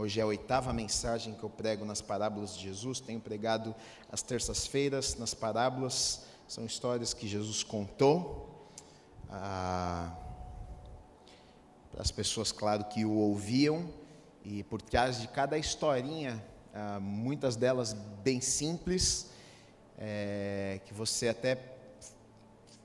Hoje 0.00 0.18
é 0.18 0.22
a 0.22 0.26
oitava 0.26 0.72
mensagem 0.72 1.34
que 1.34 1.42
eu 1.42 1.50
prego 1.50 1.84
nas 1.84 2.00
parábolas 2.00 2.56
de 2.56 2.62
Jesus. 2.62 3.00
Tenho 3.00 3.20
pregado 3.20 3.74
às 4.10 4.22
terças-feiras 4.22 5.18
nas 5.18 5.34
parábolas. 5.34 6.22
São 6.48 6.64
histórias 6.64 7.12
que 7.12 7.28
Jesus 7.28 7.62
contou 7.62 8.66
ah, 9.28 10.10
para 11.92 12.00
as 12.00 12.10
pessoas, 12.10 12.50
claro, 12.50 12.84
que 12.84 13.04
o 13.04 13.12
ouviam. 13.12 13.90
E 14.42 14.62
por 14.62 14.80
trás 14.80 15.20
de 15.20 15.28
cada 15.28 15.58
historinha, 15.58 16.42
ah, 16.72 16.98
muitas 16.98 17.54
delas 17.54 17.92
bem 18.24 18.40
simples, 18.40 19.28
é, 19.98 20.80
que 20.86 20.94
você 20.94 21.28
até 21.28 21.58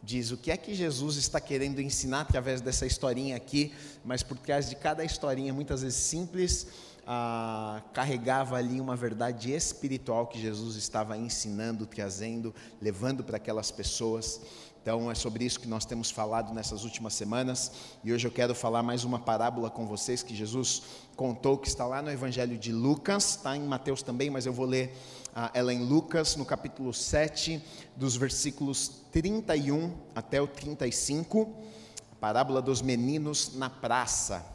diz 0.04 0.32
o 0.32 0.38
que 0.38 0.52
é 0.52 0.58
que 0.58 0.76
Jesus 0.76 1.16
está 1.16 1.40
querendo 1.40 1.80
ensinar 1.80 2.22
através 2.22 2.62
dessa 2.62 2.86
historinha 2.86 3.36
aqui, 3.38 3.74
mas 4.04 4.22
por 4.22 4.38
trás 4.38 4.70
de 4.70 4.76
cada 4.76 5.04
historinha, 5.04 5.54
muitas 5.54 5.82
vezes 5.82 5.98
simples, 5.98 6.68
ah, 7.06 7.82
carregava 7.94 8.58
ali 8.58 8.82
uma 8.82 8.96
verdade 8.96 9.54
espiritual 9.54 10.28
que 10.28 10.40
Jesus 10.40 10.76
estava 10.76 11.18
ensinando, 11.18 11.86
trazendo, 11.86 12.54
levando 12.82 13.24
para 13.24 13.38
aquelas 13.38 13.72
pessoas. 13.72 14.42
Então 14.82 15.10
é 15.10 15.16
sobre 15.16 15.44
isso 15.44 15.60
que 15.60 15.68
nós 15.68 15.84
temos 15.84 16.12
falado 16.12 16.54
nessas 16.54 16.84
últimas 16.84 17.16
semanas, 17.16 17.72
e 18.04 18.14
hoje 18.14 18.28
eu 18.28 18.32
quero 18.32 18.54
falar 18.54 18.84
mais 18.84 19.04
uma 19.04 19.18
parábola 19.18 19.68
com 19.68 19.88
vocês 19.88 20.22
que 20.22 20.36
Jesus 20.36 20.84
contou, 21.16 21.58
que 21.58 21.68
está 21.68 21.88
lá 21.88 22.04
no 22.04 22.12
Evangelho 22.12 22.56
de 22.56 22.72
Lucas, 22.72 23.32
está 23.32 23.58
em 23.58 23.64
Mateus 23.64 24.04
também, 24.04 24.30
mas 24.30 24.46
eu 24.46 24.54
vou 24.54 24.68
ler 24.68 24.96
ah, 25.34 25.50
ela 25.56 25.74
em 25.74 25.84
Lucas, 25.84 26.36
no 26.36 26.46
capítulo 26.46 26.94
7, 26.94 27.60
dos 27.96 28.16
versículos 28.16 29.02
31 29.12 29.92
até 30.14 30.40
o 30.40 30.46
35, 30.46 31.52
a 32.12 32.16
parábola 32.18 32.62
dos 32.62 32.82
meninos 32.82 33.56
na 33.56 33.72
praça. 33.72 34.55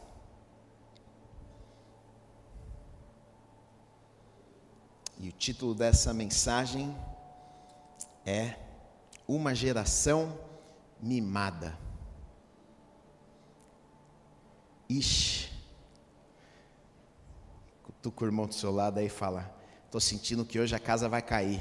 E 5.23 5.29
o 5.29 5.33
título 5.33 5.75
dessa 5.75 6.15
mensagem 6.15 6.97
é 8.25 8.55
Uma 9.29 9.55
geração 9.55 10.39
mimada. 10.99 11.79
Ixi. 14.89 15.51
Cutuca 17.83 18.25
o 18.25 18.29
irmão 18.29 18.47
do 18.47 18.55
seu 18.55 18.71
lado 18.73 18.99
aí 18.99 19.11
fala: 19.11 19.55
Estou 19.85 20.01
sentindo 20.01 20.43
que 20.43 20.59
hoje 20.59 20.75
a 20.75 20.79
casa 20.79 21.07
vai 21.07 21.21
cair. 21.21 21.61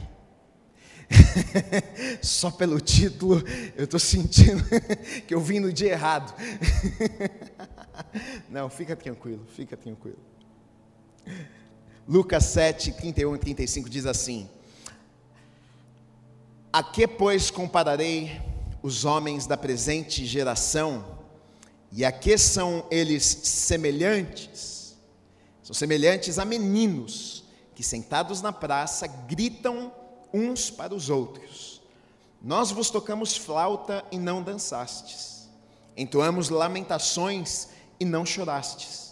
Só 2.24 2.50
pelo 2.50 2.80
título, 2.80 3.44
eu 3.76 3.84
estou 3.84 4.00
sentindo 4.00 4.64
que 5.28 5.36
eu 5.36 5.42
vim 5.42 5.60
no 5.60 5.74
dia 5.74 5.92
errado. 5.92 6.34
Não, 8.48 8.70
fica 8.70 8.96
tranquilo, 8.96 9.46
fica 9.48 9.76
tranquilo. 9.76 10.20
Lucas 12.10 12.46
7, 12.46 12.94
31 12.94 13.36
e 13.36 13.38
35 13.38 13.88
diz 13.88 14.08
assim: 14.08 14.50
A 16.74 16.82
que, 16.82 17.08
pois, 17.08 17.52
compararei 17.52 18.42
os 18.82 19.06
homens 19.06 19.46
da 19.46 19.56
presente 19.56 20.26
geração? 20.26 21.06
E 21.92 22.04
a 22.04 22.12
que 22.12 22.36
são 22.36 22.84
eles 22.90 23.24
semelhantes? 23.24 24.98
São 25.62 25.76
semelhantes 25.76 26.40
a 26.40 26.46
meninos 26.46 27.44
que 27.76 27.84
sentados 27.84 28.42
na 28.42 28.52
praça 28.52 29.06
gritam 29.06 29.94
uns 30.34 30.72
para 30.72 30.96
os 30.96 31.12
outros: 31.12 31.80
Nós 32.42 32.72
vos 32.72 32.90
tocamos 32.90 33.38
flauta 33.38 34.04
e 34.12 34.18
não 34.18 34.42
dançastes, 34.42 35.48
entoamos 35.96 36.50
lamentações 36.50 37.68
e 38.00 38.06
não 38.06 38.26
chorastes. 38.26 39.09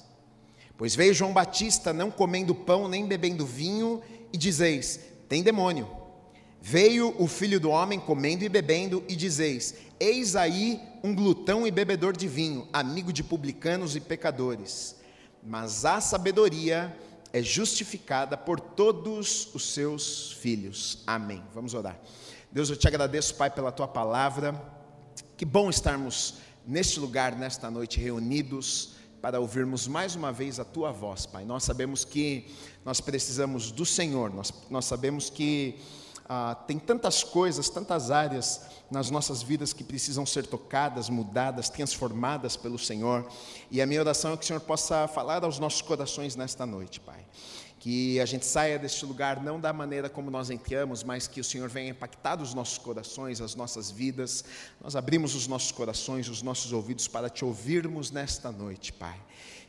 Pois 0.78 0.96
veio 0.96 1.14
João 1.14 1.34
Batista 1.34 1.92
não 1.92 2.12
comendo 2.12 2.54
pão 2.54 2.88
nem 2.88 3.06
bebendo 3.08 3.46
vinho, 3.46 4.02
e 4.32 4.38
dizeis: 4.38 5.00
Tem 5.28 5.42
demônio. 5.42 5.90
Veio 6.62 7.16
o 7.18 7.28
filho 7.28 7.60
do 7.60 7.70
homem 7.70 8.00
comendo 8.00 8.44
e 8.44 8.50
bebendo, 8.50 9.04
e 9.08 9.16
dizeis: 9.16 9.76
Eis 10.00 10.36
aí 10.36 10.80
um 11.04 11.16
glutão 11.16 11.66
e 11.66 11.72
bebedor 11.72 12.16
de 12.16 12.28
vinho, 12.28 12.68
amigo 12.72 13.12
de 13.12 13.24
publicanos 13.24 13.96
e 13.96 14.00
pecadores. 14.00 14.96
Mas 15.44 15.86
a 15.86 16.00
sabedoria 16.00 16.96
é 17.34 17.42
justificada 17.42 18.38
por 18.38 18.60
todos 18.60 19.54
os 19.54 19.74
seus 19.74 20.34
filhos. 20.34 21.04
Amém. 21.08 21.44
Vamos 21.54 21.74
orar. 21.74 22.00
Deus, 22.52 22.70
eu 22.70 22.78
te 22.78 22.88
agradeço, 22.88 23.36
Pai, 23.36 23.50
pela 23.50 23.72
tua 23.72 23.88
palavra. 23.88 24.54
Que 25.36 25.46
bom 25.46 25.70
estarmos 25.70 26.36
neste 26.66 27.00
lugar, 27.00 27.36
nesta 27.36 27.72
noite, 27.72 28.00
reunidos 28.00 28.96
para 29.28 29.42
ouvirmos 29.42 29.90
mais 29.90 30.16
uma 30.16 30.32
vez 30.32 30.58
a 30.58 30.64
tua 30.64 30.90
voz, 30.90 31.26
Pai. 31.26 31.44
Nós 31.44 31.66
sabemos 31.66 32.06
que 32.06 32.48
nós 32.86 33.02
precisamos 33.02 33.72
do 33.72 33.86
Senhor, 33.86 34.34
nós, 34.34 34.54
nós 34.70 34.86
sabemos 34.86 35.30
que 35.30 35.78
ah, 36.30 36.56
tem 36.66 36.80
tantas 36.80 37.26
coisas, 37.26 37.68
tantas 37.68 38.10
áreas 38.10 38.62
nas 38.90 39.12
nossas 39.12 39.44
vidas 39.44 39.74
que 39.74 39.84
precisam 39.84 40.26
ser 40.26 40.48
tocadas, 40.48 41.10
mudadas, 41.10 41.68
transformadas 41.68 42.56
pelo 42.56 42.80
Senhor. 42.80 43.28
E 43.70 43.82
a 43.82 43.86
minha 43.86 44.00
oração 44.00 44.32
é 44.32 44.38
que 44.38 44.46
o 44.46 44.48
Senhor 44.48 44.62
possa 44.62 45.10
falar 45.10 45.44
aos 45.44 45.60
nossos 45.60 45.82
corações 45.82 46.38
nesta 46.38 46.66
noite, 46.66 47.02
Pai. 47.02 47.20
Que 47.80 48.20
a 48.20 48.26
gente 48.26 48.46
saia 48.46 48.80
deste 48.80 49.06
lugar 49.06 49.42
não 49.42 49.60
da 49.60 49.72
maneira 49.72 50.10
como 50.10 50.32
nós 50.32 50.50
entramos, 50.50 51.04
mas 51.04 51.28
que 51.28 51.40
o 51.40 51.44
Senhor 51.44 51.70
venha 51.70 51.92
impactar 51.92 52.42
os 52.42 52.54
nossos 52.54 52.78
corações, 52.78 53.40
as 53.40 53.56
nossas 53.56 53.92
vidas. 53.92 54.44
Nós 54.82 54.96
abrimos 54.96 55.36
os 55.36 55.48
nossos 55.48 55.72
corações, 55.72 56.28
os 56.28 56.42
nossos 56.42 56.74
ouvidos 56.74 57.08
para 57.08 57.30
te 57.30 57.46
ouvirmos 57.46 58.12
nesta 58.12 58.52
noite, 58.52 58.92
Pai 58.92 59.20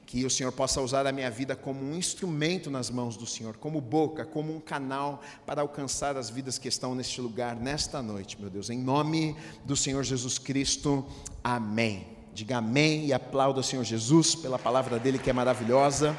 que 0.09 0.25
o 0.25 0.31
Senhor 0.31 0.51
possa 0.53 0.81
usar 0.81 1.07
a 1.07 1.13
minha 1.13 1.31
vida 1.31 1.55
como 1.55 1.85
um 1.85 1.95
instrumento 1.95 2.71
nas 2.71 2.89
mãos 2.89 3.15
do 3.15 3.27
Senhor, 3.27 3.59
como 3.59 3.79
boca, 3.79 4.25
como 4.25 4.57
um 4.57 4.59
canal 4.59 5.21
para 5.45 5.61
alcançar 5.61 6.17
as 6.17 6.31
vidas 6.31 6.57
que 6.57 6.67
estão 6.67 6.95
neste 6.95 7.21
lugar, 7.21 7.55
nesta 7.55 8.01
noite, 8.01 8.41
meu 8.41 8.49
Deus. 8.49 8.71
Em 8.71 8.79
nome 8.79 9.37
do 9.67 9.77
Senhor 9.77 10.03
Jesus 10.03 10.39
Cristo, 10.39 11.05
amém. 11.45 12.07
Diga 12.33 12.57
amém 12.57 13.05
e 13.05 13.13
aplauda 13.13 13.61
o 13.61 13.63
Senhor 13.63 13.85
Jesus 13.85 14.35
pela 14.35 14.59
palavra 14.59 14.99
dele 14.99 15.19
que 15.19 15.29
é 15.29 15.33
maravilhosa. 15.35 16.19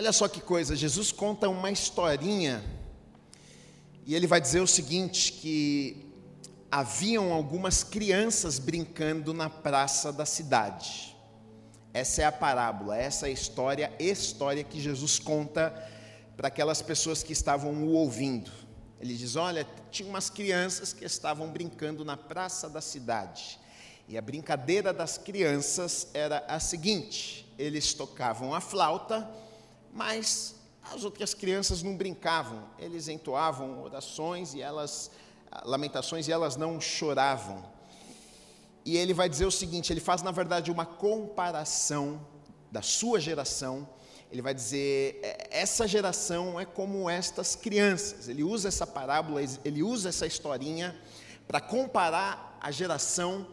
Olha 0.00 0.12
só 0.12 0.26
que 0.26 0.40
coisa, 0.40 0.74
Jesus 0.74 1.12
conta 1.12 1.46
uma 1.46 1.70
historinha 1.70 2.64
e 4.06 4.14
ele 4.14 4.26
vai 4.26 4.40
dizer 4.40 4.60
o 4.60 4.66
seguinte: 4.66 5.30
que 5.30 6.10
haviam 6.70 7.34
algumas 7.34 7.84
crianças 7.84 8.58
brincando 8.58 9.34
na 9.34 9.50
praça 9.50 10.10
da 10.10 10.24
cidade. 10.24 11.14
Essa 11.92 12.22
é 12.22 12.24
a 12.24 12.32
parábola, 12.32 12.96
essa 12.96 13.26
é 13.26 13.28
a 13.28 13.32
história, 13.32 13.92
história 14.00 14.64
que 14.64 14.80
Jesus 14.80 15.18
conta 15.18 15.70
para 16.34 16.48
aquelas 16.48 16.80
pessoas 16.80 17.22
que 17.22 17.34
estavam 17.34 17.70
o 17.84 17.92
ouvindo. 17.92 18.50
Ele 19.02 19.14
diz: 19.14 19.36
Olha, 19.36 19.66
tinha 19.90 20.08
umas 20.08 20.30
crianças 20.30 20.94
que 20.94 21.04
estavam 21.04 21.50
brincando 21.50 22.06
na 22.06 22.16
praça 22.16 22.70
da 22.70 22.80
cidade. 22.80 23.60
E 24.08 24.16
a 24.16 24.22
brincadeira 24.22 24.94
das 24.94 25.18
crianças 25.18 26.08
era 26.14 26.42
a 26.48 26.58
seguinte: 26.58 27.46
eles 27.58 27.92
tocavam 27.92 28.54
a 28.54 28.62
flauta, 28.62 29.28
mas 29.92 30.56
as 30.82 31.04
outras 31.04 31.34
crianças 31.34 31.82
não 31.82 31.96
brincavam, 31.96 32.64
eles 32.78 33.08
entoavam 33.08 33.82
orações 33.82 34.54
e 34.54 34.62
elas 34.62 35.10
Lamentações 35.64 36.28
e 36.28 36.32
elas 36.32 36.56
não 36.56 36.80
choravam. 36.80 37.64
E 38.84 38.96
ele 38.96 39.12
vai 39.12 39.28
dizer 39.28 39.46
o 39.46 39.50
seguinte: 39.50 39.92
ele 39.92 40.00
faz 40.00 40.22
na 40.22 40.30
verdade 40.30 40.70
uma 40.70 40.86
comparação 40.86 42.24
da 42.70 42.82
sua 42.82 43.20
geração. 43.20 43.88
Ele 44.30 44.40
vai 44.40 44.54
dizer: 44.54 45.18
é, 45.22 45.48
essa 45.50 45.88
geração 45.88 46.58
é 46.58 46.64
como 46.64 47.10
estas 47.10 47.56
crianças. 47.56 48.28
Ele 48.28 48.44
usa 48.44 48.68
essa 48.68 48.86
parábola, 48.86 49.40
ele 49.64 49.82
usa 49.82 50.08
essa 50.08 50.26
historinha 50.26 50.96
para 51.48 51.60
comparar 51.60 52.56
a 52.60 52.70
geração 52.70 53.46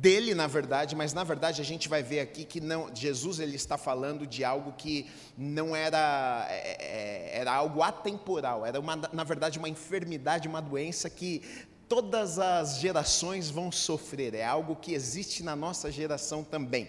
dele, 0.00 0.34
na 0.34 0.46
verdade, 0.46 0.94
mas 0.94 1.12
na 1.14 1.24
verdade 1.24 1.60
a 1.60 1.64
gente 1.64 1.88
vai 1.88 2.02
ver 2.02 2.20
aqui 2.20 2.44
que 2.44 2.60
não, 2.60 2.94
Jesus 2.94 3.40
ele 3.40 3.56
está 3.56 3.78
falando 3.78 4.26
de 4.26 4.44
algo 4.44 4.72
que 4.72 5.06
não 5.36 5.74
era 5.74 6.46
é, 6.50 7.32
é, 7.34 7.38
era 7.40 7.52
algo 7.52 7.82
atemporal, 7.82 8.66
era 8.66 8.78
uma, 8.78 8.96
na 9.12 9.24
verdade 9.24 9.58
uma 9.58 9.68
enfermidade, 9.68 10.48
uma 10.48 10.60
doença 10.60 11.08
que 11.08 11.42
todas 11.88 12.38
as 12.38 12.78
gerações 12.78 13.48
vão 13.48 13.72
sofrer, 13.72 14.34
é 14.34 14.44
algo 14.44 14.76
que 14.76 14.92
existe 14.92 15.42
na 15.42 15.56
nossa 15.56 15.90
geração 15.90 16.44
também. 16.44 16.88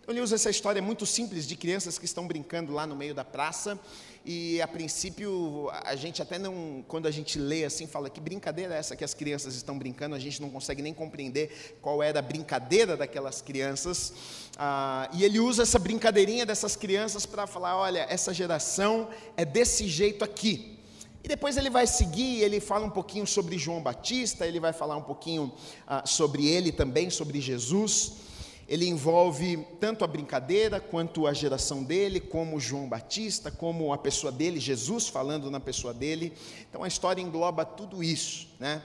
Então 0.00 0.14
ele 0.14 0.20
usa 0.20 0.34
essa 0.34 0.50
história 0.50 0.82
muito 0.82 1.06
simples 1.06 1.46
de 1.46 1.56
crianças 1.56 1.98
que 1.98 2.04
estão 2.04 2.26
brincando 2.26 2.72
lá 2.72 2.86
no 2.86 2.94
meio 2.94 3.14
da 3.14 3.24
praça 3.24 3.80
e 4.24 4.60
a 4.62 4.66
princípio 4.66 5.68
a 5.84 5.94
gente 5.94 6.22
até 6.22 6.38
não, 6.38 6.82
quando 6.88 7.06
a 7.06 7.10
gente 7.10 7.38
lê 7.38 7.64
assim, 7.64 7.86
fala 7.86 8.08
que 8.08 8.20
brincadeira 8.20 8.74
é 8.74 8.78
essa 8.78 8.96
que 8.96 9.04
as 9.04 9.12
crianças 9.12 9.54
estão 9.54 9.78
brincando, 9.78 10.14
a 10.14 10.18
gente 10.18 10.40
não 10.40 10.48
consegue 10.48 10.80
nem 10.80 10.94
compreender 10.94 11.76
qual 11.82 12.02
era 12.02 12.20
a 12.20 12.22
brincadeira 12.22 12.96
daquelas 12.96 13.42
crianças. 13.42 14.14
Ah, 14.56 15.10
e 15.12 15.24
ele 15.24 15.38
usa 15.38 15.62
essa 15.62 15.78
brincadeirinha 15.78 16.46
dessas 16.46 16.74
crianças 16.74 17.26
para 17.26 17.46
falar: 17.46 17.76
olha, 17.76 18.06
essa 18.08 18.32
geração 18.32 19.10
é 19.36 19.44
desse 19.44 19.86
jeito 19.86 20.24
aqui. 20.24 20.78
E 21.22 21.28
depois 21.28 21.56
ele 21.56 21.70
vai 21.70 21.86
seguir, 21.86 22.42
ele 22.42 22.60
fala 22.60 22.86
um 22.86 22.90
pouquinho 22.90 23.26
sobre 23.26 23.58
João 23.58 23.82
Batista, 23.82 24.46
ele 24.46 24.60
vai 24.60 24.72
falar 24.72 24.96
um 24.96 25.02
pouquinho 25.02 25.52
ah, 25.86 26.04
sobre 26.06 26.46
ele 26.46 26.72
também, 26.72 27.10
sobre 27.10 27.40
Jesus. 27.40 28.24
Ele 28.68 28.86
envolve 28.86 29.66
tanto 29.78 30.04
a 30.04 30.06
brincadeira 30.06 30.80
quanto 30.80 31.26
a 31.26 31.32
geração 31.32 31.82
dele, 31.82 32.20
como 32.20 32.58
João 32.58 32.88
Batista, 32.88 33.50
como 33.50 33.92
a 33.92 33.98
pessoa 33.98 34.32
dele, 34.32 34.58
Jesus 34.58 35.08
falando 35.08 35.50
na 35.50 35.60
pessoa 35.60 35.92
dele. 35.92 36.32
Então 36.68 36.82
a 36.82 36.88
história 36.88 37.20
engloba 37.20 37.64
tudo 37.64 38.02
isso, 38.02 38.48
né? 38.58 38.82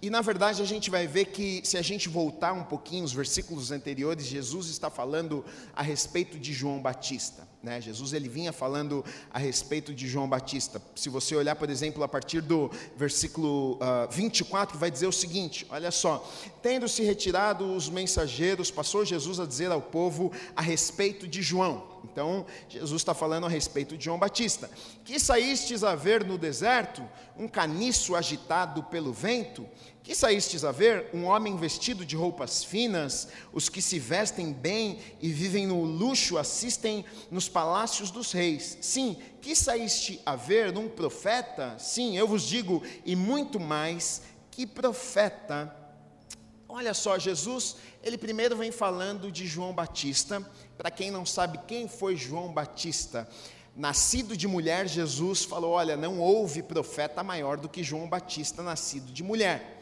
E 0.00 0.10
na 0.10 0.20
verdade 0.20 0.60
a 0.60 0.64
gente 0.64 0.90
vai 0.90 1.06
ver 1.06 1.26
que, 1.26 1.60
se 1.62 1.78
a 1.78 1.82
gente 1.82 2.08
voltar 2.08 2.52
um 2.52 2.64
pouquinho 2.64 3.04
os 3.04 3.12
versículos 3.12 3.70
anteriores, 3.70 4.26
Jesus 4.26 4.66
está 4.66 4.90
falando 4.90 5.44
a 5.76 5.82
respeito 5.82 6.38
de 6.38 6.52
João 6.52 6.82
Batista. 6.82 7.51
Né? 7.62 7.80
Jesus 7.80 8.12
ele 8.12 8.28
vinha 8.28 8.52
falando 8.52 9.04
a 9.30 9.38
respeito 9.38 9.94
de 9.94 10.08
João 10.08 10.28
Batista. 10.28 10.82
Se 10.96 11.08
você 11.08 11.36
olhar, 11.36 11.54
por 11.54 11.70
exemplo, 11.70 12.02
a 12.02 12.08
partir 12.08 12.40
do 12.40 12.68
versículo 12.96 13.74
uh, 13.74 14.10
24, 14.10 14.76
vai 14.76 14.90
dizer 14.90 15.06
o 15.06 15.12
seguinte: 15.12 15.64
olha 15.70 15.92
só, 15.92 16.28
tendo 16.60 16.88
se 16.88 17.04
retirado 17.04 17.72
os 17.72 17.88
mensageiros, 17.88 18.70
passou 18.70 19.04
Jesus 19.04 19.38
a 19.38 19.46
dizer 19.46 19.70
ao 19.70 19.80
povo 19.80 20.32
a 20.56 20.60
respeito 20.60 21.28
de 21.28 21.40
João. 21.40 21.92
Então, 22.04 22.44
Jesus 22.68 23.00
está 23.00 23.14
falando 23.14 23.46
a 23.46 23.48
respeito 23.48 23.96
de 23.96 24.06
João 24.06 24.18
Batista. 24.18 24.68
Que 25.04 25.20
saístes 25.20 25.84
a 25.84 25.94
ver 25.94 26.24
no 26.24 26.36
deserto 26.36 27.02
um 27.38 27.46
caniço 27.46 28.16
agitado 28.16 28.82
pelo 28.82 29.12
vento? 29.12 29.64
Que 30.02 30.16
saístes 30.16 30.64
a 30.64 30.72
ver 30.72 31.10
um 31.14 31.26
homem 31.26 31.56
vestido 31.56 32.04
de 32.04 32.16
roupas 32.16 32.64
finas? 32.64 33.28
Os 33.52 33.68
que 33.68 33.80
se 33.80 34.00
vestem 34.00 34.52
bem 34.52 34.98
e 35.20 35.30
vivem 35.30 35.64
no 35.64 35.84
luxo 35.84 36.38
assistem 36.38 37.04
nos 37.30 37.48
palácios 37.48 38.10
dos 38.10 38.32
reis. 38.32 38.76
Sim, 38.80 39.16
que 39.40 39.54
saíste 39.54 40.20
a 40.26 40.34
ver 40.34 40.76
um 40.76 40.88
profeta? 40.88 41.78
Sim, 41.78 42.16
eu 42.18 42.26
vos 42.26 42.42
digo, 42.42 42.82
e 43.04 43.14
muito 43.14 43.60
mais 43.60 44.22
que 44.50 44.66
profeta. 44.66 45.72
Olha 46.68 46.94
só, 46.94 47.16
Jesus, 47.16 47.76
ele 48.02 48.18
primeiro 48.18 48.56
vem 48.56 48.72
falando 48.72 49.30
de 49.30 49.46
João 49.46 49.72
Batista. 49.72 50.44
Para 50.76 50.90
quem 50.90 51.12
não 51.12 51.24
sabe 51.24 51.60
quem 51.68 51.86
foi 51.86 52.16
João 52.16 52.52
Batista, 52.52 53.28
nascido 53.76 54.36
de 54.36 54.48
mulher, 54.48 54.88
Jesus 54.88 55.44
falou: 55.44 55.72
Olha, 55.72 55.96
não 55.96 56.18
houve 56.18 56.60
profeta 56.60 57.22
maior 57.22 57.56
do 57.56 57.68
que 57.68 57.84
João 57.84 58.08
Batista, 58.08 58.64
nascido 58.64 59.12
de 59.12 59.22
mulher 59.22 59.78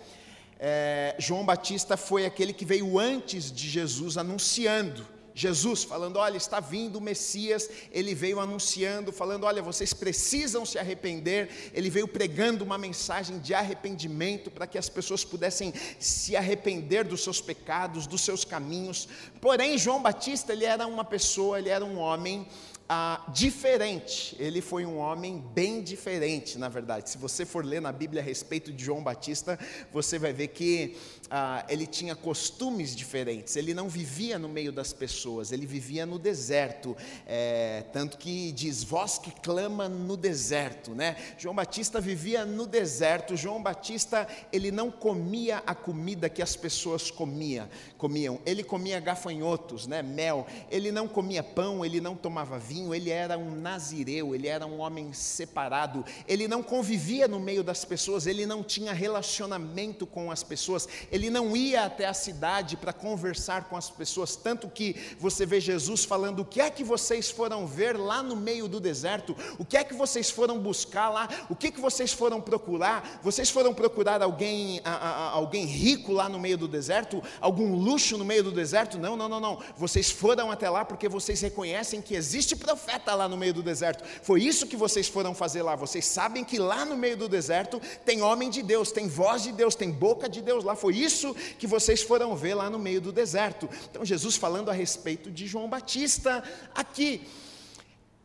é, 0.62 1.16
João 1.18 1.42
Batista 1.42 1.96
foi 1.96 2.26
aquele 2.26 2.52
que 2.52 2.66
veio 2.66 2.98
antes 2.98 3.50
de 3.50 3.66
Jesus 3.66 4.18
anunciando. 4.18 5.06
Jesus 5.34 5.84
falando: 5.84 6.16
Olha, 6.16 6.36
está 6.36 6.60
vindo 6.60 6.96
o 6.96 7.00
Messias. 7.00 7.70
Ele 7.90 8.14
veio 8.14 8.38
anunciando, 8.38 9.10
falando: 9.10 9.44
Olha, 9.44 9.62
vocês 9.62 9.94
precisam 9.94 10.66
se 10.66 10.78
arrepender. 10.78 11.48
Ele 11.72 11.88
veio 11.88 12.06
pregando 12.06 12.62
uma 12.62 12.76
mensagem 12.76 13.38
de 13.38 13.54
arrependimento 13.54 14.50
para 14.50 14.66
que 14.66 14.76
as 14.76 14.90
pessoas 14.90 15.24
pudessem 15.24 15.72
se 15.98 16.36
arrepender 16.36 17.04
dos 17.04 17.24
seus 17.24 17.40
pecados, 17.40 18.06
dos 18.06 18.20
seus 18.20 18.44
caminhos. 18.44 19.08
Porém, 19.40 19.78
João 19.78 20.02
Batista, 20.02 20.52
ele 20.52 20.66
era 20.66 20.86
uma 20.86 21.04
pessoa, 21.04 21.58
ele 21.58 21.70
era 21.70 21.84
um 21.84 21.98
homem 21.98 22.46
ah, 22.92 23.24
diferente. 23.28 24.34
Ele 24.36 24.60
foi 24.60 24.84
um 24.84 24.98
homem 24.98 25.38
bem 25.54 25.80
diferente, 25.80 26.58
na 26.58 26.68
verdade. 26.68 27.08
Se 27.08 27.18
você 27.18 27.46
for 27.46 27.64
ler 27.64 27.80
na 27.80 27.92
Bíblia 27.92 28.20
a 28.20 28.24
respeito 28.24 28.72
de 28.72 28.84
João 28.84 29.00
Batista, 29.00 29.56
você 29.92 30.18
vai 30.18 30.32
ver 30.32 30.48
que 30.48 30.96
ah, 31.30 31.64
ele 31.68 31.86
tinha 31.86 32.16
costumes 32.16 32.94
diferentes. 32.96 33.54
Ele 33.54 33.72
não 33.72 33.88
vivia 33.88 34.38
no 34.38 34.48
meio 34.48 34.72
das 34.72 34.92
pessoas, 34.92 35.52
ele 35.52 35.64
vivia 35.64 36.04
no 36.04 36.18
deserto. 36.18 36.96
É, 37.24 37.84
tanto 37.92 38.18
que 38.18 38.50
diz: 38.50 38.82
voz 38.82 39.16
que 39.18 39.30
clama 39.30 39.88
no 39.88 40.16
deserto, 40.16 40.92
né? 40.92 41.16
João 41.38 41.54
Batista 41.54 42.00
vivia 42.00 42.44
no 42.44 42.66
deserto. 42.66 43.36
João 43.36 43.62
Batista 43.62 44.26
ele 44.52 44.72
não 44.72 44.90
comia 44.90 45.62
a 45.66 45.74
comida 45.74 46.28
que 46.28 46.42
as 46.42 46.56
pessoas 46.56 47.10
comia, 47.10 47.70
comiam. 47.96 48.40
Ele 48.44 48.64
comia 48.64 48.98
gafanhotos, 48.98 49.86
né? 49.86 50.02
Mel. 50.02 50.46
Ele 50.70 50.90
não 50.90 51.06
comia 51.06 51.42
pão. 51.42 51.84
Ele 51.84 52.00
não 52.00 52.16
tomava 52.16 52.58
vinho. 52.58 52.94
Ele 52.94 53.10
era 53.10 53.38
um 53.38 53.54
nazireu. 53.54 54.34
Ele 54.34 54.48
era 54.48 54.66
um 54.66 54.80
homem 54.80 55.12
separado. 55.12 56.04
Ele 56.26 56.48
não 56.48 56.62
convivia 56.62 57.28
no 57.28 57.38
meio 57.38 57.62
das 57.62 57.84
pessoas. 57.84 58.26
Ele 58.26 58.46
não 58.46 58.64
tinha 58.64 58.92
relacionamento 58.92 60.06
com 60.06 60.30
as 60.30 60.42
pessoas. 60.42 60.88
Ele 61.12 61.19
ele 61.20 61.28
não 61.28 61.54
ia 61.54 61.84
até 61.84 62.06
a 62.06 62.14
cidade 62.14 62.78
para 62.78 62.94
conversar 62.94 63.64
com 63.64 63.76
as 63.76 63.90
pessoas, 63.90 64.34
tanto 64.36 64.68
que 64.70 64.96
você 65.18 65.44
vê 65.44 65.60
Jesus 65.60 66.02
falando: 66.02 66.40
o 66.40 66.44
que 66.44 66.60
é 66.60 66.70
que 66.70 66.82
vocês 66.82 67.30
foram 67.30 67.66
ver 67.66 67.98
lá 67.98 68.22
no 68.22 68.34
meio 68.34 68.66
do 68.66 68.80
deserto? 68.80 69.36
O 69.58 69.64
que 69.64 69.76
é 69.76 69.84
que 69.84 69.92
vocês 69.92 70.30
foram 70.30 70.58
buscar 70.58 71.10
lá? 71.10 71.28
O 71.50 71.54
que, 71.54 71.66
é 71.66 71.70
que 71.70 71.80
vocês 71.80 72.12
foram 72.12 72.40
procurar? 72.40 73.20
Vocês 73.22 73.50
foram 73.50 73.74
procurar 73.74 74.22
alguém, 74.22 74.80
a, 74.82 74.90
a, 74.90 75.30
alguém 75.32 75.66
rico 75.66 76.12
lá 76.12 76.28
no 76.28 76.38
meio 76.38 76.56
do 76.56 76.66
deserto? 76.66 77.22
Algum 77.40 77.74
luxo 77.74 78.16
no 78.16 78.24
meio 78.24 78.44
do 78.44 78.50
deserto? 78.50 78.98
Não, 78.98 79.14
não, 79.14 79.28
não, 79.28 79.40
não. 79.40 79.58
Vocês 79.76 80.10
foram 80.10 80.50
até 80.50 80.70
lá 80.70 80.84
porque 80.86 81.08
vocês 81.08 81.40
reconhecem 81.42 82.00
que 82.00 82.14
existe 82.14 82.56
profeta 82.56 83.14
lá 83.14 83.28
no 83.28 83.36
meio 83.36 83.52
do 83.52 83.62
deserto. 83.62 84.04
Foi 84.22 84.42
isso 84.42 84.66
que 84.66 84.76
vocês 84.76 85.06
foram 85.06 85.34
fazer 85.34 85.62
lá. 85.62 85.76
Vocês 85.76 86.06
sabem 86.06 86.44
que 86.44 86.58
lá 86.58 86.86
no 86.86 86.96
meio 86.96 87.16
do 87.16 87.28
deserto 87.28 87.78
tem 88.06 88.22
homem 88.22 88.48
de 88.48 88.62
Deus, 88.62 88.90
tem 88.90 89.06
voz 89.06 89.42
de 89.42 89.52
Deus, 89.52 89.74
tem 89.74 89.90
boca 89.90 90.28
de 90.28 90.40
Deus 90.40 90.64
lá. 90.64 90.74
Foi 90.74 90.96
isso 90.96 91.09
isso 91.10 91.34
que 91.58 91.66
vocês 91.66 92.02
foram 92.02 92.36
ver 92.36 92.54
lá 92.54 92.70
no 92.70 92.78
meio 92.78 93.00
do 93.00 93.12
deserto. 93.12 93.68
Então, 93.90 94.04
Jesus 94.04 94.36
falando 94.36 94.70
a 94.70 94.72
respeito 94.72 95.30
de 95.30 95.46
João 95.46 95.68
Batista 95.68 96.42
aqui. 96.74 97.26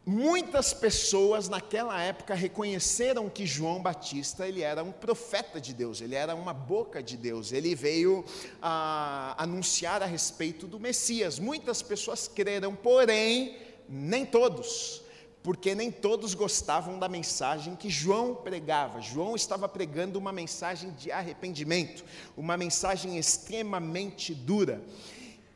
Muitas 0.08 0.72
pessoas 0.72 1.50
naquela 1.50 2.00
época 2.00 2.36
reconheceram 2.36 3.28
que 3.28 3.44
João 3.44 3.82
Batista 3.82 4.48
ele 4.48 4.62
era 4.62 4.84
um 4.84 4.92
profeta 4.92 5.60
de 5.60 5.74
Deus, 5.74 6.00
ele 6.00 6.14
era 6.14 6.36
uma 6.36 6.54
boca 6.54 7.02
de 7.02 7.18
Deus, 7.18 7.52
ele 7.52 7.74
veio 7.74 8.24
a, 8.62 9.34
anunciar 9.36 10.04
a 10.04 10.06
respeito 10.06 10.68
do 10.68 10.80
Messias. 10.80 11.40
Muitas 11.40 11.82
pessoas 11.82 12.28
creram, 12.28 12.76
porém, 12.76 13.58
nem 13.90 14.24
todos 14.28 15.05
porque 15.45 15.75
nem 15.75 15.92
todos 15.92 16.33
gostavam 16.33 16.97
da 16.97 17.07
mensagem 17.07 17.75
que 17.75 17.88
João 17.88 18.33
pregava. 18.33 19.00
João 19.00 19.36
estava 19.36 19.69
pregando 19.69 20.18
uma 20.18 20.31
mensagem 20.31 20.89
de 20.94 21.12
arrependimento, 21.12 22.03
uma 22.36 22.57
mensagem 22.57 23.19
extremamente 23.19 24.33
dura. 24.33 24.81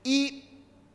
E, 0.06 0.44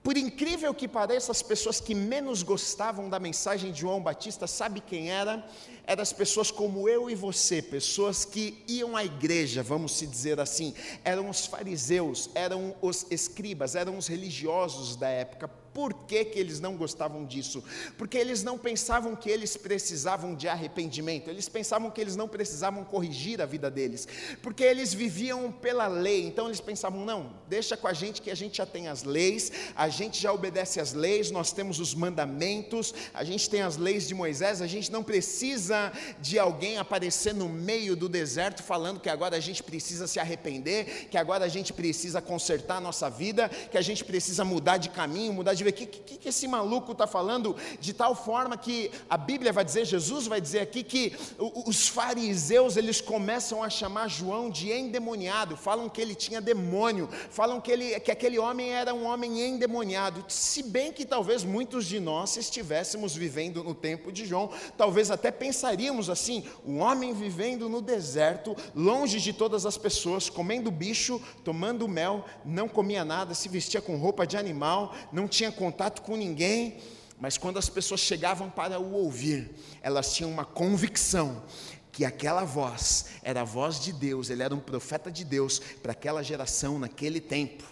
por 0.01 0.17
incrível 0.17 0.73
que 0.73 0.87
pareça, 0.87 1.33
as 1.33 1.43
pessoas 1.43 1.81
que 1.81 1.93
menos 1.93 2.45
gostavam 2.45 3.11
da 3.11 3.19
mensagem 3.19 3.73
de 3.73 3.81
João 3.81 4.01
Batista, 4.01 4.47
sabe 4.47 4.81
quem 4.81 5.11
era? 5.11 5.45
Eram 5.85 6.03
as 6.03 6.13
pessoas 6.13 6.53
como 6.53 6.89
eu 6.89 7.11
e 7.11 7.17
você, 7.17 7.61
pessoas 7.61 8.25
que 8.25 8.63
iam 8.69 8.97
à 8.97 9.05
igreja, 9.05 9.61
vamos 9.61 9.91
se 9.97 10.07
dizer 10.07 10.39
assim, 10.39 10.73
eram 11.03 11.29
os 11.29 11.47
fariseus, 11.47 12.31
eram 12.33 12.77
os 12.81 13.05
escribas, 13.11 13.75
eram 13.75 13.99
os 13.99 14.07
religiosos 14.07 14.95
da 14.95 15.09
época 15.09 15.64
por 15.75 15.93
que, 16.07 16.25
que 16.25 16.39
eles 16.39 16.61
não 16.61 16.77
gostavam 16.77 17.27
disso? 17.27 17.63
Porque 17.99 18.17
eles 18.17 18.45
não 18.45 18.57
pensavam 18.57 19.17
que 19.17 19.29
eles 19.29 19.57
precisavam 19.57 20.33
de 20.33 20.47
arrependimento, 20.47 21.29
eles 21.29 21.49
pensavam 21.49 21.91
que 21.91 22.01
eles 22.01 22.15
não 22.15 22.29
precisavam 22.29 22.85
corrigir 22.85 23.43
a 23.43 23.47
vida 23.47 23.69
deles, 23.69 24.07
porque 24.41 24.63
eles 24.63 24.95
viviam 24.95 25.51
pela 25.51 25.89
lei, 25.89 26.25
então 26.25 26.47
eles 26.47 26.61
pensavam: 26.61 27.05
não, 27.05 27.35
deixa 27.49 27.77
com 27.77 27.89
a 27.89 27.93
gente 27.93 28.23
que 28.23 28.31
a 28.31 28.35
gente 28.37 28.59
já 28.59 28.67
tem 28.67 28.87
as 28.87 29.03
leis, 29.03 29.51
a 29.75 29.89
gente 29.89 30.23
já 30.23 30.33
obedece 30.33 30.79
às 30.79 30.93
leis, 30.93 31.33
nós 31.33 31.51
temos 31.51 31.81
os 31.81 31.93
mandamentos, 31.93 32.95
a 33.13 33.25
gente 33.25 33.51
tem 33.51 33.63
as 33.63 33.77
leis 33.77 34.07
de 34.07 34.15
Moisés, 34.15 34.63
a 34.63 34.69
gente 34.69 34.93
não 34.93 35.03
precisa 35.03 35.93
de 36.21 36.39
alguém 36.39 36.79
aparecer 36.79 37.35
no 37.35 37.49
meio 37.49 37.97
do 37.97 38.09
deserto 38.09 38.63
falando 38.63 39.01
que 39.01 39.09
agora 39.09 39.37
a 39.37 39.41
gente 39.41 39.61
precisa 39.61 40.07
se 40.07 40.21
arrepender, 40.21 41.09
que 41.11 41.19
agora 41.19 41.45
a 41.45 41.49
gente 41.49 41.73
precisa 41.73 42.23
consertar 42.23 42.77
a 42.77 42.81
nossa 42.81 43.11
vida, 43.11 43.49
que 43.49 43.77
a 43.77 43.83
gente 43.83 44.05
precisa 44.05 44.45
mudar 44.45 44.77
de 44.77 44.89
caminho, 44.89 45.33
mudar 45.33 45.55
de 45.55 45.64
o 45.71 45.73
que, 45.73 45.87
que, 45.87 46.17
que 46.17 46.29
esse 46.29 46.47
maluco 46.47 46.93
está 46.93 47.07
falando, 47.07 47.57
de 47.81 47.93
tal 47.93 48.15
forma 48.15 48.57
que 48.57 48.91
a 49.09 49.17
Bíblia 49.17 49.53
vai 49.53 49.65
dizer, 49.65 49.85
Jesus 49.85 50.27
vai 50.27 50.41
dizer 50.41 50.61
aqui 50.61 50.83
que 50.83 51.17
os 51.39 51.89
fariseus 51.89 52.77
eles 52.77 53.01
começam 53.01 53.63
a 53.63 53.71
chamar 53.71 54.09
João 54.09 54.51
de 54.51 54.73
endemoniado, 54.73 55.57
falam 55.57 55.89
que 55.89 56.01
ele 56.01 56.15
tinha 56.15 56.41
demônio, 56.41 57.09
falam 57.31 57.61
que, 57.61 57.71
ele, 57.71 57.99
que 58.01 58.11
aquele 58.11 58.39
homem 58.39 58.71
era 58.71 58.95
um 58.95 59.05
homem 59.05 59.41
endemoniado, 59.41 60.25
se 60.29 60.63
bem 60.63 60.93
que 60.93 61.05
talvez 61.05 61.45
muitos 61.45 61.87
de 61.87 62.01
nós 62.01 62.37
estivéssemos 62.37 63.15
vivendo 63.15 63.63
no 63.63 63.75
tempo 63.75 64.11
de 64.11 64.27
João, 64.27 64.51
talvez 64.77 65.11
até 65.11 65.31
pensaríamos 65.31 66.11
assim, 66.11 66.45
um 66.67 66.81
homem 66.81 67.13
vivendo 67.13 67.69
no 67.69 67.81
deserto, 67.81 68.57
longe 68.75 69.21
de 69.21 69.33
todas 69.33 69.67
as 69.67 69.77
pessoas, 69.77 70.29
comendo 70.31 70.71
bicho, 70.71 71.21
tomando 71.43 71.89
mel, 71.89 72.25
não 72.45 72.69
comia 72.69 73.05
nada, 73.05 73.35
se 73.35 73.49
vestia 73.49 73.81
com 73.81 73.97
roupa 73.97 74.27
de 74.27 74.37
animal, 74.37 74.95
não 75.13 75.29
tinha 75.29 75.53
contato 75.55 76.03
com 76.03 76.17
ninguém, 76.17 76.79
mas 77.19 77.39
quando 77.39 77.59
as 77.59 77.69
pessoas 77.69 78.01
chegavam 78.01 78.51
para 78.51 78.79
o 78.79 78.93
ouvir, 78.93 79.51
elas 79.83 80.15
tinham 80.15 80.31
uma 80.31 80.45
convicção 80.45 81.43
que 81.91 82.05
aquela 82.05 82.45
voz 82.45 83.07
era 83.23 83.43
a 83.43 83.45
voz 83.45 83.79
de 83.79 83.93
Deus, 83.93 84.29
ele 84.29 84.43
era 84.43 84.55
um 84.55 84.61
profeta 84.61 85.11
de 85.11 85.25
Deus 85.25 85.61
para 85.81 85.93
aquela 85.93 86.23
geração, 86.23 86.79
naquele 86.79 87.21
tempo. 87.21 87.65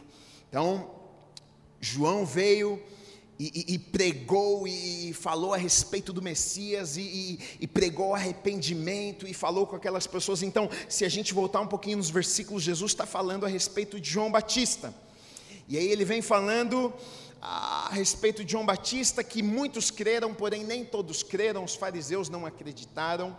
Então, 0.48 0.90
João 1.80 2.24
veio 2.24 2.80
e, 3.38 3.50
e, 3.68 3.74
e 3.74 3.78
pregou 3.78 4.68
e 4.68 5.12
falou 5.12 5.52
a 5.52 5.56
respeito 5.56 6.12
do 6.12 6.22
Messias 6.22 6.96
e, 6.96 7.40
e 7.60 7.66
pregou 7.66 8.14
arrependimento 8.14 9.26
e 9.26 9.34
falou 9.34 9.66
com 9.66 9.74
aquelas 9.74 10.06
pessoas. 10.06 10.42
Então, 10.44 10.70
se 10.88 11.04
a 11.04 11.08
gente 11.08 11.34
voltar 11.34 11.60
um 11.60 11.66
pouquinho 11.66 11.96
nos 11.96 12.08
versículos, 12.08 12.62
Jesus 12.62 12.92
está 12.92 13.04
falando 13.04 13.44
a 13.44 13.48
respeito 13.48 13.98
de 13.98 14.08
João 14.08 14.30
Batista. 14.30 14.94
E 15.68 15.76
aí 15.76 15.88
ele 15.88 16.04
vem 16.04 16.22
falando 16.22 16.92
a 17.44 17.88
respeito 17.90 18.44
de 18.44 18.52
João 18.52 18.64
Batista, 18.64 19.24
que 19.24 19.42
muitos 19.42 19.90
creram, 19.90 20.32
porém 20.32 20.62
nem 20.62 20.84
todos 20.84 21.24
creram, 21.24 21.64
os 21.64 21.74
fariseus 21.74 22.28
não 22.28 22.46
acreditaram. 22.46 23.36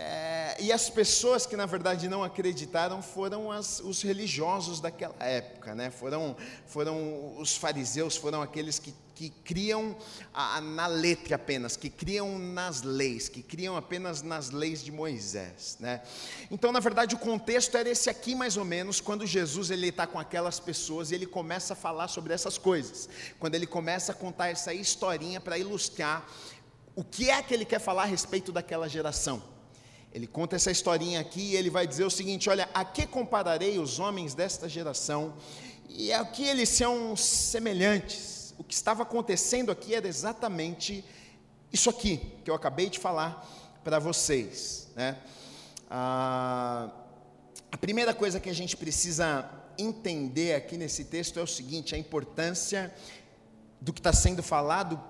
É, 0.00 0.54
e 0.60 0.70
as 0.70 0.88
pessoas 0.88 1.44
que 1.44 1.56
na 1.56 1.66
verdade 1.66 2.08
não 2.08 2.22
acreditaram 2.22 3.02
foram 3.02 3.50
as, 3.50 3.80
os 3.80 4.00
religiosos 4.00 4.78
daquela 4.78 5.16
época, 5.18 5.74
né? 5.74 5.90
foram, 5.90 6.36
foram 6.68 7.36
os 7.36 7.56
fariseus, 7.56 8.16
foram 8.16 8.40
aqueles 8.40 8.78
que, 8.78 8.94
que 9.16 9.28
criam 9.28 9.96
a, 10.32 10.60
na 10.60 10.86
letra 10.86 11.34
apenas, 11.34 11.76
que 11.76 11.90
criam 11.90 12.38
nas 12.38 12.82
leis, 12.82 13.28
que 13.28 13.42
criam 13.42 13.76
apenas 13.76 14.22
nas 14.22 14.52
leis 14.52 14.84
de 14.84 14.92
Moisés. 14.92 15.76
Né? 15.80 16.00
Então, 16.48 16.70
na 16.70 16.78
verdade, 16.78 17.16
o 17.16 17.18
contexto 17.18 17.76
era 17.76 17.90
esse 17.90 18.08
aqui 18.08 18.36
mais 18.36 18.56
ou 18.56 18.64
menos, 18.64 19.00
quando 19.00 19.26
Jesus 19.26 19.72
está 19.72 20.06
com 20.06 20.20
aquelas 20.20 20.60
pessoas 20.60 21.10
e 21.10 21.16
ele 21.16 21.26
começa 21.26 21.72
a 21.72 21.76
falar 21.76 22.06
sobre 22.06 22.32
essas 22.32 22.56
coisas, 22.56 23.08
quando 23.40 23.56
ele 23.56 23.66
começa 23.66 24.12
a 24.12 24.14
contar 24.14 24.46
essa 24.46 24.72
historinha 24.72 25.40
para 25.40 25.58
ilustrar 25.58 26.24
o 26.94 27.02
que 27.02 27.28
é 27.30 27.42
que 27.42 27.52
ele 27.52 27.64
quer 27.64 27.80
falar 27.80 28.04
a 28.04 28.06
respeito 28.06 28.52
daquela 28.52 28.88
geração. 28.88 29.57
Ele 30.12 30.26
conta 30.26 30.56
essa 30.56 30.70
historinha 30.70 31.20
aqui 31.20 31.52
e 31.52 31.56
ele 31.56 31.70
vai 31.70 31.86
dizer 31.86 32.04
o 32.04 32.10
seguinte: 32.10 32.48
Olha, 32.48 32.68
a 32.72 32.84
que 32.84 33.06
compararei 33.06 33.78
os 33.78 33.98
homens 33.98 34.34
desta 34.34 34.68
geração 34.68 35.34
e 35.88 36.12
a 36.12 36.24
que 36.24 36.44
eles 36.44 36.68
são 36.68 37.16
semelhantes? 37.16 38.54
O 38.58 38.64
que 38.64 38.74
estava 38.74 39.02
acontecendo 39.02 39.70
aqui 39.70 39.94
era 39.94 40.08
exatamente 40.08 41.04
isso 41.72 41.90
aqui 41.90 42.20
que 42.44 42.50
eu 42.50 42.54
acabei 42.54 42.88
de 42.88 42.98
falar 42.98 43.46
para 43.84 43.98
vocês. 43.98 44.88
Né? 44.96 45.16
Ah, 45.90 46.90
a 47.70 47.76
primeira 47.76 48.14
coisa 48.14 48.40
que 48.40 48.48
a 48.48 48.54
gente 48.54 48.76
precisa 48.76 49.48
entender 49.78 50.54
aqui 50.54 50.76
nesse 50.76 51.04
texto 51.04 51.38
é 51.38 51.42
o 51.42 51.46
seguinte: 51.46 51.94
a 51.94 51.98
importância 51.98 52.92
do 53.80 53.92
que 53.92 54.00
está 54.00 54.12
sendo 54.12 54.42
falado, 54.42 55.00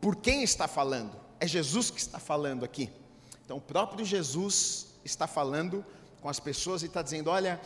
por 0.00 0.16
quem 0.16 0.42
está 0.42 0.66
falando. 0.66 1.24
É 1.38 1.46
Jesus 1.46 1.90
que 1.90 2.00
está 2.00 2.18
falando 2.18 2.64
aqui. 2.64 2.90
Então, 3.46 3.58
o 3.58 3.60
próprio 3.60 4.04
Jesus 4.04 4.88
está 5.04 5.28
falando 5.28 5.86
com 6.20 6.28
as 6.28 6.40
pessoas 6.40 6.82
e 6.82 6.86
está 6.86 7.00
dizendo: 7.00 7.30
olha, 7.30 7.60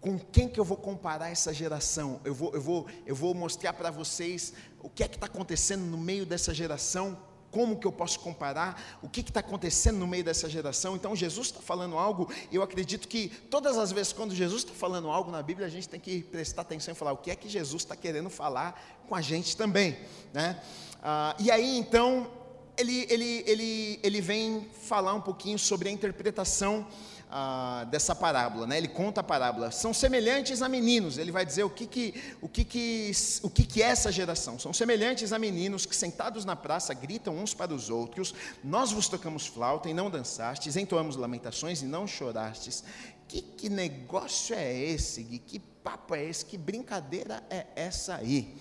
com 0.00 0.16
quem 0.16 0.48
que 0.48 0.60
eu 0.60 0.64
vou 0.64 0.76
comparar 0.76 1.28
essa 1.28 1.52
geração? 1.52 2.20
Eu 2.24 2.32
vou, 2.32 2.54
eu 2.54 2.60
vou, 2.60 2.86
eu 3.04 3.14
vou 3.14 3.34
mostrar 3.34 3.72
para 3.72 3.90
vocês 3.90 4.54
o 4.80 4.88
que 4.88 5.02
é 5.02 5.08
que 5.08 5.16
está 5.16 5.26
acontecendo 5.26 5.82
no 5.82 5.98
meio 5.98 6.24
dessa 6.24 6.54
geração, 6.54 7.18
como 7.50 7.76
que 7.76 7.84
eu 7.84 7.90
posso 7.90 8.20
comparar, 8.20 9.00
o 9.02 9.08
que 9.08 9.22
está 9.22 9.40
acontecendo 9.40 9.98
no 9.98 10.06
meio 10.06 10.22
dessa 10.22 10.48
geração. 10.48 10.94
Então, 10.94 11.16
Jesus 11.16 11.48
está 11.48 11.60
falando 11.60 11.98
algo, 11.98 12.32
eu 12.52 12.62
acredito 12.62 13.08
que 13.08 13.28
todas 13.50 13.76
as 13.76 13.90
vezes 13.90 14.12
quando 14.12 14.36
Jesus 14.36 14.62
está 14.62 14.72
falando 14.72 15.10
algo 15.10 15.32
na 15.32 15.42
Bíblia, 15.42 15.66
a 15.66 15.70
gente 15.70 15.88
tem 15.88 15.98
que 15.98 16.22
prestar 16.22 16.62
atenção 16.62 16.92
e 16.92 16.96
falar 16.96 17.10
o 17.10 17.16
que 17.16 17.28
é 17.28 17.34
que 17.34 17.48
Jesus 17.48 17.82
está 17.82 17.96
querendo 17.96 18.30
falar 18.30 19.02
com 19.08 19.16
a 19.16 19.20
gente 19.20 19.56
também. 19.56 19.98
Né? 20.32 20.62
Ah, 21.02 21.34
e 21.40 21.50
aí, 21.50 21.76
então, 21.76 22.30
ele, 22.76 23.06
ele, 23.08 23.44
ele, 23.46 24.00
ele 24.02 24.20
vem 24.20 24.68
falar 24.82 25.14
um 25.14 25.20
pouquinho 25.20 25.58
sobre 25.58 25.88
a 25.88 25.92
interpretação 25.92 26.86
ah, 27.34 27.86
dessa 27.90 28.14
parábola, 28.14 28.66
né? 28.66 28.76
ele 28.76 28.88
conta 28.88 29.22
a 29.22 29.24
parábola, 29.24 29.70
são 29.70 29.94
semelhantes 29.94 30.60
a 30.60 30.68
meninos, 30.68 31.16
ele 31.16 31.32
vai 31.32 31.46
dizer 31.46 31.64
o 31.64 31.70
que 31.70 31.86
que, 31.86 32.14
o 32.42 32.48
que, 32.48 32.62
que, 32.62 33.10
o 33.42 33.48
que, 33.48 33.64
que 33.64 33.82
é 33.82 33.86
essa 33.86 34.12
geração, 34.12 34.58
são 34.58 34.70
semelhantes 34.70 35.32
a 35.32 35.38
meninos 35.38 35.86
que 35.86 35.96
sentados 35.96 36.44
na 36.44 36.54
praça 36.54 36.92
gritam 36.92 37.34
uns 37.38 37.54
para 37.54 37.72
os 37.72 37.88
outros, 37.88 38.34
nós 38.62 38.92
vos 38.92 39.08
tocamos 39.08 39.46
flauta 39.46 39.88
e 39.88 39.94
não 39.94 40.10
dançastes, 40.10 40.76
entoamos 40.76 41.16
lamentações 41.16 41.80
e 41.80 41.86
não 41.86 42.06
chorastes, 42.06 42.84
que, 43.26 43.40
que 43.40 43.70
negócio 43.70 44.54
é 44.54 44.76
esse, 44.76 45.24
que 45.24 45.58
papo 45.58 46.14
é 46.14 46.22
esse, 46.22 46.44
que 46.44 46.58
brincadeira 46.58 47.42
é 47.48 47.66
essa 47.74 48.16
aí? 48.16 48.54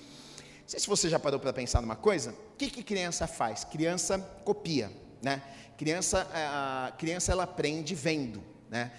Sei 0.71 0.79
se 0.79 0.87
você 0.87 1.09
já 1.09 1.19
parou 1.19 1.37
para 1.37 1.51
pensar 1.51 1.81
numa 1.81 1.97
coisa. 1.97 2.31
O 2.31 2.55
que, 2.57 2.69
que 2.69 2.81
criança 2.81 3.27
faz? 3.27 3.65
Criança 3.65 4.17
copia, 4.45 4.89
né? 5.21 5.41
Criança, 5.77 6.25
eh, 6.33 6.45
a 6.47 6.93
criança 6.97 7.33
ela 7.33 7.43
aprende 7.43 7.93
vendo, 7.93 8.41
né? 8.69 8.93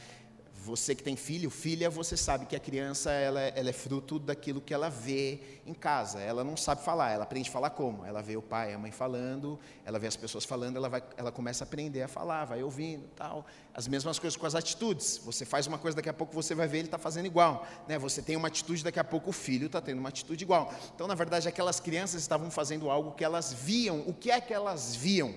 Você 0.65 0.95
que 0.95 1.03
tem 1.03 1.17
filho, 1.17 1.51
filha, 1.51 1.91
você 1.91 2.17
sabe 2.17 2.47
que 2.47 2.55
a 2.55 2.61
criança 2.61 3.11
ela, 3.11 3.41
é, 3.41 3.53
ela, 3.57 3.69
é 3.69 3.73
fruto 3.73 4.17
daquilo 4.17 4.61
que 4.61 4.73
ela 4.73 4.89
vê 4.89 5.41
em 5.67 5.75
casa. 5.75 6.21
Ela 6.21 6.45
não 6.45 6.57
sabe 6.57 6.85
falar, 6.85 7.11
ela 7.11 7.25
aprende 7.25 7.49
a 7.49 7.53
falar 7.53 7.71
como? 7.71 8.07
Ela 8.07 8.23
vê 8.23 8.37
o 8.37 8.43
pai, 8.43 8.73
a 8.73 8.79
mãe 8.79 8.93
falando, 8.93 9.59
ela 9.85 9.99
vê 9.99 10.07
as 10.07 10.15
pessoas 10.15 10.45
falando, 10.45 10.77
ela, 10.77 10.89
vai, 10.89 11.03
ela 11.17 11.33
começa 11.33 11.65
a 11.65 11.67
aprender 11.67 12.03
a 12.03 12.07
falar, 12.07 12.45
vai 12.45 12.63
ouvindo, 12.63 13.09
tal. 13.17 13.45
As 13.75 13.89
mesmas 13.89 14.21
coisas 14.21 14.37
com 14.37 14.47
as 14.47 14.55
atitudes. 14.55 15.21
Você 15.25 15.45
faz 15.45 15.67
uma 15.67 15.79
coisa, 15.79 15.97
daqui 15.97 16.09
a 16.09 16.15
pouco 16.15 16.33
você 16.33 16.55
vai 16.55 16.69
ver 16.69 16.79
ele 16.79 16.87
está 16.87 16.99
fazendo 16.99 17.27
igual. 17.27 17.67
Né? 17.89 17.99
Você 17.99 18.23
tem 18.23 18.37
uma 18.37 18.47
atitude, 18.47 18.85
daqui 18.85 19.01
a 19.01 19.05
pouco 19.05 19.31
o 19.31 19.33
filho 19.33 19.67
está 19.67 19.81
tendo 19.81 19.99
uma 19.99 20.11
atitude 20.11 20.45
igual. 20.45 20.73
Então, 20.95 21.09
na 21.09 21.17
verdade, 21.17 21.49
aquelas 21.49 21.81
crianças 21.81 22.23
estavam 22.23 22.53
fazendo 22.53 22.89
algo 22.89 23.11
que 23.11 23.25
elas 23.25 23.53
viam. 23.53 24.05
O 24.07 24.15
que 24.15 24.31
é 24.31 24.41
que 24.41 24.55
elas 24.55 24.95
viam? 24.95 25.35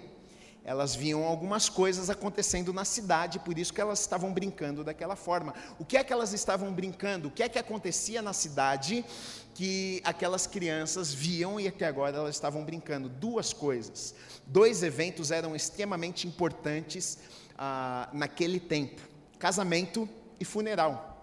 Elas 0.65 0.95
viam 0.95 1.23
algumas 1.23 1.69
coisas 1.69 2.09
acontecendo 2.09 2.73
na 2.73 2.83
cidade, 2.83 3.37
por 3.37 3.57
isso 3.57 3.71
que 3.71 3.79
elas 3.79 3.99
estavam 3.99 4.33
brincando 4.33 4.83
daquela 4.83 5.15
forma. 5.15 5.53
O 5.77 5.85
que 5.85 5.95
é 5.95 6.03
que 6.03 6.11
elas 6.11 6.33
estavam 6.33 6.73
brincando? 6.73 7.27
O 7.27 7.31
que 7.31 7.43
é 7.43 7.47
que 7.47 7.59
acontecia 7.59 8.19
na 8.21 8.33
cidade 8.33 9.05
que 9.53 10.01
aquelas 10.03 10.47
crianças 10.47 11.13
viam 11.13 11.59
e 11.59 11.69
que 11.71 11.85
agora 11.85 12.17
elas 12.17 12.35
estavam 12.35 12.65
brincando? 12.65 13.07
Duas 13.07 13.53
coisas. 13.53 14.15
Dois 14.47 14.81
eventos 14.81 15.29
eram 15.29 15.55
extremamente 15.55 16.27
importantes 16.27 17.19
ah, 17.55 18.09
naquele 18.11 18.59
tempo: 18.59 19.01
casamento 19.37 20.09
e 20.39 20.45
funeral. 20.45 21.14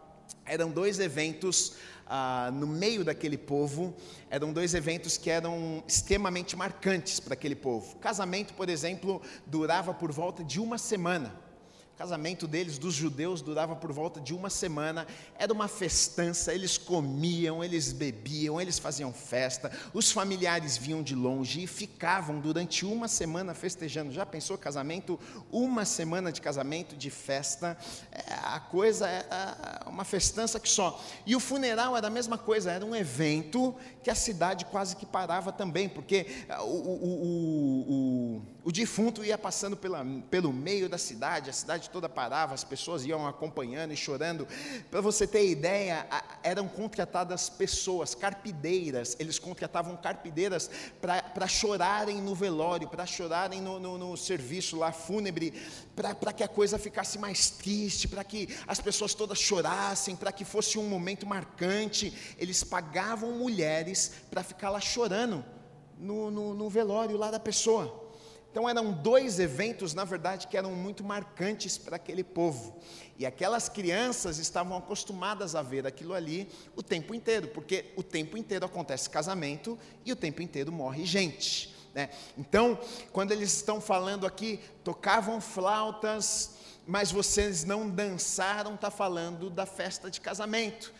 Eram 0.44 0.70
dois 0.70 0.98
eventos 0.98 1.74
ah, 2.06 2.50
no 2.52 2.66
meio 2.66 3.04
daquele 3.04 3.38
povo, 3.38 3.94
eram 4.28 4.52
dois 4.52 4.74
eventos 4.74 5.16
que 5.16 5.30
eram 5.30 5.82
extremamente 5.86 6.56
marcantes 6.56 7.20
para 7.20 7.34
aquele 7.34 7.54
povo. 7.54 7.96
Casamento, 7.96 8.54
por 8.54 8.68
exemplo, 8.68 9.22
durava 9.46 9.94
por 9.94 10.12
volta 10.12 10.42
de 10.44 10.60
uma 10.60 10.78
semana 10.78 11.32
casamento 12.02 12.48
deles, 12.48 12.78
dos 12.78 12.94
judeus, 12.94 13.40
durava 13.40 13.76
por 13.76 13.92
volta 13.92 14.20
de 14.20 14.34
uma 14.34 14.50
semana, 14.50 15.06
era 15.38 15.52
uma 15.52 15.68
festança, 15.68 16.52
eles 16.52 16.76
comiam, 16.76 17.62
eles 17.62 17.92
bebiam, 17.92 18.60
eles 18.60 18.76
faziam 18.76 19.12
festa, 19.12 19.70
os 19.94 20.10
familiares 20.10 20.76
vinham 20.76 21.00
de 21.00 21.14
longe 21.14 21.62
e 21.62 21.66
ficavam 21.68 22.40
durante 22.40 22.84
uma 22.84 23.06
semana 23.06 23.54
festejando. 23.54 24.10
Já 24.10 24.26
pensou 24.26 24.58
casamento? 24.58 25.16
Uma 25.48 25.84
semana 25.84 26.32
de 26.32 26.40
casamento, 26.40 26.96
de 26.96 27.08
festa, 27.08 27.78
é, 28.10 28.34
a 28.46 28.58
coisa 28.58 29.08
é 29.08 29.24
uma 29.86 30.04
festança 30.04 30.58
que 30.58 30.68
só. 30.68 31.00
E 31.24 31.36
o 31.36 31.40
funeral 31.40 31.96
era 31.96 32.08
a 32.08 32.10
mesma 32.10 32.36
coisa, 32.36 32.72
era 32.72 32.84
um 32.84 32.96
evento 32.96 33.76
que 34.02 34.10
a 34.10 34.14
cidade 34.16 34.64
quase 34.64 34.96
que 34.96 35.06
parava 35.06 35.52
também, 35.52 35.88
porque 35.88 36.26
o, 36.62 36.64
o, 36.64 37.04
o, 37.04 37.92
o, 37.92 38.42
o 38.64 38.72
defunto 38.72 39.24
ia 39.24 39.38
passando 39.38 39.76
pela, 39.76 40.04
pelo 40.28 40.52
meio 40.52 40.88
da 40.88 40.98
cidade, 40.98 41.48
a 41.48 41.52
cidade 41.52 41.91
toda 41.92 42.08
parava, 42.08 42.54
as 42.54 42.64
pessoas 42.64 43.04
iam 43.04 43.26
acompanhando 43.26 43.92
e 43.92 43.96
chorando. 43.96 44.48
Para 44.90 45.00
você 45.00 45.26
ter 45.26 45.48
ideia, 45.48 46.06
eram 46.42 46.66
contratadas 46.66 47.48
pessoas, 47.48 48.14
carpideiras, 48.14 49.16
eles 49.20 49.38
contratavam 49.38 49.96
carpideiras 49.96 50.70
para 51.00 51.46
chorarem 51.46 52.20
no 52.20 52.34
velório, 52.34 52.88
para 52.88 53.06
chorarem 53.06 53.60
no, 53.60 53.78
no, 53.78 53.98
no, 53.98 54.16
serviço 54.16 54.78
lá 54.78 54.90
fúnebre, 54.90 55.52
para 55.94 56.32
que 56.32 56.42
a 56.42 56.48
coisa 56.48 56.78
ficasse 56.78 57.18
mais 57.18 57.50
triste, 57.50 58.08
para 58.08 58.24
que 58.24 58.48
as 58.66 58.80
pessoas 58.80 59.14
todas 59.14 59.38
chorassem, 59.38 60.16
para 60.16 60.32
que 60.32 60.44
fosse 60.44 60.78
um 60.78 60.88
momento 60.88 61.26
marcante. 61.26 62.12
Eles 62.38 62.64
pagavam 62.64 63.32
mulheres 63.32 64.12
para 64.30 64.42
ficar 64.42 64.70
lá 64.70 64.80
chorando 64.80 65.44
no, 65.98 66.30
no, 66.30 66.54
no 66.54 66.68
velório 66.68 67.16
lá 67.16 67.30
da 67.30 67.38
pessoa. 67.38 68.01
Então 68.52 68.68
eram 68.68 68.92
dois 68.92 69.40
eventos, 69.40 69.94
na 69.94 70.04
verdade, 70.04 70.46
que 70.46 70.58
eram 70.58 70.72
muito 70.72 71.02
marcantes 71.02 71.78
para 71.78 71.96
aquele 71.96 72.22
povo. 72.22 72.78
E 73.18 73.24
aquelas 73.24 73.66
crianças 73.70 74.36
estavam 74.36 74.76
acostumadas 74.76 75.54
a 75.54 75.62
ver 75.62 75.86
aquilo 75.86 76.12
ali 76.12 76.46
o 76.76 76.82
tempo 76.82 77.14
inteiro, 77.14 77.48
porque 77.48 77.86
o 77.96 78.02
tempo 78.02 78.36
inteiro 78.36 78.66
acontece 78.66 79.08
casamento 79.08 79.78
e 80.04 80.12
o 80.12 80.16
tempo 80.16 80.42
inteiro 80.42 80.70
morre 80.70 81.06
gente. 81.06 81.74
Né? 81.94 82.10
Então, 82.36 82.78
quando 83.10 83.32
eles 83.32 83.54
estão 83.54 83.80
falando 83.80 84.26
aqui, 84.26 84.60
tocavam 84.84 85.40
flautas, 85.40 86.50
mas 86.86 87.10
vocês 87.10 87.64
não 87.64 87.88
dançaram, 87.88 88.74
está 88.74 88.90
falando 88.90 89.48
da 89.48 89.64
festa 89.64 90.10
de 90.10 90.20
casamento 90.20 90.92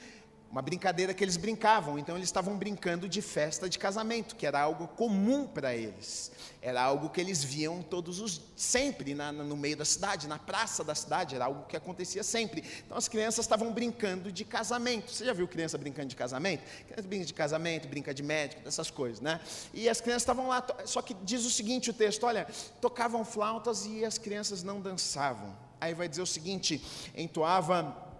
uma 0.53 0.61
brincadeira 0.61 1.15
que 1.15 1.25
eles 1.25 1.39
brincavam. 1.39 1.99
Então 1.99 2.15
eles 2.15 2.29
estavam 2.29 2.59
brincando 2.59 3.09
de 3.09 3.23
festa 3.23 3.71
de 3.71 3.79
casamento, 3.79 4.37
que 4.37 4.47
era 4.47 4.61
algo 4.61 4.87
comum 4.87 5.47
para 5.47 5.75
eles. 5.75 6.31
Era 6.61 6.83
algo 6.83 7.09
que 7.09 7.19
eles 7.19 7.43
viam 7.43 7.83
todos 7.83 8.21
os 8.21 8.43
sempre 8.55 9.15
na, 9.15 9.33
no 9.33 9.57
meio 9.57 9.79
da 9.79 9.85
cidade, 9.87 10.29
na 10.29 10.39
praça 10.39 10.85
da 10.85 10.95
cidade, 10.95 11.35
era 11.35 11.47
algo 11.47 11.65
que 11.67 11.75
acontecia 11.75 12.23
sempre. 12.23 12.63
Então 12.85 12.99
as 12.99 13.09
crianças 13.09 13.47
estavam 13.47 13.73
brincando 13.73 14.31
de 14.31 14.45
casamento. 14.45 15.11
Você 15.11 15.25
já 15.25 15.33
viu 15.33 15.49
criança 15.49 15.79
brincando 15.79 16.09
de 16.09 16.17
casamento? 16.17 16.63
Criança 16.85 17.09
brinca 17.09 17.25
de 17.25 17.35
casamento, 17.35 17.89
brinca 17.89 18.13
de 18.13 18.23
médico, 18.23 18.63
dessas 18.63 18.91
coisas, 18.91 19.23
né? 19.23 19.41
E 19.73 19.89
as 19.89 20.03
crianças 20.03 20.23
estavam 20.23 20.49
lá, 20.49 20.63
só 20.85 21.01
que 21.01 21.15
diz 21.25 21.47
o 21.47 21.51
seguinte 21.51 21.89
o 21.89 21.95
texto, 21.95 22.25
olha, 22.25 22.47
tocavam 22.79 23.25
flautas 23.25 23.87
e 23.87 24.05
as 24.05 24.19
crianças 24.19 24.63
não 24.63 24.83
dançavam. 24.83 25.57
Aí 25.81 25.95
vai 25.95 26.09
dizer 26.09 26.23
o 26.23 26.27
seguinte, 26.27 26.85
entoava 27.17 28.12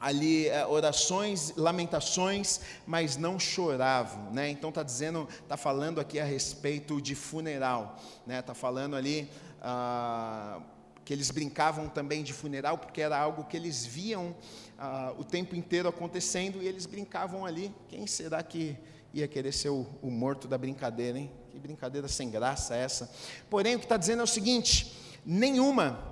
ali 0.00 0.48
é, 0.48 0.66
orações, 0.66 1.54
lamentações, 1.56 2.60
mas 2.86 3.16
não 3.16 3.38
choravam, 3.38 4.30
né? 4.32 4.48
Então 4.50 4.70
está 4.70 4.82
dizendo, 4.82 5.28
está 5.42 5.56
falando 5.56 6.00
aqui 6.00 6.20
a 6.20 6.24
respeito 6.24 7.00
de 7.00 7.14
funeral, 7.14 7.96
né? 8.26 8.40
Está 8.40 8.54
falando 8.54 8.96
ali 8.96 9.28
ah, 9.60 10.60
que 11.04 11.12
eles 11.12 11.30
brincavam 11.30 11.88
também 11.88 12.22
de 12.22 12.32
funeral 12.32 12.78
porque 12.78 13.00
era 13.00 13.18
algo 13.18 13.44
que 13.44 13.56
eles 13.56 13.84
viam 13.84 14.34
ah, 14.78 15.12
o 15.18 15.24
tempo 15.24 15.56
inteiro 15.56 15.88
acontecendo 15.88 16.62
e 16.62 16.68
eles 16.68 16.86
brincavam 16.86 17.44
ali. 17.44 17.74
Quem 17.88 18.06
será 18.06 18.42
que 18.42 18.76
ia 19.12 19.26
querer 19.26 19.52
ser 19.52 19.70
o, 19.70 19.86
o 20.02 20.10
morto 20.10 20.46
da 20.46 20.58
brincadeira, 20.58 21.18
hein? 21.18 21.30
Que 21.50 21.58
brincadeira 21.58 22.06
sem 22.08 22.30
graça 22.30 22.76
essa. 22.76 23.10
Porém, 23.48 23.74
o 23.74 23.78
que 23.78 23.84
está 23.84 23.96
dizendo 23.96 24.20
é 24.20 24.24
o 24.24 24.26
seguinte: 24.26 24.94
nenhuma 25.24 26.07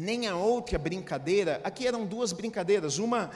nem 0.00 0.26
a 0.26 0.34
outra 0.34 0.78
brincadeira, 0.78 1.60
aqui 1.62 1.86
eram 1.86 2.06
duas 2.06 2.32
brincadeiras, 2.32 2.98
uma, 2.98 3.30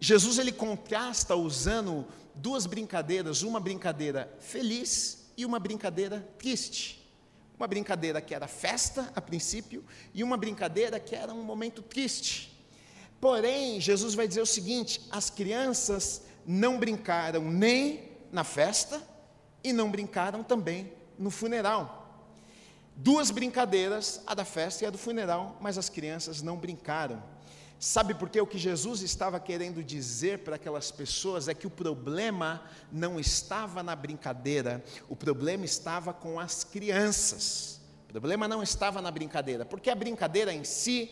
Jesus 0.00 0.36
ele 0.38 0.50
contrasta 0.50 1.36
usando 1.36 2.04
duas 2.34 2.66
brincadeiras, 2.66 3.42
uma 3.42 3.60
brincadeira 3.60 4.34
feliz 4.40 5.32
e 5.36 5.46
uma 5.46 5.60
brincadeira 5.60 6.28
triste. 6.38 7.00
Uma 7.56 7.68
brincadeira 7.68 8.20
que 8.20 8.34
era 8.34 8.48
festa 8.48 9.12
a 9.14 9.20
princípio 9.20 9.84
e 10.12 10.24
uma 10.24 10.36
brincadeira 10.36 10.98
que 10.98 11.14
era 11.14 11.32
um 11.32 11.44
momento 11.44 11.80
triste. 11.80 12.52
Porém, 13.20 13.80
Jesus 13.80 14.14
vai 14.14 14.26
dizer 14.26 14.40
o 14.40 14.46
seguinte: 14.46 15.00
as 15.08 15.30
crianças 15.30 16.22
não 16.44 16.80
brincaram 16.80 17.48
nem 17.48 18.10
na 18.32 18.42
festa 18.42 19.00
e 19.62 19.72
não 19.72 19.88
brincaram 19.88 20.42
também 20.42 20.92
no 21.16 21.30
funeral 21.30 22.01
duas 22.96 23.30
brincadeiras, 23.30 24.22
a 24.26 24.34
da 24.34 24.44
festa 24.44 24.84
e 24.84 24.86
a 24.86 24.90
do 24.90 24.98
funeral, 24.98 25.56
mas 25.60 25.78
as 25.78 25.88
crianças 25.88 26.42
não 26.42 26.56
brincaram. 26.56 27.22
Sabe 27.78 28.14
por 28.14 28.30
quê? 28.30 28.40
O 28.40 28.46
que 28.46 28.58
Jesus 28.58 29.02
estava 29.02 29.40
querendo 29.40 29.82
dizer 29.82 30.38
para 30.38 30.54
aquelas 30.54 30.92
pessoas 30.92 31.48
é 31.48 31.54
que 31.54 31.66
o 31.66 31.70
problema 31.70 32.62
não 32.92 33.18
estava 33.18 33.82
na 33.82 33.96
brincadeira, 33.96 34.84
o 35.08 35.16
problema 35.16 35.64
estava 35.64 36.12
com 36.12 36.38
as 36.38 36.62
crianças. 36.62 37.80
O 38.04 38.12
problema 38.12 38.46
não 38.46 38.62
estava 38.62 39.02
na 39.02 39.10
brincadeira, 39.10 39.64
porque 39.64 39.90
a 39.90 39.96
brincadeira 39.96 40.52
em 40.52 40.62
si 40.62 41.10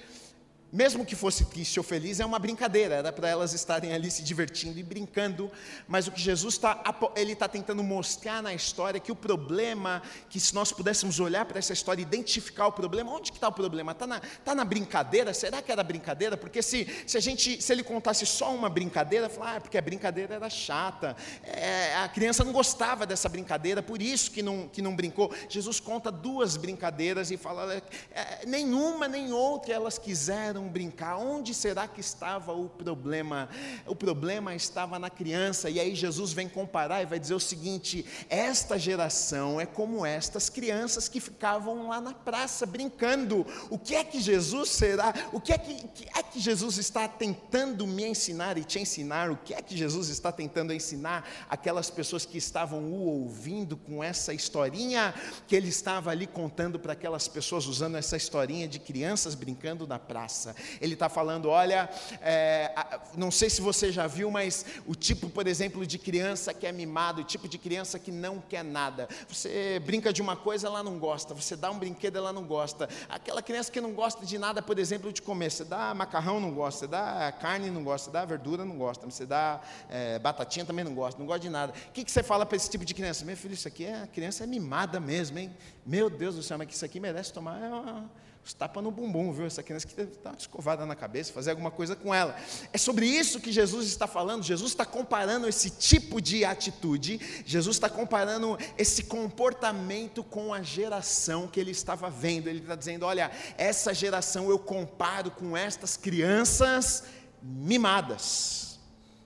mesmo 0.73 1.05
que 1.05 1.17
fosse 1.17 1.45
triste 1.47 1.79
ou 1.81 1.85
feliz, 1.85 2.21
é 2.21 2.25
uma 2.25 2.39
brincadeira, 2.39 2.97
era 2.97 3.13
para 3.13 3.29
elas 3.29 3.53
estarem 3.53 3.93
ali 3.93 4.11
se 4.11 4.23
divertindo 4.23 4.79
e 4.79 4.83
brincando, 4.83 5.51
mas 5.89 6.07
o 6.07 6.13
que 6.13 6.21
Jesus 6.21 6.55
está, 6.55 6.83
ele 7.17 7.33
está 7.33 7.49
tentando 7.49 7.83
mostrar 7.83 8.43
na 8.43 8.55
história 8.55 9.01
que 9.01 9.11
o 9.11 9.17
problema, 9.17 10.01
que 10.29 10.39
se 10.39 10.55
nós 10.55 10.71
pudéssemos 10.73 11.19
olhar 11.19 11.45
para 11.45 11.59
essa 11.59 11.73
história, 11.73 12.01
identificar 12.01 12.69
o 12.69 12.73
problema, 12.73 13.13
onde 13.13 13.33
que 13.33 13.39
está 13.39 13.49
o 13.49 13.53
problema? 13.53 13.93
Está 13.93 14.07
na, 14.07 14.21
tá 14.45 14.55
na 14.55 14.65
brincadeira? 14.65 15.35
Será 15.35 15.61
que 15.61 15.73
era 15.73 15.83
brincadeira? 15.83 16.37
Porque 16.37 16.63
se, 16.63 16.87
se 17.07 17.17
a 17.17 17.21
gente, 17.21 17.61
se 17.61 17.73
ele 17.73 17.83
contasse 17.83 18.25
só 18.25 18.55
uma 18.55 18.69
brincadeira, 18.69 19.29
falar, 19.29 19.57
ah, 19.57 19.61
porque 19.61 19.77
a 19.77 19.83
brincadeira 19.83 20.37
era 20.37 20.49
chata, 20.49 21.17
é, 21.43 21.97
a 21.97 22.09
criança 22.09 22.45
não 22.45 22.53
gostava 22.53 23.05
dessa 23.05 23.29
brincadeira, 23.29 23.83
por 23.83 24.01
isso 24.01 24.31
que 24.31 24.43
não, 24.43 24.69
que 24.69 24.81
não 24.81 24.95
brincou. 24.95 25.35
Jesus 25.49 25.81
conta 25.81 26.13
duas 26.13 26.57
brincadeiras 26.57 27.31
e 27.31 27.37
fala, 27.37 27.83
é, 28.13 28.47
nenhuma 28.47 29.09
nem 29.09 29.33
outra 29.33 29.75
elas 29.75 29.99
quiseram 29.99 30.60
brincar. 30.69 31.17
Onde 31.17 31.55
será 31.55 31.87
que 31.89 32.01
estava 32.01 32.53
o 32.53 32.69
problema? 32.69 33.49
O 33.87 33.95
problema 33.95 34.55
estava 34.55 34.99
na 34.99 35.11
criança. 35.11 35.71
E 35.71 35.79
aí 35.81 35.95
Jesus 35.95 36.33
vem 36.33 36.49
comparar 36.49 37.03
e 37.03 37.07
vai 37.07 37.19
dizer 37.19 37.35
o 37.35 37.41
seguinte: 37.41 38.05
esta 38.29 38.79
geração 38.79 39.61
é 39.61 39.67
como 39.67 40.05
estas 40.05 40.49
crianças 40.49 41.09
que 41.09 41.21
ficavam 41.21 41.89
lá 41.89 42.01
na 42.01 42.13
praça 42.13 42.67
brincando. 42.67 43.47
O 43.69 43.79
que 43.79 43.95
é 43.95 44.05
que 44.05 44.21
Jesus 44.21 44.71
será? 44.71 45.13
O 45.33 45.41
que 45.41 45.53
é 45.53 45.59
que, 45.59 45.75
que 45.89 46.09
é 46.17 46.23
que 46.23 46.41
Jesus 46.41 46.79
está 46.79 47.07
tentando 47.09 47.87
me 47.87 48.07
ensinar 48.07 48.59
e 48.59 48.65
te 48.65 48.79
ensinar? 48.79 49.31
O 49.31 49.37
que 49.37 49.55
é 49.55 49.63
que 49.63 49.77
Jesus 49.77 50.09
está 50.09 50.31
tentando 50.31 50.73
ensinar 50.73 51.29
aquelas 51.49 51.91
pessoas 51.91 52.25
que 52.25 52.39
estavam 52.39 52.81
o 52.93 53.07
ouvindo 53.07 53.77
com 53.77 54.03
essa 54.03 54.33
historinha 54.33 55.15
que 55.47 55.57
ele 55.57 55.69
estava 55.69 56.11
ali 56.11 56.27
contando 56.27 56.79
para 56.79 56.93
aquelas 56.93 57.29
pessoas 57.29 57.67
usando 57.67 57.97
essa 57.97 58.17
historinha 58.17 58.69
de 58.69 58.79
crianças 58.79 59.35
brincando 59.35 59.87
na 59.87 59.99
praça? 59.99 60.50
Ele 60.81 60.95
está 60.95 61.09
falando: 61.09 61.49
olha, 61.49 61.89
é, 62.21 62.73
não 63.17 63.31
sei 63.31 63.51
se 63.51 63.61
você 63.61 63.91
já 63.91 64.07
viu, 64.07 64.31
mas 64.31 64.65
o 64.87 64.95
tipo, 64.95 65.29
por 65.29 65.47
exemplo, 65.47 65.87
de 65.87 65.99
criança 65.99 66.53
que 66.53 66.67
é 66.67 66.73
mimado, 66.73 67.21
o 67.21 67.25
tipo 67.25 67.49
de 67.49 67.59
criança 67.59 67.99
que 67.99 68.11
não 68.11 68.41
quer 68.41 68.65
nada. 68.65 69.09
Você 69.29 69.81
brinca 69.85 70.13
de 70.13 70.23
uma 70.23 70.37
coisa, 70.37 70.67
ela 70.67 70.83
não 70.83 70.99
gosta. 70.99 71.35
Você 71.35 71.57
dá 71.57 71.71
um 71.71 71.79
brinquedo, 71.79 72.17
ela 72.17 72.33
não 72.33 72.45
gosta. 72.45 72.89
Aquela 73.09 73.43
criança 73.43 73.71
que 73.71 73.81
não 73.81 73.93
gosta 73.93 74.25
de 74.25 74.39
nada, 74.39 74.63
por 74.63 74.79
exemplo, 74.79 75.13
de 75.13 75.23
comer. 75.23 75.51
Você 75.51 75.65
dá 75.65 75.95
macarrão, 75.95 76.41
não 76.41 76.53
gosta. 76.53 76.81
Você 76.81 76.87
dá 76.87 77.33
carne, 77.33 77.71
não 77.71 77.83
gosta. 77.83 78.07
Você 78.07 78.13
dá 78.13 78.25
verdura, 78.25 78.65
não 78.65 78.77
gosta. 78.77 79.05
Você 79.07 79.27
dá 79.27 79.61
é, 79.89 80.19
batatinha, 80.19 80.65
também 80.65 80.85
não 80.85 80.95
gosta. 80.95 81.19
Não 81.19 81.27
gosta 81.27 81.41
de 81.41 81.51
nada. 81.51 81.73
O 81.89 81.93
que, 81.93 82.05
que 82.05 82.11
você 82.11 82.23
fala 82.23 82.47
para 82.47 82.57
esse 82.57 82.71
tipo 82.71 82.85
de 82.85 82.95
criança? 82.95 83.25
Meu 83.25 83.37
filho, 83.37 83.55
isso 83.55 83.69
aqui 83.69 83.85
é, 83.85 84.03
a 84.03 84.07
criança 84.07 84.45
é 84.45 84.47
mimada 84.47 85.01
mesmo, 85.01 85.39
hein? 85.39 85.55
Meu 85.85 86.09
Deus 86.09 86.37
do 86.37 86.43
céu, 86.43 86.59
mas 86.59 86.67
que 86.69 86.75
isso 86.75 86.85
aqui 86.85 87.01
merece 87.01 87.33
tomar. 87.33 87.61
É 87.63 87.69
uma, 87.69 88.11
os 88.45 88.55
tapa 88.55 88.81
no 88.81 88.91
bumbum, 88.91 89.33
viu? 89.33 89.47
Essa 89.47 89.63
criança 89.63 89.87
que 89.87 89.95
deve 89.95 90.13
estar 90.13 90.35
escovada 90.35 90.87
na 90.87 90.97
cabeça, 90.97 91.33
fazer 91.33 91.51
alguma 91.51 91.71
coisa 91.71 91.95
com 91.95 92.15
ela. 92.15 92.35
É 92.73 92.79
sobre 92.79 93.07
isso 93.07 93.39
que 93.39 93.53
Jesus 93.53 93.87
está 93.87 94.07
falando. 94.07 94.43
Jesus 94.43 94.73
está 94.73 94.85
comparando 94.87 95.47
esse 95.47 95.71
tipo 95.71 96.21
de 96.21 96.45
atitude, 96.45 97.21
Jesus 97.45 97.77
está 97.77 97.89
comparando 97.89 98.59
esse 98.79 99.05
comportamento 99.05 100.25
com 100.25 100.55
a 100.55 100.63
geração 100.63 101.47
que 101.47 101.61
ele 101.61 101.71
estava 101.71 102.09
vendo. 102.09 102.49
Ele 102.49 102.61
está 102.61 102.75
dizendo: 102.75 103.05
olha, 103.05 103.31
essa 103.59 103.93
geração 103.93 104.49
eu 104.49 104.59
comparo 104.59 105.31
com 105.31 105.57
estas 105.57 105.97
crianças 105.97 107.05
mimadas, 107.43 108.79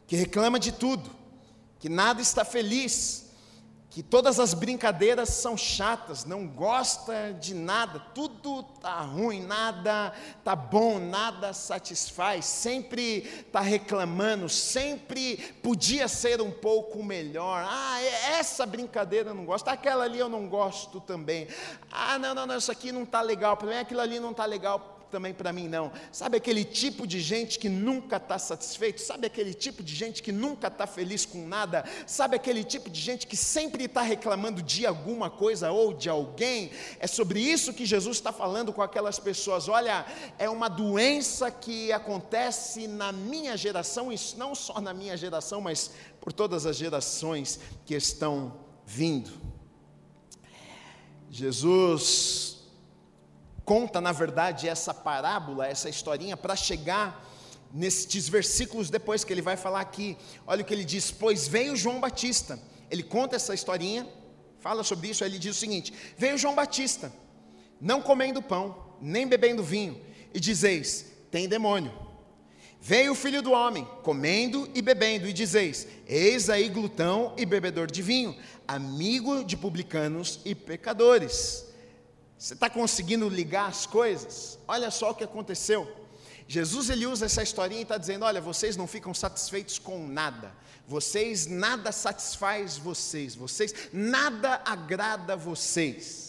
que 0.06 0.16
reclama 0.16 0.58
de 0.58 0.72
tudo, 0.72 1.10
que 1.78 1.88
nada 1.88 2.20
está 2.20 2.44
feliz, 2.44 3.23
que 3.94 4.02
todas 4.02 4.40
as 4.40 4.54
brincadeiras 4.54 5.28
são 5.28 5.56
chatas, 5.56 6.24
não 6.24 6.48
gosta 6.48 7.32
de 7.32 7.54
nada, 7.54 8.00
tudo 8.12 8.64
tá 8.64 9.00
ruim, 9.02 9.40
nada 9.46 10.12
tá 10.42 10.56
bom, 10.56 10.98
nada 10.98 11.52
satisfaz, 11.52 12.44
sempre 12.44 13.20
tá 13.52 13.60
reclamando, 13.60 14.48
sempre 14.48 15.36
podia 15.62 16.08
ser 16.08 16.40
um 16.40 16.50
pouco 16.50 17.04
melhor. 17.04 17.64
Ah, 17.70 18.02
é, 18.02 18.40
essa 18.40 18.66
brincadeira 18.66 19.30
eu 19.30 19.34
não 19.34 19.44
gosto, 19.44 19.68
aquela 19.68 20.02
ali 20.02 20.18
eu 20.18 20.28
não 20.28 20.48
gosto 20.48 21.00
também. 21.00 21.46
Ah, 21.88 22.18
não, 22.18 22.34
não, 22.34 22.46
não, 22.46 22.56
isso 22.56 22.72
aqui 22.72 22.90
não 22.90 23.06
tá 23.06 23.20
legal, 23.20 23.56
para 23.56 23.68
mim 23.68 23.76
aquilo 23.76 24.00
ali 24.00 24.18
não 24.18 24.34
tá 24.34 24.44
legal 24.44 24.93
também 25.10 25.32
para 25.32 25.52
mim 25.52 25.68
não. 25.68 25.92
Sabe 26.10 26.36
aquele 26.36 26.64
tipo 26.64 27.06
de 27.06 27.20
gente 27.20 27.58
que 27.58 27.68
nunca 27.68 28.16
está 28.16 28.38
satisfeito? 28.38 29.00
Sabe 29.00 29.26
aquele 29.26 29.54
tipo 29.54 29.82
de 29.82 29.94
gente 29.94 30.22
que 30.22 30.32
nunca 30.32 30.68
está 30.68 30.86
feliz 30.86 31.24
com 31.24 31.46
nada? 31.46 31.84
Sabe 32.06 32.36
aquele 32.36 32.64
tipo 32.64 32.90
de 32.90 33.00
gente 33.00 33.26
que 33.26 33.36
sempre 33.36 33.84
está 33.84 34.02
reclamando 34.02 34.62
de 34.62 34.86
alguma 34.86 35.30
coisa 35.30 35.70
ou 35.70 35.94
de 35.94 36.08
alguém? 36.08 36.70
É 36.98 37.06
sobre 37.06 37.40
isso 37.40 37.72
que 37.72 37.86
Jesus 37.86 38.16
está 38.16 38.32
falando 38.32 38.72
com 38.72 38.82
aquelas 38.82 39.18
pessoas. 39.18 39.68
Olha, 39.68 40.04
é 40.38 40.48
uma 40.48 40.68
doença 40.68 41.50
que 41.50 41.92
acontece 41.92 42.86
na 42.86 43.12
minha 43.12 43.56
geração, 43.56 44.12
e 44.12 44.16
não 44.36 44.54
só 44.54 44.80
na 44.80 44.92
minha 44.92 45.16
geração, 45.16 45.60
mas 45.60 45.90
por 46.20 46.32
todas 46.32 46.66
as 46.66 46.76
gerações 46.76 47.60
que 47.84 47.94
estão 47.94 48.54
vindo. 48.86 49.32
Jesus 51.30 52.53
conta, 53.64 54.00
na 54.00 54.12
verdade, 54.12 54.68
essa 54.68 54.92
parábola, 54.92 55.66
essa 55.66 55.88
historinha, 55.88 56.36
para 56.36 56.54
chegar 56.54 57.24
nestes 57.72 58.28
versículos 58.28 58.88
depois 58.88 59.24
que 59.24 59.32
ele 59.32 59.42
vai 59.42 59.56
falar 59.56 59.80
aqui. 59.80 60.16
Olha 60.46 60.62
o 60.62 60.64
que 60.64 60.72
ele 60.72 60.84
diz: 60.84 61.10
Pois 61.10 61.48
veio 61.48 61.76
João 61.76 62.00
Batista. 62.00 62.58
Ele 62.90 63.02
conta 63.02 63.34
essa 63.34 63.54
historinha, 63.54 64.06
fala 64.60 64.84
sobre 64.84 65.08
isso. 65.08 65.24
Aí 65.24 65.30
ele 65.30 65.38
diz 65.38 65.56
o 65.56 65.58
seguinte: 65.58 65.92
Veio 66.16 66.38
João 66.38 66.54
Batista, 66.54 67.12
não 67.80 68.00
comendo 68.00 68.40
pão, 68.40 68.94
nem 69.00 69.26
bebendo 69.26 69.62
vinho, 69.62 70.00
e 70.32 70.38
dizeis: 70.38 71.06
Tem 71.30 71.48
demônio. 71.48 72.04
Veio 72.80 73.12
o 73.12 73.16
filho 73.16 73.40
do 73.40 73.50
homem, 73.50 73.88
comendo 74.02 74.70
e 74.74 74.82
bebendo, 74.82 75.26
e 75.26 75.32
dizeis: 75.32 75.88
Eis 76.06 76.50
aí 76.50 76.68
glutão 76.68 77.34
e 77.36 77.44
bebedor 77.44 77.90
de 77.90 78.02
vinho, 78.02 78.36
amigo 78.68 79.42
de 79.42 79.56
publicanos 79.56 80.40
e 80.44 80.54
pecadores. 80.54 81.73
Você 82.44 82.52
está 82.52 82.68
conseguindo 82.68 83.26
ligar 83.26 83.70
as 83.70 83.86
coisas? 83.86 84.58
Olha 84.68 84.90
só 84.90 85.12
o 85.12 85.14
que 85.14 85.24
aconteceu. 85.24 85.90
Jesus 86.46 86.90
ele 86.90 87.06
usa 87.06 87.24
essa 87.24 87.42
historinha 87.42 87.80
e 87.80 87.84
está 87.84 87.96
dizendo: 87.96 88.26
olha, 88.26 88.38
vocês 88.38 88.76
não 88.76 88.86
ficam 88.86 89.14
satisfeitos 89.14 89.78
com 89.78 90.06
nada, 90.06 90.52
vocês 90.86 91.46
nada 91.46 91.90
satisfaz 91.90 92.76
vocês, 92.76 93.34
vocês 93.34 93.72
nada 93.90 94.60
agrada 94.62 95.34
vocês. 95.34 96.23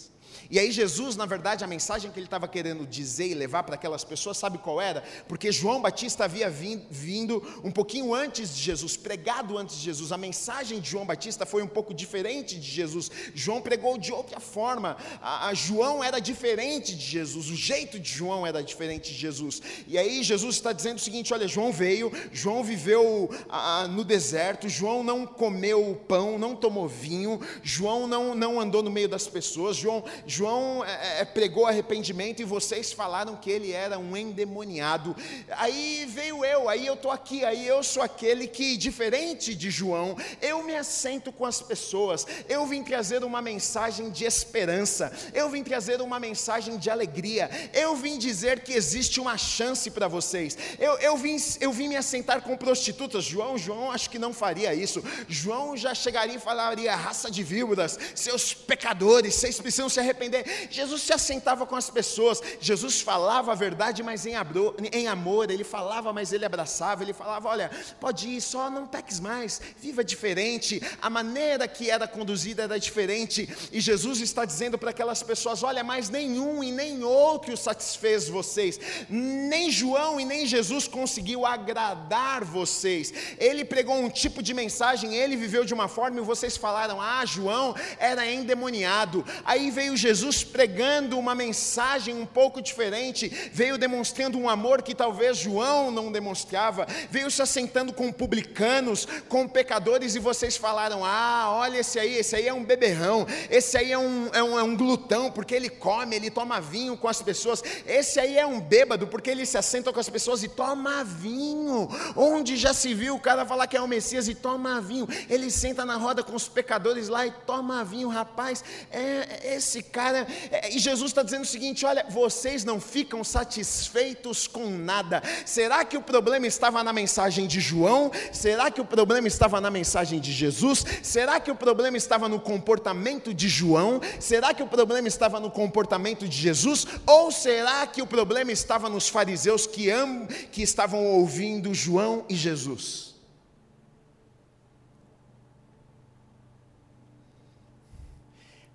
E 0.50 0.60
aí, 0.60 0.72
Jesus, 0.72 1.16
na 1.16 1.26
verdade, 1.26 1.64
a 1.64 1.68
mensagem 1.68 2.12
que 2.12 2.20
ele 2.20 2.28
estava 2.28 2.48
querendo 2.48 2.86
dizer 2.86 3.28
e 3.28 3.34
levar 3.34 3.64
para 3.64 3.76
aquelas 3.76 4.04
pessoas, 4.04 4.38
sabe 4.38 4.58
qual 4.58 4.80
era? 4.80 5.04
Porque 5.28 5.52
João 5.52 5.82
Batista 5.82 6.26
havia 6.26 6.50
vindo 6.50 7.44
um 7.64 7.72
pouquinho 7.72 8.14
antes 8.14 8.56
de 8.56 8.62
Jesus, 8.62 8.96
pregado 8.96 9.58
antes 9.58 9.78
de 9.78 9.84
Jesus. 9.84 10.12
A 10.12 10.18
mensagem 10.18 10.80
de 10.80 10.90
João 10.90 11.06
Batista 11.06 11.46
foi 11.46 11.64
um 11.64 11.68
pouco 11.68 11.94
diferente 11.94 12.60
de 12.60 12.70
Jesus. 12.70 13.10
João 13.34 13.62
pregou 13.62 13.98
de 13.98 14.12
outra 14.12 14.40
forma. 14.40 14.98
A, 15.22 15.48
a 15.48 15.54
João 15.54 16.04
era 16.04 16.20
diferente 16.20 16.96
de 16.96 17.06
Jesus, 17.06 17.50
o 17.50 17.56
jeito 17.56 18.00
de 18.00 18.10
João 18.10 18.46
era 18.46 18.64
diferente 18.64 19.12
de 19.12 19.18
Jesus. 19.18 19.62
E 19.88 19.98
aí, 19.98 20.24
Jesus 20.24 20.56
está 20.56 20.72
dizendo 20.72 20.98
o 20.98 21.02
seguinte: 21.02 21.34
olha, 21.34 21.48
João 21.48 21.72
veio, 21.72 22.12
João 22.32 22.64
viveu 22.64 23.30
a, 23.50 23.88
no 23.88 24.04
deserto, 24.04 24.70
João 24.70 25.04
não 25.04 25.26
comeu 25.26 26.00
pão, 26.08 26.38
não 26.38 26.56
tomou 26.56 26.88
vinho, 26.88 27.40
João 27.64 28.08
não, 28.08 28.36
não 28.36 28.60
andou 28.60 28.84
no 28.84 28.92
meio 28.92 29.10
das 29.10 29.28
pessoas, 29.28 29.76
João 29.76 30.04
João 30.36 30.84
é, 30.84 31.22
é, 31.22 31.26
pregou 31.26 31.66
arrependimento 31.66 32.42
e 32.42 32.44
vocês 32.44 32.92
falaram 32.92 33.38
que 33.38 33.50
ele 33.50 33.72
era 33.72 33.98
um 33.98 34.18
endemoniado. 34.18 35.16
Aí 35.52 36.06
veio 36.10 36.44
eu, 36.44 36.68
aí 36.68 36.86
eu 36.86 36.96
estou 36.96 37.10
aqui, 37.10 37.46
aí 37.46 37.66
eu 37.66 37.82
sou 37.82 38.04
aquele 38.04 38.46
que, 38.46 38.76
diferente 38.76 39.56
de 39.56 39.72
João, 39.72 40.18
eu 40.42 40.62
me 40.64 40.76
assento 40.76 41.32
com 41.32 41.46
as 41.46 41.62
pessoas, 41.62 42.28
eu 42.50 42.66
vim 42.66 42.84
trazer 42.84 43.24
uma 43.24 43.42
mensagem 43.42 44.10
de 44.10 44.26
esperança, 44.26 45.10
eu 45.34 45.50
vim 45.50 45.64
trazer 45.64 46.02
uma 46.02 46.20
mensagem 46.20 46.78
de 46.78 46.90
alegria, 46.90 47.50
eu 47.74 47.96
vim 47.96 48.18
dizer 48.18 48.60
que 48.60 48.74
existe 48.74 49.22
uma 49.22 49.38
chance 49.38 49.90
para 49.90 50.10
vocês, 50.10 50.58
eu, 50.78 50.98
eu, 51.00 51.16
vim, 51.16 51.38
eu 51.62 51.72
vim 51.72 51.88
me 51.88 51.96
assentar 51.96 52.42
com 52.42 52.58
prostitutas. 52.58 53.24
João, 53.24 53.58
João 53.58 53.90
acho 53.90 54.10
que 54.10 54.20
não 54.20 54.34
faria 54.34 54.74
isso, 54.74 55.02
João 55.30 55.78
já 55.78 55.96
chegaria 55.96 56.36
e 56.36 56.40
falaria: 56.40 56.94
raça 56.94 57.32
de 57.32 57.42
víboras, 57.42 57.98
seus 58.14 58.54
pecadores, 58.54 59.36
vocês 59.36 59.58
precisam 59.62 59.88
se 59.88 60.02
arrepender 60.02 60.25
arrepender. 60.26 60.68
Jesus 60.70 61.04
se 61.04 61.14
assentava 61.14 61.66
com 61.66 61.76
as 61.76 61.90
pessoas, 61.90 62.42
Jesus 62.60 63.02
falava 63.02 63.52
a 63.52 63.56
verdade, 63.56 64.04
mas 64.04 64.26
em, 64.26 64.36
abro, 64.36 64.76
em 64.92 65.08
amor, 65.08 65.50
ele 65.50 65.64
falava, 65.64 66.12
mas 66.12 66.32
ele 66.34 66.46
abraçava, 66.46 67.04
ele 67.04 67.14
falava: 67.14 67.50
olha, 67.50 67.72
pode 68.00 68.28
ir, 68.28 68.42
só 68.42 68.70
não 68.70 68.88
peques 68.88 69.20
mais, 69.20 69.62
viva 69.80 70.04
diferente. 70.04 70.82
A 71.02 71.10
maneira 71.10 71.68
que 71.68 71.90
era 71.90 72.08
conduzida 72.08 72.64
era 72.64 72.80
diferente, 72.80 73.50
e 73.72 73.80
Jesus 73.80 74.20
está 74.22 74.46
dizendo 74.46 74.78
para 74.78 74.90
aquelas 74.90 75.22
pessoas: 75.22 75.64
olha, 75.64 75.84
mas 75.84 76.10
nenhum 76.10 76.64
e 76.64 76.72
nem 76.72 77.04
outro 77.04 77.56
satisfez 77.56 78.28
vocês, 78.28 78.80
nem 79.10 79.72
João 79.72 80.20
e 80.20 80.26
nem 80.26 80.46
Jesus 80.46 80.88
conseguiu 80.88 81.46
agradar 81.46 82.44
vocês. 82.44 83.14
Ele 83.38 83.64
pregou 83.64 83.96
um 83.96 84.10
tipo 84.10 84.42
de 84.42 84.54
mensagem, 84.54 85.16
ele 85.16 85.36
viveu 85.36 85.66
de 85.66 85.74
uma 85.74 85.88
forma 85.88 86.20
e 86.20 86.24
vocês 86.24 86.58
falaram: 86.58 87.02
ah, 87.02 87.26
João 87.26 87.76
era 88.00 88.30
endemoniado. 88.30 89.26
Aí 89.44 89.70
veio 89.72 89.96
Jesus 89.96 90.15
Jesus 90.16 90.46
pregando 90.46 91.20
uma 91.20 91.36
mensagem 91.36 92.16
um 92.16 92.26
pouco 92.26 92.62
diferente, 92.62 93.28
veio 93.52 93.78
demonstrando 93.78 94.40
um 94.40 94.50
amor 94.50 94.82
que 94.82 94.96
talvez 94.96 95.36
João 95.36 95.92
não 95.92 96.10
demonstrava, 96.10 96.88
veio 97.12 97.30
se 97.30 97.42
assentando 97.42 97.92
com 97.92 98.14
publicanos, 98.14 99.06
com 99.28 99.46
pecadores, 99.46 100.16
e 100.16 100.20
vocês 100.20 100.56
falaram: 100.56 101.04
Ah, 101.04 101.48
olha 101.50 101.80
esse 101.80 102.00
aí, 102.00 102.16
esse 102.16 102.34
aí 102.34 102.48
é 102.48 102.54
um 102.54 102.64
beberrão, 102.64 103.28
esse 103.50 103.78
aí 103.78 103.92
é 103.92 103.98
um, 103.98 104.30
é 104.32 104.42
um, 104.42 104.58
é 104.58 104.64
um 104.64 104.74
glutão, 104.74 105.30
porque 105.30 105.54
ele 105.54 105.70
come, 105.70 106.16
ele 106.16 106.32
toma 106.32 106.62
vinho 106.62 106.96
com 106.96 107.10
as 107.10 107.22
pessoas, 107.22 107.62
esse 107.86 108.18
aí 108.18 108.38
é 108.38 108.48
um 108.48 108.62
bêbado, 108.62 109.08
porque 109.08 109.30
ele 109.30 109.46
se 109.46 109.58
assenta 109.58 109.92
com 109.92 110.00
as 110.00 110.08
pessoas 110.08 110.44
e 110.44 110.48
toma 110.48 111.04
vinho. 111.04 111.90
Onde 112.16 112.56
já 112.56 112.74
se 112.74 112.94
viu 112.94 113.16
o 113.16 113.20
cara 113.20 113.46
falar 113.46 113.68
que 113.68 113.76
é 113.76 113.82
o 113.82 113.88
Messias 113.88 114.30
e 114.30 114.34
toma 114.34 114.80
vinho? 114.80 115.10
Ele 115.30 115.52
senta 115.52 115.84
na 115.84 115.98
roda 115.98 116.24
com 116.24 116.34
os 116.34 116.48
pecadores 116.48 117.10
lá 117.10 117.28
e 117.28 117.32
toma 117.46 117.84
vinho, 117.84 118.08
rapaz, 118.08 118.64
é 118.90 119.56
esse 119.56 119.84
cara 119.84 120.05
cara. 120.06 120.28
É, 120.52 120.74
e 120.74 120.80
Jesus 120.80 121.12
está 121.12 121.24
dizendo 121.24 121.44
o 121.44 121.48
seguinte: 121.48 121.86
olha, 121.86 122.06
vocês 122.10 122.64
não 122.64 122.80
ficam 122.80 123.24
satisfeitos 123.24 124.48
com 124.48 124.70
nada. 124.70 125.22
Será 125.46 125.84
que 125.84 125.98
o 125.98 126.02
problema 126.02 126.46
estava 126.46 126.84
na 126.84 126.94
mensagem 126.94 127.48
de 127.48 127.60
João? 127.60 128.12
Será 128.32 128.70
que 128.70 128.82
o 128.82 128.86
problema 128.86 129.28
estava 129.28 129.60
na 129.60 129.72
mensagem 129.72 130.20
de 130.20 130.32
Jesus? 130.32 130.86
Será 131.02 131.40
que 131.40 131.50
o 131.50 131.56
problema 131.56 131.98
estava 131.98 132.30
no 132.30 132.40
comportamento 132.40 133.34
de 133.34 133.50
João? 133.50 134.00
Será 134.20 134.54
que 134.54 134.64
o 134.64 134.68
problema 134.68 135.08
estava 135.08 135.40
no 135.40 135.50
comportamento 135.50 136.28
de 136.28 136.38
Jesus? 136.38 136.86
Ou 137.06 137.32
será 137.32 137.88
que 137.88 138.02
o 138.02 138.08
problema 138.08 138.52
estava 138.52 138.90
nos 138.90 139.10
fariseus 139.10 139.66
que, 139.66 139.90
am, 139.90 140.28
que 140.52 140.62
estavam 140.62 141.06
ouvindo 141.06 141.74
João 141.74 142.26
e 142.30 142.36
Jesus? 142.36 143.05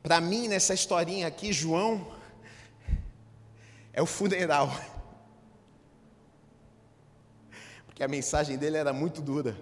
Para 0.03 0.21
mim, 0.21 0.49
nessa 0.49 0.73
historinha 0.73 1.27
aqui, 1.27 1.53
João 1.53 2.11
é 3.93 4.01
o 4.01 4.07
funeral. 4.07 4.71
Porque 7.87 8.03
a 8.03 8.09
mensagem 8.09 8.57
dele 8.57 8.77
era 8.79 8.93
muito 8.93 9.21
dura. 9.21 9.57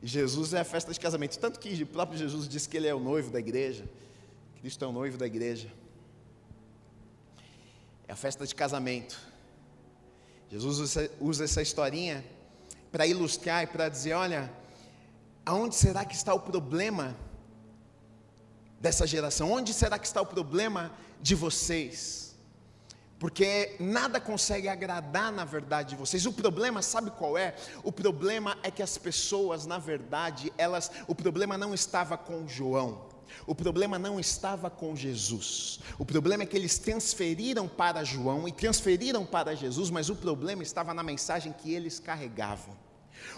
Jesus 0.00 0.54
é 0.54 0.60
a 0.60 0.64
festa 0.64 0.92
de 0.92 1.00
casamento. 1.00 1.36
Tanto 1.38 1.58
que 1.58 1.82
o 1.82 1.86
próprio 1.86 2.16
Jesus 2.16 2.48
disse 2.48 2.68
que 2.68 2.76
ele 2.76 2.86
é 2.86 2.94
o 2.94 3.00
noivo 3.00 3.30
da 3.30 3.40
igreja. 3.40 3.84
Cristo 4.60 4.84
é 4.84 4.88
o 4.88 4.92
noivo 4.92 5.18
da 5.18 5.26
igreja. 5.26 5.72
É 8.06 8.12
a 8.12 8.16
festa 8.16 8.46
de 8.46 8.54
casamento. 8.54 9.20
Jesus 10.50 10.96
usa 11.20 11.44
essa 11.44 11.60
historinha 11.60 12.24
para 12.92 13.06
ilustrar 13.06 13.64
e 13.64 13.66
para 13.66 13.88
dizer: 13.88 14.14
olha, 14.14 14.50
aonde 15.44 15.74
será 15.74 16.04
que 16.04 16.14
está 16.14 16.32
o 16.32 16.40
problema? 16.40 17.16
Dessa 18.80 19.06
geração? 19.06 19.52
Onde 19.52 19.72
será 19.72 19.98
que 19.98 20.06
está 20.06 20.20
o 20.20 20.26
problema 20.26 20.92
de 21.20 21.34
vocês? 21.34 22.28
Porque 23.18 23.74
nada 23.80 24.20
consegue 24.20 24.68
agradar 24.68 25.32
na 25.32 25.44
verdade 25.44 25.90
de 25.90 25.96
vocês. 25.96 26.24
O 26.24 26.32
problema, 26.32 26.82
sabe 26.82 27.10
qual 27.10 27.36
é? 27.36 27.56
O 27.82 27.90
problema 27.90 28.56
é 28.62 28.70
que 28.70 28.82
as 28.82 28.96
pessoas, 28.96 29.66
na 29.66 29.78
verdade, 29.78 30.52
elas, 30.56 30.90
o 31.08 31.14
problema 31.14 31.58
não 31.58 31.74
estava 31.74 32.16
com 32.16 32.46
João. 32.46 33.08
O 33.46 33.54
problema 33.54 33.98
não 33.98 34.18
estava 34.20 34.70
com 34.70 34.94
Jesus. 34.94 35.80
O 35.98 36.04
problema 36.04 36.44
é 36.44 36.46
que 36.46 36.56
eles 36.56 36.78
transferiram 36.78 37.68
para 37.68 38.04
João 38.04 38.48
e 38.48 38.52
transferiram 38.52 39.26
para 39.26 39.54
Jesus, 39.54 39.90
mas 39.90 40.08
o 40.08 40.16
problema 40.16 40.62
estava 40.62 40.94
na 40.94 41.02
mensagem 41.02 41.52
que 41.52 41.74
eles 41.74 41.98
carregavam. 41.98 42.87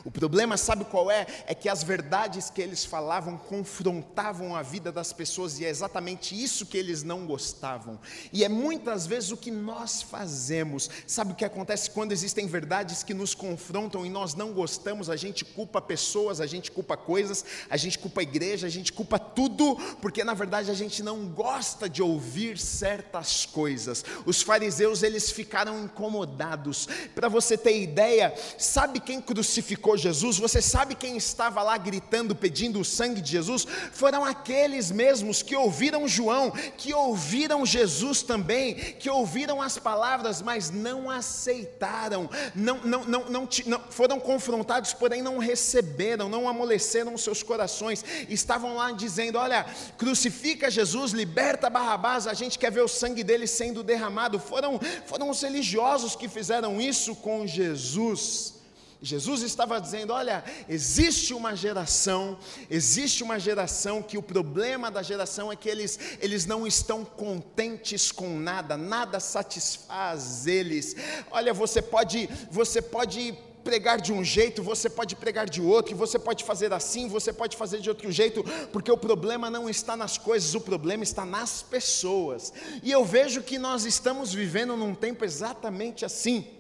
O 0.05 0.11
problema, 0.11 0.57
sabe 0.57 0.85
qual 0.85 1.11
é? 1.11 1.27
É 1.47 1.55
que 1.55 1.69
as 1.69 1.83
verdades 1.83 2.49
que 2.51 2.61
eles 2.61 2.85
falavam 2.85 3.37
confrontavam 3.37 4.55
a 4.55 4.63
vida 4.63 4.91
das 4.91 5.13
pessoas 5.13 5.59
e 5.59 5.65
é 5.65 5.69
exatamente 5.69 6.41
isso 6.41 6.67
que 6.67 6.79
eles 6.79 7.03
não 7.03 7.27
gostavam. 7.27 7.99
E 8.33 8.45
é 8.45 8.49
muitas 8.49 9.07
vezes 9.07 9.31
o 9.31 9.37
que 9.37 9.51
nós 9.51 10.03
fazemos. 10.03 10.89
Sabe 11.07 11.33
o 11.33 11.35
que 11.35 11.45
acontece 11.45 11.91
quando 11.91 12.13
existem 12.13 12.47
verdades 12.47 13.03
que 13.03 13.15
nos 13.15 13.35
confrontam 13.35 14.05
e 14.07 14.11
nós 14.11 14.35
não 14.35 14.53
gostamos? 14.53 15.11
A 15.11 15.17
gente 15.17 15.45
culpa 15.45 15.81
pessoas, 15.81 16.41
a 16.41 16.47
gente 16.47 16.71
culpa 16.71 16.97
coisas, 16.97 17.45
a 17.69 17.77
gente 17.77 17.99
culpa 17.99 18.21
a 18.21 18.23
igreja, 18.23 18.67
a 18.67 18.71
gente 18.71 18.93
culpa 18.93 19.19
tudo, 19.19 19.77
porque 20.01 20.25
na 20.25 20.35
verdade 20.35 20.71
a 20.71 20.75
gente 20.75 21.03
não 21.03 21.27
gosta 21.27 21.89
de 21.89 22.03
ouvir 22.03 22.59
certas 22.59 23.45
coisas. 23.47 24.05
Os 24.25 24.43
fariseus, 24.43 25.03
eles 25.03 25.31
ficaram 25.31 25.85
incomodados. 25.85 26.89
Para 27.15 27.29
você 27.29 27.57
ter 27.57 27.81
ideia, 27.81 28.35
sabe 28.59 29.01
quem 29.01 29.21
crucificou 29.21 29.70
crucificou 29.71 29.97
Jesus, 29.97 30.39
você 30.39 30.61
sabe 30.61 30.95
quem 30.95 31.17
estava 31.17 31.63
lá 31.63 31.77
gritando, 31.77 32.35
pedindo 32.35 32.81
o 32.81 32.85
sangue 32.85 33.21
de 33.21 33.31
Jesus? 33.31 33.67
Foram 33.93 34.25
aqueles 34.25 34.91
mesmos 34.91 35.43
que 35.43 35.55
ouviram 35.55 36.09
João, 36.09 36.51
que 36.77 36.93
ouviram 36.93 37.65
Jesus 37.65 38.23
também, 38.23 38.75
que 38.75 39.09
ouviram 39.09 39.63
as 39.63 39.79
palavras, 39.79 40.43
mas 40.43 40.71
não 40.71 41.09
aceitaram, 41.09 42.29
não, 42.55 42.79
não, 42.79 43.05
não, 43.05 43.25
não, 43.29 43.49
não 43.67 43.81
foram 43.91 44.19
confrontados, 44.19 44.93
porém 44.93 45.23
não 45.23 45.39
receberam, 45.39 46.29
não 46.29 46.49
amoleceram 46.49 47.17
seus 47.17 47.43
corações, 47.43 48.05
estavam 48.29 48.77
lá 48.77 48.91
dizendo: 48.93 49.39
Olha, 49.39 49.67
crucifica 49.97 50.71
Jesus, 50.71 51.13
liberta 51.13 51.71
Barrabás, 51.71 52.27
a 52.27 52.35
gente 52.35 52.59
quer 52.59 52.73
ver 52.73 52.83
o 52.83 52.89
sangue 52.89 53.23
dele 53.23 53.47
sendo 53.47 53.83
derramado. 53.83 54.39
Foram, 54.39 54.81
foram 55.07 55.31
os 55.31 55.41
religiosos 55.43 56.17
que 56.17 56.29
fizeram 56.29 56.81
isso 56.81 57.15
com 57.15 57.47
Jesus. 57.47 58.60
Jesus 59.03 59.43
estava 59.43 59.81
dizendo: 59.81 60.13
olha, 60.13 60.45
existe 60.69 61.33
uma 61.33 61.57
geração, 61.57 62.39
existe 62.69 63.23
uma 63.23 63.39
geração 63.39 64.03
que 64.03 64.19
o 64.19 64.23
problema 64.23 64.91
da 64.91 65.03
geração 65.03 65.51
é 65.51 65.57
que 65.57 65.69
eles, 65.69 65.99
eles 66.21 66.45
não 66.45 66.67
estão 66.67 67.05
contentes 67.05 68.13
com 68.13 68.39
nada, 68.39 68.77
nada 68.77 69.19
satisfaz 69.19 70.47
eles. 70.47 70.95
Olha, 71.31 71.55
você 71.55 71.81
pode, 71.81 72.29
você 72.51 72.83
pode 72.83 73.37
pregar 73.65 74.01
de 74.01 74.13
um 74.13 74.23
jeito, 74.23 74.63
você 74.63 74.89
pode 74.91 75.17
pregar 75.17 75.49
de 75.49 75.63
outro, 75.63 75.97
você 75.97 76.19
pode 76.19 76.45
fazer 76.45 76.73
assim, 76.73 77.09
você 77.09 77.33
pode 77.33 77.57
fazer 77.57 77.81
de 77.81 77.89
outro 77.89 78.11
jeito, 78.11 78.45
porque 78.73 78.91
o 78.91 78.97
problema 78.97 79.51
não 79.51 79.69
está 79.69 79.97
nas 79.97 80.19
coisas, 80.19 80.55
o 80.55 80.61
problema 80.61 81.03
está 81.03 81.25
nas 81.25 81.63
pessoas. 81.63 82.53
E 82.83 82.91
eu 82.91 83.05
vejo 83.05 83.43
que 83.43 83.59
nós 83.59 83.85
estamos 83.85 84.33
vivendo 84.33 84.77
num 84.77 84.95
tempo 84.95 85.25
exatamente 85.25 86.05
assim. 86.05 86.60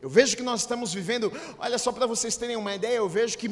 Eu 0.00 0.08
vejo 0.08 0.36
que 0.36 0.42
nós 0.42 0.60
estamos 0.60 0.94
vivendo, 0.94 1.32
olha 1.58 1.76
só 1.78 1.90
para 1.90 2.06
vocês 2.06 2.36
terem 2.36 2.56
uma 2.56 2.74
ideia, 2.74 2.96
eu 2.96 3.08
vejo 3.08 3.36
que 3.36 3.48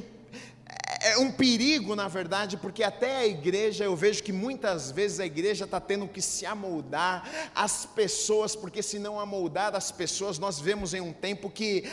é, 1.06 1.18
um 1.18 1.30
perigo, 1.30 1.94
na 1.94 2.08
verdade, 2.08 2.56
porque 2.56 2.82
até 2.82 3.18
a 3.18 3.26
igreja, 3.26 3.84
eu 3.84 3.94
vejo 3.94 4.22
que 4.24 4.32
muitas 4.32 4.90
vezes 4.90 5.20
a 5.20 5.26
igreja 5.26 5.64
está 5.64 5.80
tendo 5.80 6.08
que 6.08 6.20
se 6.20 6.44
amoldar 6.44 7.50
às 7.54 7.86
pessoas, 7.86 8.56
porque 8.56 8.82
se 8.82 8.98
não 8.98 9.20
amoldar 9.20 9.76
as 9.76 9.92
pessoas, 9.92 10.36
nós 10.38 10.58
vemos 10.58 10.94
em 10.94 11.00
um 11.00 11.12
tempo 11.12 11.48
que 11.48 11.84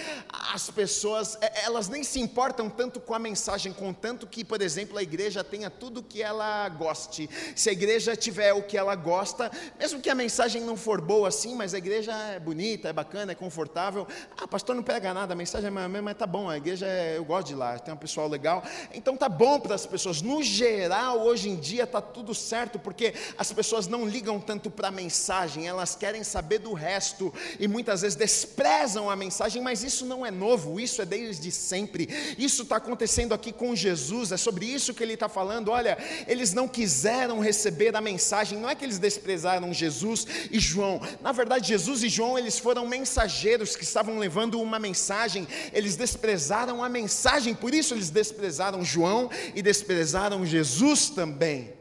as 0.51 0.69
pessoas, 0.71 1.37
é, 1.41 1.65
elas 1.65 1.87
nem 1.87 2.03
se 2.03 2.19
importam 2.19 2.69
tanto 2.69 2.99
com 2.99 3.13
a 3.13 3.19
mensagem, 3.19 3.71
contanto 3.71 4.25
que, 4.25 4.43
por 4.43 4.61
exemplo, 4.61 4.97
a 4.97 5.03
igreja 5.03 5.43
tenha 5.43 5.69
tudo 5.69 5.99
o 5.99 6.03
que 6.03 6.23
ela 6.23 6.67
goste. 6.69 7.29
Se 7.55 7.69
a 7.69 7.73
igreja 7.73 8.15
tiver 8.15 8.53
o 8.53 8.63
que 8.63 8.77
ela 8.77 8.95
gosta, 8.95 9.51
mesmo 9.77 10.01
que 10.01 10.09
a 10.09 10.15
mensagem 10.15 10.61
não 10.63 10.75
for 10.75 10.99
boa 10.99 11.27
assim, 11.27 11.55
mas 11.55 11.75
a 11.75 11.77
igreja 11.77 12.13
é 12.13 12.39
bonita, 12.39 12.89
é 12.89 12.93
bacana, 12.93 13.33
é 13.33 13.35
confortável. 13.35 14.07
Ah, 14.35 14.47
pastor, 14.47 14.75
não 14.75 14.83
pega 14.83 15.13
nada, 15.13 15.33
a 15.33 15.35
mensagem 15.35 15.67
é 15.67 16.01
mas 16.01 16.17
tá 16.17 16.25
bom, 16.25 16.49
a 16.49 16.57
igreja 16.57 16.87
é, 16.87 17.17
eu 17.17 17.25
gosto 17.25 17.47
de 17.49 17.55
lá, 17.55 17.77
tem 17.77 17.93
um 17.93 17.97
pessoal 17.97 18.27
legal. 18.27 18.63
Então 19.03 19.17
tá 19.17 19.27
bom 19.27 19.59
para 19.59 19.75
as 19.75 19.85
pessoas. 19.85 20.21
No 20.21 20.41
geral, 20.41 21.23
hoje 21.23 21.49
em 21.49 21.57
dia 21.57 21.85
tá 21.85 21.99
tudo 21.99 22.33
certo, 22.33 22.79
porque 22.79 23.13
as 23.37 23.51
pessoas 23.51 23.85
não 23.85 24.07
ligam 24.07 24.39
tanto 24.39 24.71
para 24.71 24.87
a 24.87 24.91
mensagem, 24.91 25.67
elas 25.67 25.93
querem 25.93 26.23
saber 26.23 26.59
do 26.59 26.71
resto 26.71 27.33
e 27.59 27.67
muitas 27.67 27.99
vezes 27.99 28.15
desprezam 28.15 29.09
a 29.09 29.15
mensagem, 29.17 29.61
mas 29.61 29.83
isso 29.83 30.05
não 30.05 30.25
é 30.25 30.31
novo, 30.31 30.79
isso 30.79 31.01
é 31.01 31.05
desde 31.05 31.51
sempre. 31.51 32.07
Isso 32.37 32.63
está 32.63 32.77
acontecendo 32.77 33.33
aqui 33.33 33.51
com 33.51 33.75
Jesus, 33.75 34.31
é 34.31 34.37
sobre 34.37 34.67
isso 34.67 34.93
que 34.93 35.03
ele 35.03 35.15
está 35.15 35.27
falando. 35.27 35.67
Olha, 35.67 35.97
eles 36.25 36.53
não 36.53 36.65
quiseram 36.65 37.41
receber 37.41 37.93
a 37.97 37.99
mensagem, 37.99 38.57
não 38.57 38.69
é 38.69 38.75
que 38.75 38.85
eles 38.85 38.99
desprezaram 38.99 39.73
Jesus 39.73 40.25
e 40.49 40.59
João. 40.59 41.01
Na 41.19 41.33
verdade, 41.33 41.67
Jesus 41.67 42.03
e 42.03 42.07
João, 42.07 42.39
eles 42.39 42.57
foram 42.57 42.87
mensageiros 42.87 43.75
que 43.75 43.83
estavam 43.83 44.17
levando 44.17 44.61
uma 44.61 44.79
mensagem, 44.79 45.45
eles 45.73 45.97
desprezaram 45.97 46.81
a 46.81 46.87
mensagem, 46.87 47.53
por 47.53 47.73
isso 47.73 47.93
eles 47.93 48.09
desprezaram 48.09 48.92
João 48.93 49.29
e 49.55 49.61
desprezaram 49.61 50.45
Jesus 50.45 51.09
também. 51.09 51.73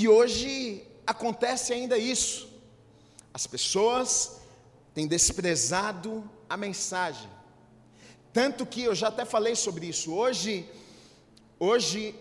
E 0.00 0.08
hoje 0.08 0.84
acontece 1.06 1.72
ainda 1.72 1.96
isso. 1.98 2.48
As 3.34 3.46
pessoas 3.46 4.40
têm 4.94 5.06
desprezado 5.06 6.28
a 6.48 6.56
mensagem. 6.56 7.30
Tanto 8.32 8.64
que 8.64 8.82
eu 8.82 8.94
já 8.94 9.08
até 9.08 9.24
falei 9.24 9.54
sobre 9.54 9.86
isso. 9.86 10.12
Hoje, 10.12 10.68
hoje 11.58 12.14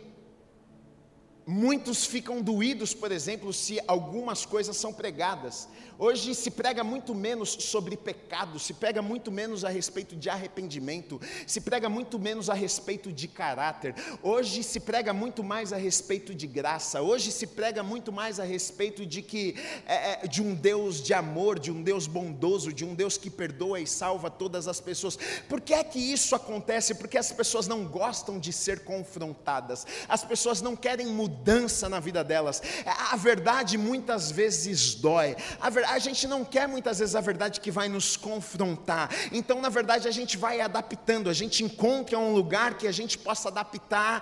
muitos 1.46 2.06
ficam 2.06 2.42
doídos, 2.42 2.94
por 2.94 3.12
exemplo, 3.12 3.52
se 3.52 3.80
algumas 3.88 4.46
coisas 4.46 4.78
são 4.78 4.92
pregadas. 4.94 5.68
Hoje 6.02 6.34
se 6.34 6.50
prega 6.50 6.82
muito 6.82 7.14
menos 7.14 7.50
sobre 7.50 7.98
pecado, 7.98 8.58
se 8.58 8.74
prega 8.74 9.02
muito 9.02 9.30
menos 9.30 9.66
a 9.66 9.70
respeito 9.70 10.16
de 10.16 10.30
arrependimento, 10.30 11.20
se 11.46 11.60
prega 11.60 11.90
muito 11.90 12.18
menos 12.18 12.50
a 12.50 12.54
respeito 12.54 13.12
de 13.12 13.28
caráter. 13.28 13.94
Hoje 14.24 14.64
se 14.64 14.80
prega 14.80 15.12
muito 15.12 15.44
mais 15.44 15.74
a 15.74 15.76
respeito 15.76 16.34
de 16.34 16.48
graça. 16.48 17.02
Hoje 17.02 17.34
se 17.34 17.46
prega 17.46 17.84
muito 17.84 18.14
mais 18.14 18.40
a 18.40 18.46
respeito 18.46 19.06
de 19.06 19.22
que 19.22 19.56
é, 19.86 20.24
é, 20.24 20.28
de 20.28 20.42
um 20.42 20.56
Deus 20.56 21.04
de 21.04 21.14
amor, 21.14 21.60
de 21.60 21.70
um 21.70 21.84
Deus 21.84 22.08
bondoso, 22.08 22.72
de 22.72 22.86
um 22.86 22.96
Deus 22.96 23.18
que 23.18 23.30
perdoa 23.30 23.82
e 23.82 23.86
salva 23.86 24.32
todas 24.32 24.70
as 24.70 24.80
pessoas. 24.80 25.20
Por 25.50 25.60
que 25.60 25.74
é 25.74 25.84
que 25.84 26.00
isso 26.00 26.34
acontece? 26.34 26.96
Porque 26.96 27.18
as 27.18 27.34
pessoas 27.34 27.68
não 27.68 27.84
gostam 27.84 28.40
de 28.40 28.54
ser 28.54 28.86
confrontadas. 28.86 29.86
As 30.08 30.24
pessoas 30.24 30.62
não 30.62 30.78
querem 30.78 31.08
mudança 31.08 31.90
na 31.90 32.00
vida 32.00 32.24
delas. 32.24 32.62
A 33.12 33.18
verdade 33.18 33.78
muitas 33.78 34.32
vezes 34.32 34.96
dói. 34.96 35.36
A 35.60 35.70
verdade 35.70 35.89
a 35.90 36.00
gente 36.00 36.28
não 36.28 36.46
quer 36.46 36.68
muitas 36.68 37.00
vezes 37.00 37.16
a 37.16 37.22
verdade 37.22 37.60
que 37.60 37.72
vai 37.72 37.90
nos 37.90 38.16
confrontar. 38.16 39.10
Então, 39.32 39.60
na 39.62 39.70
verdade, 39.70 40.08
a 40.08 40.12
gente 40.12 40.38
vai 40.38 40.62
adaptando, 40.62 41.30
a 41.30 41.34
gente 41.34 41.64
encontra 41.64 42.18
um 42.18 42.34
lugar 42.34 42.76
que 42.76 42.88
a 42.88 42.92
gente 42.92 43.18
possa 43.18 43.50
adaptar, 43.50 44.22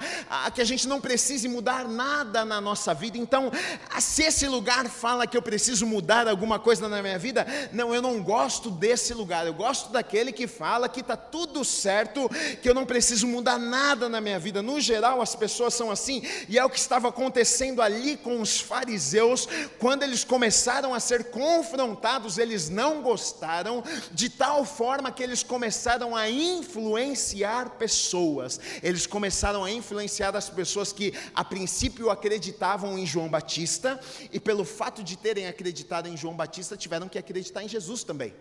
que 0.53 0.62
a 0.62 0.65
gente 0.65 0.88
não 0.88 1.01
precise 1.01 1.47
mudar 1.47 1.88
nada 1.88 2.45
na 2.45 2.62
nossa 2.62 2.93
vida. 2.93 3.17
Então, 3.17 3.51
se 3.99 4.23
esse 4.23 4.47
lugar 4.47 4.88
fala 4.88 5.27
que 5.27 5.36
eu 5.36 5.41
preciso 5.41 5.86
mudar 5.86 6.27
alguma 6.27 6.58
coisa 6.60 6.88
na 6.88 7.01
minha 7.01 7.19
vida, 7.19 7.45
não, 7.71 7.93
eu 7.93 8.01
não 8.01 8.21
gosto 8.23 8.71
desse 8.71 9.13
lugar. 9.13 9.45
Eu 9.45 9.53
gosto 9.53 9.91
daquele 9.91 10.32
que 10.32 10.47
fala 10.47 10.88
que 10.88 11.01
está 11.01 11.17
tudo 11.17 11.65
certo, 11.65 12.30
que 12.62 12.69
eu 12.69 12.73
não 12.73 12.86
preciso 12.86 13.27
mudar 13.27 13.58
nada 13.58 14.08
na 14.08 14.21
minha 14.21 14.39
vida. 14.39 14.62
No 14.62 14.80
geral, 14.80 15.21
as 15.21 15.36
pessoas 15.36 15.73
são 15.73 15.91
assim, 15.91 16.21
e 16.47 16.58
é 16.58 16.63
o 16.63 16.69
que 16.69 16.80
estava 16.80 17.10
acontecendo 17.10 17.82
ali 17.82 18.15
com 18.15 18.41
os 18.41 18.60
fariseus, 18.60 19.47
quando 19.80 20.03
eles 20.03 20.23
começaram 20.23 20.93
a 20.93 20.99
ser 20.99 21.25
confrontados 21.25 21.56
confrontados, 21.57 22.37
eles 22.37 22.69
não 22.69 23.01
gostaram, 23.01 23.83
de 24.11 24.29
tal 24.29 24.63
forma 24.63 25.11
que 25.11 25.23
eles 25.23 25.41
começaram 25.41 26.15
a 26.15 26.29
influenciar 26.29 27.71
pessoas. 27.71 28.59
Eles 28.83 29.07
começaram 29.07 29.63
a 29.63 29.71
influenciar 29.71 30.35
as 30.35 30.49
pessoas 30.49 30.93
que 30.93 31.13
a 31.33 31.43
princípio 31.43 32.11
acreditavam 32.11 32.97
em 32.97 33.05
João 33.05 33.27
Batista, 33.27 33.99
e 34.31 34.39
pelo 34.39 34.63
fato 34.63 35.03
de 35.03 35.17
terem 35.17 35.47
acreditado 35.47 36.07
em 36.07 36.15
João 36.15 36.35
Batista, 36.35 36.77
tiveram 36.77 37.09
que 37.09 37.17
acreditar 37.17 37.63
em 37.63 37.69
Jesus 37.69 38.03
também. 38.03 38.33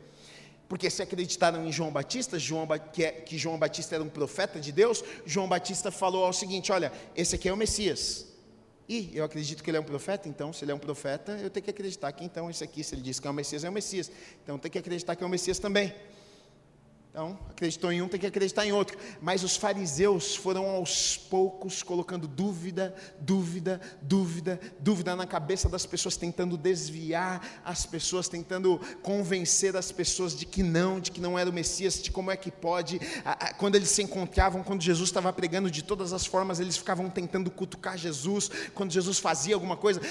Porque 0.69 0.91
se 0.91 1.01
acreditaram 1.01 1.65
em 1.67 1.73
João 1.73 1.91
Batista, 1.91 2.39
João, 2.39 2.67
que, 2.93 3.05
é, 3.05 3.13
que 3.13 3.39
João 3.39 3.57
Batista 3.57 3.95
era 3.95 4.05
um 4.05 4.09
profeta 4.09 4.61
de 4.61 4.73
Deus, 4.73 5.03
João 5.25 5.49
Batista 5.49 5.91
falou 5.91 6.25
ao 6.25 6.33
seguinte: 6.33 6.71
olha, 6.73 6.93
esse 7.15 7.35
aqui 7.37 7.49
é 7.49 7.53
o 7.53 7.57
Messias. 7.57 8.36
E 8.89 9.11
eu 9.15 9.25
acredito 9.25 9.65
que 9.65 9.71
ele 9.71 9.77
é 9.77 9.81
um 9.81 9.85
profeta, 9.85 10.29
então, 10.29 10.53
se 10.53 10.65
ele 10.65 10.73
é 10.73 10.75
um 10.75 10.79
profeta, 10.79 11.33
eu 11.33 11.51
tenho 11.51 11.65
que 11.65 11.71
acreditar 11.71 12.13
que 12.13 12.25
então 12.25 12.49
esse 12.49 12.63
aqui, 12.63 12.85
se 12.85 12.95
ele 12.95 13.03
diz 13.03 13.19
que 13.19 13.27
é 13.27 13.31
o 13.31 13.35
Messias, 13.35 13.65
é 13.65 13.69
o 13.69 13.73
Messias. 13.73 14.11
Então, 14.43 14.55
eu 14.55 14.59
tenho 14.59 14.73
que 14.73 14.79
acreditar 14.79 15.17
que 15.17 15.25
é 15.25 15.27
o 15.27 15.31
Messias 15.31 15.59
também. 15.59 15.93
Então, 17.17 17.39
acreditou 17.49 17.91
em 17.91 18.03
um, 18.03 18.09
tem 18.09 18.21
que 18.21 18.27
acreditar 18.27 18.67
em 18.67 18.73
outro. 18.73 18.99
Mas 19.23 19.43
os 19.43 19.57
fariseus 19.57 20.37
foram 20.37 20.67
aos 20.67 21.17
poucos 21.17 21.83
colocando 21.83 22.29
dúvida, 22.29 22.95
dúvida, 23.19 23.81
dúvida, 24.03 24.61
dúvida 24.79 25.17
na 25.17 25.27
cabeça 25.27 25.67
das 25.67 25.87
pessoas, 25.87 26.19
tentando 26.19 26.59
desviar 26.59 27.63
as 27.65 27.87
pessoas, 27.87 28.29
tentando 28.29 28.79
convencer 29.03 29.75
as 29.79 29.91
pessoas 29.91 30.37
de 30.37 30.45
que 30.45 30.63
não, 30.63 31.01
de 31.01 31.11
que 31.11 31.19
não 31.19 31.39
era 31.39 31.49
o 31.49 31.53
Messias, 31.55 32.03
de 32.03 32.11
como 32.11 32.31
é 32.31 32.37
que 32.37 32.51
pode. 32.51 33.01
Quando 33.57 33.77
eles 33.77 33.89
se 33.89 34.03
encontravam, 34.03 34.63
quando 34.63 34.83
Jesus 34.83 35.09
estava 35.09 35.33
pregando 35.33 35.71
de 35.71 35.83
todas 35.83 36.13
as 36.13 36.27
formas, 36.27 36.61
eles 36.61 36.77
ficavam 36.77 37.09
tentando 37.09 37.51
cutucar 37.51 37.97
Jesus. 37.97 38.51
Quando 38.75 38.93
Jesus 38.93 39.19
fazia 39.19 39.55
alguma 39.55 39.79
coisa, 39.79 40.03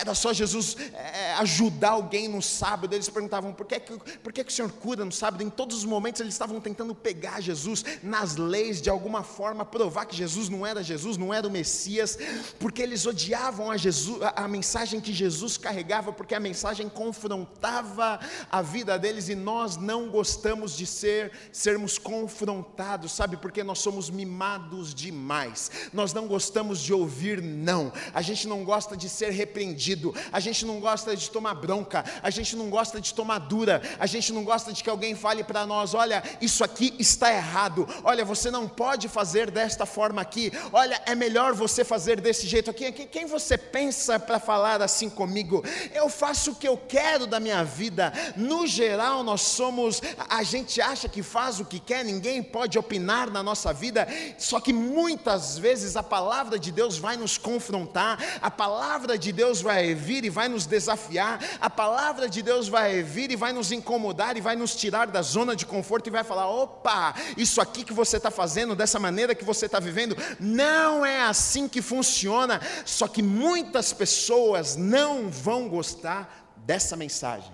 era 0.00 0.14
só 0.14 0.32
Jesus 0.32 0.78
é, 0.94 1.34
ajudar 1.34 1.90
alguém 1.90 2.26
no 2.26 2.40
sábado. 2.40 2.94
Eles 2.94 3.10
perguntavam: 3.10 3.52
por 3.52 3.66
que, 3.66 3.78
por 3.78 4.32
que, 4.32 4.42
que 4.42 4.50
o 4.50 4.54
Senhor 4.54 4.72
cura 4.72 5.04
no 5.04 5.12
sábado? 5.12 5.42
Em 5.42 5.50
todos 5.50 5.76
os 5.76 5.84
momentos 5.84 6.22
eles 6.22 6.32
estavam 6.32 6.53
estavam 6.54 6.60
tentando 6.60 6.94
pegar 6.94 7.40
Jesus 7.40 7.84
nas 8.02 8.36
leis, 8.36 8.80
de 8.80 8.90
alguma 8.90 9.22
forma 9.22 9.64
provar 9.64 10.06
que 10.06 10.16
Jesus 10.16 10.48
não 10.48 10.66
era 10.66 10.82
Jesus, 10.82 11.16
não 11.16 11.32
era 11.32 11.46
o 11.46 11.50
Messias, 11.50 12.18
porque 12.58 12.82
eles 12.82 13.06
odiavam 13.06 13.70
a, 13.70 13.76
Jesus, 13.76 14.22
a, 14.22 14.44
a 14.44 14.48
mensagem 14.48 15.00
que 15.00 15.12
Jesus 15.12 15.56
carregava, 15.56 16.12
porque 16.12 16.34
a 16.34 16.40
mensagem 16.40 16.88
confrontava 16.88 18.20
a 18.50 18.62
vida 18.62 18.98
deles 18.98 19.28
e 19.28 19.34
nós 19.34 19.76
não 19.76 20.08
gostamos 20.08 20.76
de 20.76 20.86
ser 20.86 21.32
sermos 21.52 21.98
confrontados, 21.98 23.12
sabe? 23.12 23.36
Porque 23.36 23.64
nós 23.64 23.78
somos 23.78 24.10
mimados 24.10 24.94
demais. 24.94 25.70
Nós 25.92 26.12
não 26.12 26.26
gostamos 26.26 26.80
de 26.80 26.92
ouvir 26.92 27.42
não. 27.42 27.92
A 28.12 28.22
gente 28.22 28.46
não 28.46 28.64
gosta 28.64 28.96
de 28.96 29.08
ser 29.08 29.30
repreendido. 29.30 30.14
A 30.32 30.40
gente 30.40 30.64
não 30.64 30.80
gosta 30.80 31.16
de 31.16 31.30
tomar 31.30 31.54
bronca. 31.54 32.04
A 32.22 32.30
gente 32.30 32.54
não 32.56 32.70
gosta 32.70 33.00
de 33.00 33.12
tomar 33.12 33.38
dura. 33.38 33.82
A 33.98 34.06
gente 34.06 34.32
não 34.32 34.44
gosta 34.44 34.72
de 34.72 34.82
que 34.82 34.90
alguém 34.90 35.14
fale 35.14 35.42
para 35.42 35.64
nós, 35.66 35.94
olha, 35.94 36.22
isso 36.44 36.62
aqui 36.62 36.94
está 36.98 37.32
errado. 37.32 37.88
Olha, 38.02 38.24
você 38.24 38.50
não 38.50 38.68
pode 38.68 39.08
fazer 39.08 39.50
desta 39.50 39.86
forma 39.86 40.20
aqui. 40.20 40.52
Olha, 40.72 41.00
é 41.06 41.14
melhor 41.14 41.54
você 41.54 41.84
fazer 41.84 42.20
desse 42.20 42.46
jeito 42.46 42.70
aqui. 42.70 42.92
Quem 42.92 43.26
você 43.26 43.56
pensa 43.56 44.18
para 44.18 44.38
falar 44.38 44.82
assim 44.82 45.08
comigo? 45.08 45.64
Eu 45.92 46.08
faço 46.08 46.52
o 46.52 46.54
que 46.54 46.68
eu 46.68 46.76
quero 46.76 47.26
da 47.26 47.40
minha 47.40 47.64
vida. 47.64 48.12
No 48.36 48.66
geral, 48.66 49.22
nós 49.22 49.40
somos, 49.42 50.00
a 50.28 50.42
gente 50.42 50.80
acha 50.80 51.08
que 51.08 51.22
faz 51.22 51.60
o 51.60 51.64
que 51.64 51.80
quer, 51.80 52.04
ninguém 52.04 52.42
pode 52.42 52.78
opinar 52.78 53.30
na 53.30 53.42
nossa 53.42 53.72
vida. 53.72 54.06
Só 54.38 54.60
que 54.60 54.72
muitas 54.72 55.56
vezes 55.58 55.96
a 55.96 56.02
palavra 56.02 56.58
de 56.58 56.70
Deus 56.70 56.98
vai 56.98 57.16
nos 57.16 57.38
confrontar, 57.38 58.18
a 58.42 58.50
palavra 58.50 59.16
de 59.16 59.32
Deus 59.32 59.60
vai 59.60 59.94
vir 59.94 60.24
e 60.24 60.30
vai 60.30 60.48
nos 60.48 60.66
desafiar, 60.66 61.38
a 61.60 61.70
palavra 61.70 62.28
de 62.28 62.42
Deus 62.42 62.68
vai 62.68 63.02
vir 63.02 63.30
e 63.30 63.36
vai 63.36 63.52
nos 63.52 63.72
incomodar 63.72 64.36
e 64.36 64.40
vai 64.40 64.56
nos 64.56 64.74
tirar 64.74 65.06
da 65.06 65.22
zona 65.22 65.56
de 65.56 65.64
conforto 65.64 66.08
e 66.08 66.10
vai 66.10 66.24
falar 66.24 66.33
falar: 66.34 66.48
opa, 66.48 67.14
isso 67.36 67.60
aqui 67.60 67.84
que 67.84 67.92
você 67.92 68.16
está 68.16 68.30
fazendo, 68.30 68.74
dessa 68.74 68.98
maneira 68.98 69.34
que 69.34 69.44
você 69.44 69.66
está 69.66 69.78
vivendo, 69.78 70.16
não 70.40 71.06
é 71.06 71.22
assim 71.22 71.68
que 71.68 71.80
funciona. 71.80 72.60
Só 72.84 73.06
que 73.06 73.22
muitas 73.22 73.92
pessoas 73.92 74.74
não 74.74 75.30
vão 75.30 75.68
gostar 75.68 76.52
dessa 76.56 76.96
mensagem. 76.96 77.52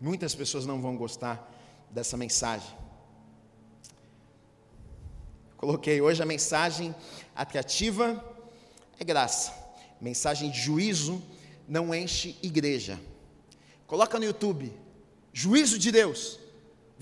Muitas 0.00 0.34
pessoas 0.34 0.64
não 0.64 0.80
vão 0.80 0.96
gostar 0.96 1.50
dessa 1.90 2.16
mensagem. 2.16 2.70
Coloquei 5.56 6.00
hoje 6.00 6.22
a 6.22 6.26
mensagem 6.26 6.94
atrativa 7.34 8.24
é 8.98 9.04
graça. 9.04 9.52
Mensagem 10.00 10.50
de 10.50 10.60
juízo 10.60 11.22
não 11.68 11.94
enche 11.94 12.36
igreja. 12.42 12.98
Coloca 13.86 14.18
no 14.18 14.24
YouTube. 14.24 14.72
Juízo 15.32 15.78
de 15.78 15.92
Deus 15.92 16.41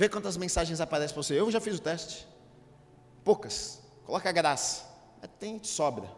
Vê 0.00 0.08
quantas 0.08 0.34
mensagens 0.38 0.80
aparecem 0.80 1.12
para 1.12 1.22
você. 1.22 1.38
Eu 1.38 1.50
já 1.50 1.60
fiz 1.60 1.76
o 1.76 1.82
teste. 1.82 2.26
poucas. 3.22 3.82
Coloca 4.06 4.30
a 4.30 4.32
graça. 4.32 4.82
Tem 5.38 5.62
sobra. 5.62 6.10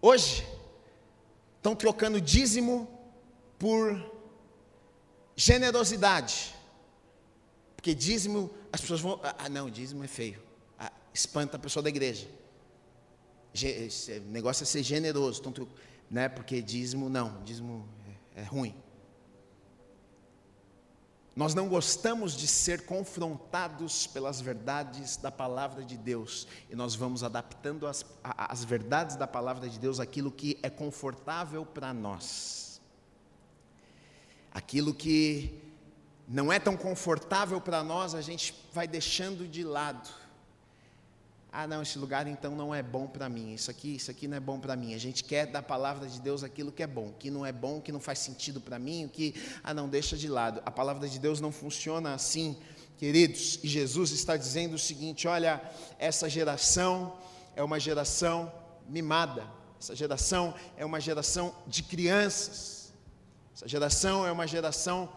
Hoje, 0.00 0.42
estão 1.58 1.76
trocando 1.76 2.18
dízimo 2.18 2.88
por 3.58 4.10
generosidade. 5.36 6.54
Porque 7.76 7.94
dízimo, 7.94 8.50
as 8.72 8.80
pessoas 8.80 9.02
vão. 9.02 9.20
Ah, 9.22 9.34
ah 9.40 9.48
não, 9.50 9.68
dízimo 9.68 10.02
é 10.02 10.08
feio. 10.08 10.42
Ah, 10.78 10.90
espanta 11.12 11.58
a 11.58 11.60
pessoa 11.60 11.82
da 11.82 11.90
igreja. 11.90 12.26
O 13.52 14.30
negócio 14.30 14.62
é 14.62 14.66
ser 14.66 14.82
generoso. 14.82 15.42
Então, 15.44 15.68
né, 16.10 16.26
porque 16.30 16.62
dízimo, 16.62 17.10
não, 17.10 17.42
dízimo 17.44 17.86
é, 18.34 18.40
é 18.40 18.44
ruim. 18.44 18.74
Nós 21.36 21.54
não 21.54 21.68
gostamos 21.68 22.34
de 22.34 22.46
ser 22.46 22.86
confrontados 22.86 24.06
pelas 24.06 24.40
verdades 24.40 25.18
da 25.18 25.30
palavra 25.30 25.84
de 25.84 25.94
Deus, 25.94 26.48
e 26.70 26.74
nós 26.74 26.94
vamos 26.94 27.22
adaptando 27.22 27.86
as, 27.86 28.06
as 28.24 28.64
verdades 28.64 29.16
da 29.16 29.26
palavra 29.26 29.68
de 29.68 29.78
Deus 29.78 30.00
àquilo 30.00 30.30
que 30.30 30.58
é 30.62 30.70
confortável 30.70 31.66
para 31.66 31.92
nós. 31.92 32.80
Aquilo 34.50 34.94
que 34.94 35.62
não 36.26 36.50
é 36.50 36.58
tão 36.58 36.74
confortável 36.74 37.60
para 37.60 37.84
nós, 37.84 38.14
a 38.14 38.22
gente 38.22 38.54
vai 38.72 38.88
deixando 38.88 39.46
de 39.46 39.62
lado. 39.62 40.08
Ah, 41.58 41.66
não, 41.66 41.80
esse 41.80 41.98
lugar 41.98 42.26
então 42.26 42.54
não 42.54 42.74
é 42.74 42.82
bom 42.82 43.06
para 43.06 43.30
mim. 43.30 43.54
Isso 43.54 43.70
aqui, 43.70 43.96
isso 43.96 44.10
aqui 44.10 44.28
não 44.28 44.36
é 44.36 44.40
bom 44.40 44.60
para 44.60 44.76
mim. 44.76 44.92
A 44.92 44.98
gente 44.98 45.24
quer 45.24 45.46
da 45.46 45.62
palavra 45.62 46.06
de 46.06 46.20
Deus 46.20 46.44
aquilo 46.44 46.70
que 46.70 46.82
é 46.82 46.86
bom, 46.86 47.14
que 47.18 47.30
não 47.30 47.46
é 47.46 47.50
bom, 47.50 47.80
que 47.80 47.90
não 47.90 47.98
faz 47.98 48.18
sentido 48.18 48.60
para 48.60 48.78
mim, 48.78 49.08
que 49.10 49.34
ah, 49.64 49.72
não 49.72 49.88
deixa 49.88 50.18
de 50.18 50.28
lado. 50.28 50.60
A 50.66 50.70
palavra 50.70 51.08
de 51.08 51.18
Deus 51.18 51.40
não 51.40 51.50
funciona 51.50 52.12
assim, 52.12 52.58
queridos. 52.98 53.58
E 53.62 53.68
Jesus 53.68 54.10
está 54.10 54.36
dizendo 54.36 54.74
o 54.74 54.78
seguinte: 54.78 55.26
olha, 55.26 55.62
essa 55.98 56.28
geração 56.28 57.16
é 57.56 57.62
uma 57.62 57.80
geração 57.80 58.52
mimada. 58.86 59.46
Essa 59.80 59.96
geração 59.96 60.54
é 60.76 60.84
uma 60.84 61.00
geração 61.00 61.54
de 61.66 61.82
crianças. 61.82 62.92
Essa 63.54 63.66
geração 63.66 64.26
é 64.26 64.30
uma 64.30 64.46
geração 64.46 65.08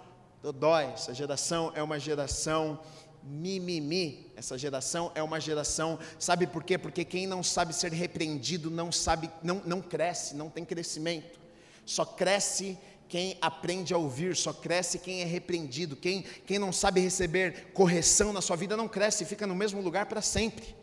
dodói. 0.41 0.85
Essa 0.85 1.13
geração 1.13 1.73
é 1.75 1.83
uma 1.83 1.99
geração 1.99 2.79
mimimi. 3.23 4.31
Essa 4.35 4.57
geração 4.57 5.11
é 5.15 5.21
uma 5.21 5.39
geração, 5.39 5.99
sabe 6.17 6.47
por 6.47 6.63
quê? 6.63 6.77
Porque 6.77 7.03
quem 7.03 7.27
não 7.27 7.43
sabe 7.43 7.73
ser 7.73 7.91
repreendido 7.91 8.71
não 8.71 8.91
sabe, 8.91 9.29
não, 9.43 9.61
não 9.65 9.81
cresce, 9.81 10.35
não 10.35 10.49
tem 10.49 10.63
crescimento. 10.65 11.39
Só 11.85 12.05
cresce 12.05 12.77
quem 13.07 13.37
aprende 13.41 13.93
a 13.93 13.97
ouvir, 13.97 14.35
só 14.35 14.53
cresce 14.53 14.99
quem 14.99 15.21
é 15.21 15.25
repreendido. 15.25 15.95
Quem, 15.95 16.21
quem 16.45 16.59
não 16.59 16.71
sabe 16.71 17.01
receber 17.01 17.71
correção 17.73 18.31
na 18.31 18.41
sua 18.41 18.55
vida 18.55 18.77
não 18.77 18.87
cresce, 18.87 19.25
fica 19.25 19.47
no 19.47 19.55
mesmo 19.55 19.81
lugar 19.81 20.05
para 20.05 20.21
sempre. 20.21 20.75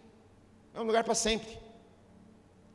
É 0.74 0.80
um 0.80 0.84
lugar 0.84 1.04
para 1.04 1.14
sempre. 1.14 1.58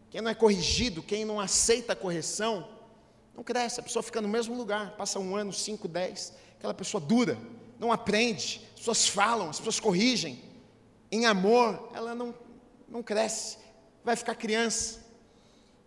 Quem 0.09 0.21
não 0.21 0.31
é 0.31 0.35
corrigido, 0.35 1.03
quem 1.03 1.23
não 1.23 1.39
aceita 1.39 1.93
a 1.93 1.95
correção, 1.95 2.67
não 3.35 3.43
cresce, 3.43 3.79
a 3.79 3.83
pessoa 3.83 4.03
fica 4.03 4.21
no 4.21 4.27
mesmo 4.27 4.55
lugar, 4.55 4.95
passa 4.97 5.19
um 5.19 5.35
ano, 5.35 5.53
cinco, 5.53 5.87
dez, 5.87 6.33
aquela 6.57 6.73
pessoa 6.73 6.99
dura, 6.99 7.37
não 7.81 7.91
aprende, 7.91 8.61
as 8.73 8.79
pessoas 8.79 9.07
falam, 9.07 9.49
as 9.49 9.57
pessoas 9.57 9.79
corrigem, 9.79 10.39
em 11.11 11.25
amor, 11.25 11.89
ela 11.95 12.13
não, 12.13 12.31
não 12.87 13.01
cresce, 13.01 13.57
vai 14.03 14.15
ficar 14.15 14.35
criança. 14.35 15.01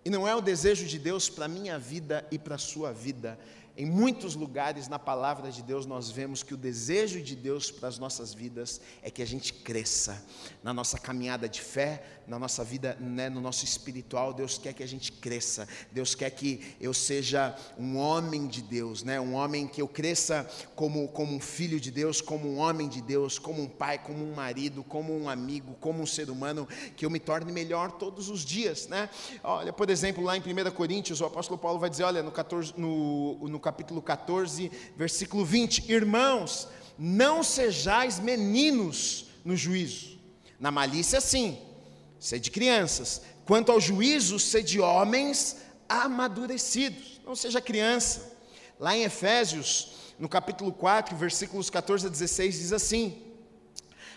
E 0.05 0.11
não 0.11 0.27
é 0.27 0.35
o 0.35 0.41
desejo 0.41 0.87
de 0.87 0.99
Deus 0.99 1.31
para 1.31 1.45
a 1.45 1.49
minha 1.49 1.79
vida 1.79 2.27
e 2.33 2.39
para 2.39 2.57
a 2.57 2.59
sua 2.59 2.93
vida, 2.93 3.39
em 3.77 3.85
muitos 3.85 4.37
lugares 4.37 4.87
na 4.87 5.01
palavra 5.01 5.51
de 5.51 5.61
Deus 5.61 5.85
nós 5.85 6.09
vemos 6.09 6.45
que 6.45 6.55
o 6.55 6.57
desejo 6.57 7.21
de 7.21 7.35
Deus 7.35 7.73
para 7.73 7.89
as 7.89 7.99
nossas 7.99 8.33
vidas 8.33 8.81
é 9.03 9.11
que 9.11 9.21
a 9.21 9.27
gente 9.27 9.53
cresça 9.53 10.25
na 10.63 10.73
nossa 10.73 10.97
caminhada 10.97 11.49
de 11.49 11.61
fé, 11.61 12.05
na 12.27 12.39
nossa 12.39 12.63
vida, 12.63 12.97
né, 13.01 13.29
no 13.29 13.41
nosso 13.41 13.65
espiritual. 13.65 14.33
Deus 14.33 14.57
quer 14.57 14.73
que 14.73 14.83
a 14.83 14.87
gente 14.87 15.11
cresça. 15.13 15.69
Deus 15.91 16.15
quer 16.15 16.31
que 16.31 16.77
eu 16.81 16.95
seja 16.95 17.55
um 17.77 17.97
homem 17.97 18.47
de 18.47 18.63
Deus, 18.63 19.03
né, 19.03 19.21
um 19.21 19.35
homem 19.35 19.67
que 19.67 19.83
eu 19.83 19.89
cresça 19.89 20.49
como, 20.75 21.09
como 21.09 21.35
um 21.35 21.41
filho 21.41 21.81
de 21.81 21.91
Deus, 21.91 22.21
como 22.21 22.49
um 22.49 22.59
homem 22.59 22.89
de 22.89 23.01
Deus, 23.01 23.39
como 23.39 23.61
um 23.61 23.69
pai, 23.69 23.99
como 23.99 24.25
um 24.25 24.35
marido, 24.35 24.85
como 24.85 25.13
um 25.17 25.29
amigo, 25.29 25.75
como 25.81 26.01
um 26.01 26.07
ser 26.07 26.31
humano, 26.31 26.69
que 26.97 27.05
eu 27.05 27.11
me 27.11 27.19
torne 27.19 27.53
melhor 27.53 27.93
todos 27.93 28.29
os 28.29 28.45
dias. 28.45 28.87
Né? 28.87 29.11
Olha, 29.43 29.73
por 29.73 29.91
exemplo, 29.91 30.23
lá 30.23 30.37
em 30.37 30.41
1 30.41 30.71
Coríntios, 30.71 31.21
o 31.21 31.25
apóstolo 31.25 31.59
Paulo 31.59 31.79
vai 31.79 31.91
dizer: 31.91 32.05
olha, 32.05 32.23
no, 32.23 32.31
14, 32.31 32.75
no, 32.77 33.49
no 33.49 33.61
capítulo 33.65 34.03
14, 34.03 34.71
versículo 34.95 35.43
20: 35.43 35.91
Irmãos, 35.91 36.69
não 36.99 37.43
sejais 37.43 38.21
meninos 38.21 39.29
no 39.43 39.57
juízo. 39.57 40.19
Na 40.61 40.71
malícia, 40.71 41.21
sim, 41.21 41.59
sede 42.21 42.51
crianças. 42.51 43.23
Quanto 43.47 43.73
ao 43.73 43.81
juízo, 43.81 44.39
sede 44.39 44.81
homens 44.81 45.57
amadurecidos. 45.89 47.21
Não 47.25 47.35
seja 47.35 47.61
criança. 47.61 48.33
Lá 48.79 48.95
em 48.95 49.03
Efésios, 49.03 50.15
no 50.19 50.29
capítulo 50.29 50.73
4, 50.73 51.17
versículos 51.17 51.71
14 51.71 52.07
a 52.07 52.11
16, 52.11 52.59
diz 52.59 52.73
assim: 52.73 53.23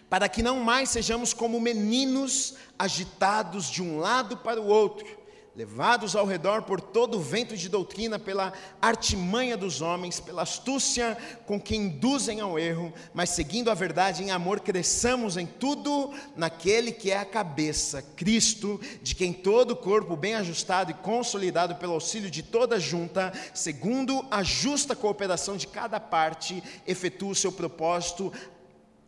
Para 0.09 0.27
que 0.27 0.43
não 0.43 0.59
mais 0.59 0.89
sejamos 0.89 1.33
como 1.33 1.59
meninos 1.61 2.55
agitados 2.77 3.69
de 3.69 3.81
um 3.81 3.97
lado 3.97 4.35
para 4.37 4.61
o 4.61 4.67
outro 4.67 5.16
levados 5.57 6.15
ao 6.15 6.23
redor 6.23 6.61
por 6.61 6.79
todo 6.79 7.17
o 7.17 7.19
vento 7.19 7.57
de 7.57 7.67
doutrina, 7.67 8.19
pela 8.19 8.53
artimanha 8.79 9.57
dos 9.57 9.81
homens, 9.81 10.19
pela 10.19 10.43
astúcia 10.43 11.17
com 11.47 11.59
que 11.59 11.75
induzem 11.75 12.39
ao 12.39 12.59
erro, 12.59 12.93
mas 13.11 13.31
seguindo 13.31 13.71
a 13.71 13.73
verdade 13.73 14.21
em 14.21 14.29
amor, 14.29 14.59
cresçamos 14.59 15.35
em 15.35 15.47
tudo 15.47 16.13
naquele 16.35 16.91
que 16.91 17.09
é 17.09 17.17
a 17.17 17.25
cabeça, 17.25 18.03
Cristo, 18.15 18.79
de 19.01 19.15
quem 19.15 19.33
todo 19.33 19.71
o 19.71 19.75
corpo, 19.75 20.15
bem 20.15 20.35
ajustado 20.35 20.91
e 20.91 20.93
consolidado 20.93 21.73
pelo 21.77 21.93
auxílio 21.93 22.29
de 22.29 22.43
toda 22.43 22.79
junta, 22.79 23.33
segundo 23.51 24.23
a 24.29 24.43
justa 24.43 24.95
cooperação 24.95 25.57
de 25.57 25.65
cada 25.65 25.99
parte, 25.99 26.63
efetua 26.85 27.31
o 27.31 27.35
seu 27.35 27.51
propósito, 27.51 28.31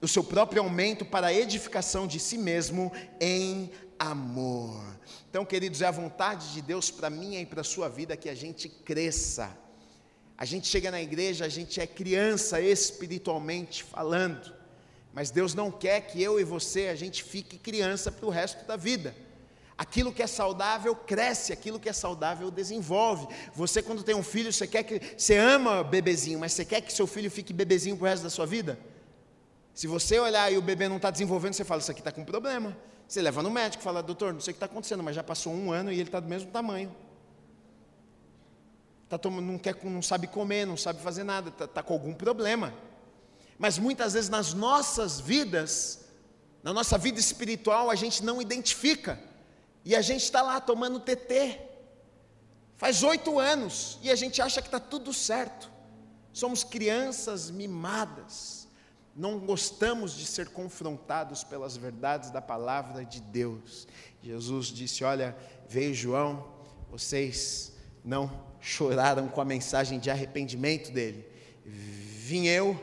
o 0.01 0.07
seu 0.07 0.23
próprio 0.23 0.63
aumento 0.63 1.05
para 1.05 1.27
a 1.27 1.33
edificação 1.33 2.07
de 2.07 2.19
si 2.19 2.39
mesmo 2.39 2.91
em 3.21 3.69
amor. 3.99 4.81
Então, 5.30 5.46
queridos, 5.46 5.84
é 5.84 5.86
a 5.86 5.92
vontade 5.92 6.54
de 6.54 6.62
Deus 6.62 6.89
para 6.89 7.08
mim 7.08 7.39
e 7.39 7.46
para 7.46 7.62
a 7.62 7.63
sua 7.63 7.88
vida 7.88 8.18
que 8.18 8.28
a 8.28 8.34
gente 8.34 8.68
cresça. 8.68 9.56
A 10.36 10.44
gente 10.44 10.68
chega 10.68 10.89
na 10.89 11.00
igreja, 11.00 11.46
a 11.46 11.50
gente 11.50 11.80
é 11.80 11.86
criança 11.86 12.60
espiritualmente 12.60 13.84
falando, 13.84 14.52
mas 15.13 15.30
Deus 15.30 15.54
não 15.54 15.70
quer 15.70 16.02
que 16.02 16.20
eu 16.20 16.39
e 16.39 16.44
você 16.44 16.88
a 16.88 16.96
gente 16.96 17.24
fique 17.24 17.60
criança 17.60 18.12
para 18.12 18.26
o 18.26 18.30
resto 18.30 18.65
da 18.65 18.76
vida. 18.76 19.15
Aquilo 19.78 20.12
que 20.12 20.24
é 20.24 20.28
saudável 20.28 20.96
cresce, 20.96 21.54
aquilo 21.54 21.80
que 21.80 21.88
é 21.88 21.94
saudável 21.94 22.50
desenvolve. 22.50 23.28
Você, 23.54 23.84
quando 23.84 24.02
tem 24.02 24.15
um 24.15 24.24
filho, 24.24 24.52
você 24.52 24.65
quer 24.65 24.84
que. 24.84 25.00
Você 25.15 25.38
ama 25.38 25.84
bebezinho, 25.84 26.39
mas 26.39 26.54
você 26.54 26.65
quer 26.65 26.82
que 26.82 26.92
seu 26.92 27.06
filho 27.06 27.30
fique 27.30 27.54
bebezinho 27.54 27.96
para 27.96 28.06
o 28.06 28.10
resto 28.10 28.24
da 28.24 28.30
sua 28.30 28.46
vida? 28.46 28.80
Se 29.74 29.88
você 29.88 30.20
olhar 30.20 30.52
e 30.52 30.58
o 30.58 30.62
bebê 30.62 30.89
não 30.89 30.98
está 30.98 31.12
desenvolvendo, 31.12 31.54
você 31.54 31.63
fala: 31.63 31.80
Isso 31.80 31.92
aqui 31.92 32.02
está 32.02 32.12
com 32.12 32.26
problema. 32.26 32.76
Você 33.10 33.24
leva 33.24 33.41
no 33.41 33.50
médico 33.50 33.82
fala, 33.82 34.04
doutor, 34.04 34.32
não 34.32 34.39
sei 34.39 34.52
o 34.52 34.54
que 34.54 34.58
está 34.58 34.67
acontecendo, 34.67 35.02
mas 35.02 35.15
já 35.15 35.24
passou 35.24 35.52
um 35.52 35.72
ano 35.72 35.91
e 35.91 35.95
ele 35.95 36.04
está 36.04 36.19
do 36.19 36.28
mesmo 36.28 36.52
tamanho. 36.52 36.95
Tá 39.10 39.17
tomando, 39.17 39.48
não, 39.48 39.58
quer, 39.58 39.76
não 39.84 40.02
sabe 40.04 40.28
comer, 40.28 40.67
não 40.67 40.78
sabe 40.78 41.02
fazer 41.02 41.24
nada, 41.24 41.50
está 41.50 41.65
tá 41.65 41.82
com 41.82 41.91
algum 41.91 42.13
problema. 42.13 42.72
Mas 43.58 43.80
muitas 43.80 44.13
vezes 44.13 44.30
nas 44.30 44.54
nossas 44.54 45.19
vidas, 45.19 46.06
na 46.62 46.72
nossa 46.72 47.00
vida 47.00 47.19
espiritual, 47.19 47.89
a 47.89 47.95
gente 47.95 48.24
não 48.24 48.39
identifica. 48.39 49.19
E 49.84 49.95
a 49.95 50.04
gente 50.04 50.22
está 50.22 50.43
lá 50.43 50.62
tomando 50.62 51.00
TT. 51.00 51.60
Faz 52.78 53.02
oito 53.02 53.39
anos 53.39 53.98
e 54.04 54.12
a 54.12 54.15
gente 54.15 54.39
acha 54.39 54.62
que 54.62 54.67
está 54.67 54.80
tudo 54.80 55.12
certo. 55.12 55.67
Somos 56.32 56.63
crianças 56.63 57.50
mimadas 57.50 58.59
não 59.19 59.38
gostamos 59.38 60.15
de 60.15 60.25
ser 60.25 60.47
confrontados 60.47 61.43
pelas 61.43 61.75
verdades 61.75 62.32
da 62.32 62.41
palavra 62.41 63.03
de 63.03 63.19
Deus. 63.19 63.86
Jesus 64.23 64.67
disse: 64.67 65.03
Olha, 65.03 65.36
veio 65.67 65.93
João, 65.93 66.47
vocês 66.89 67.73
não 68.01 68.32
choraram 68.62 69.27
com 69.27 69.41
a 69.41 69.45
mensagem 69.45 69.99
de 69.99 70.10
arrependimento 70.10 70.93
dele. 70.93 71.25
Vim 71.65 72.45
eu, 72.45 72.82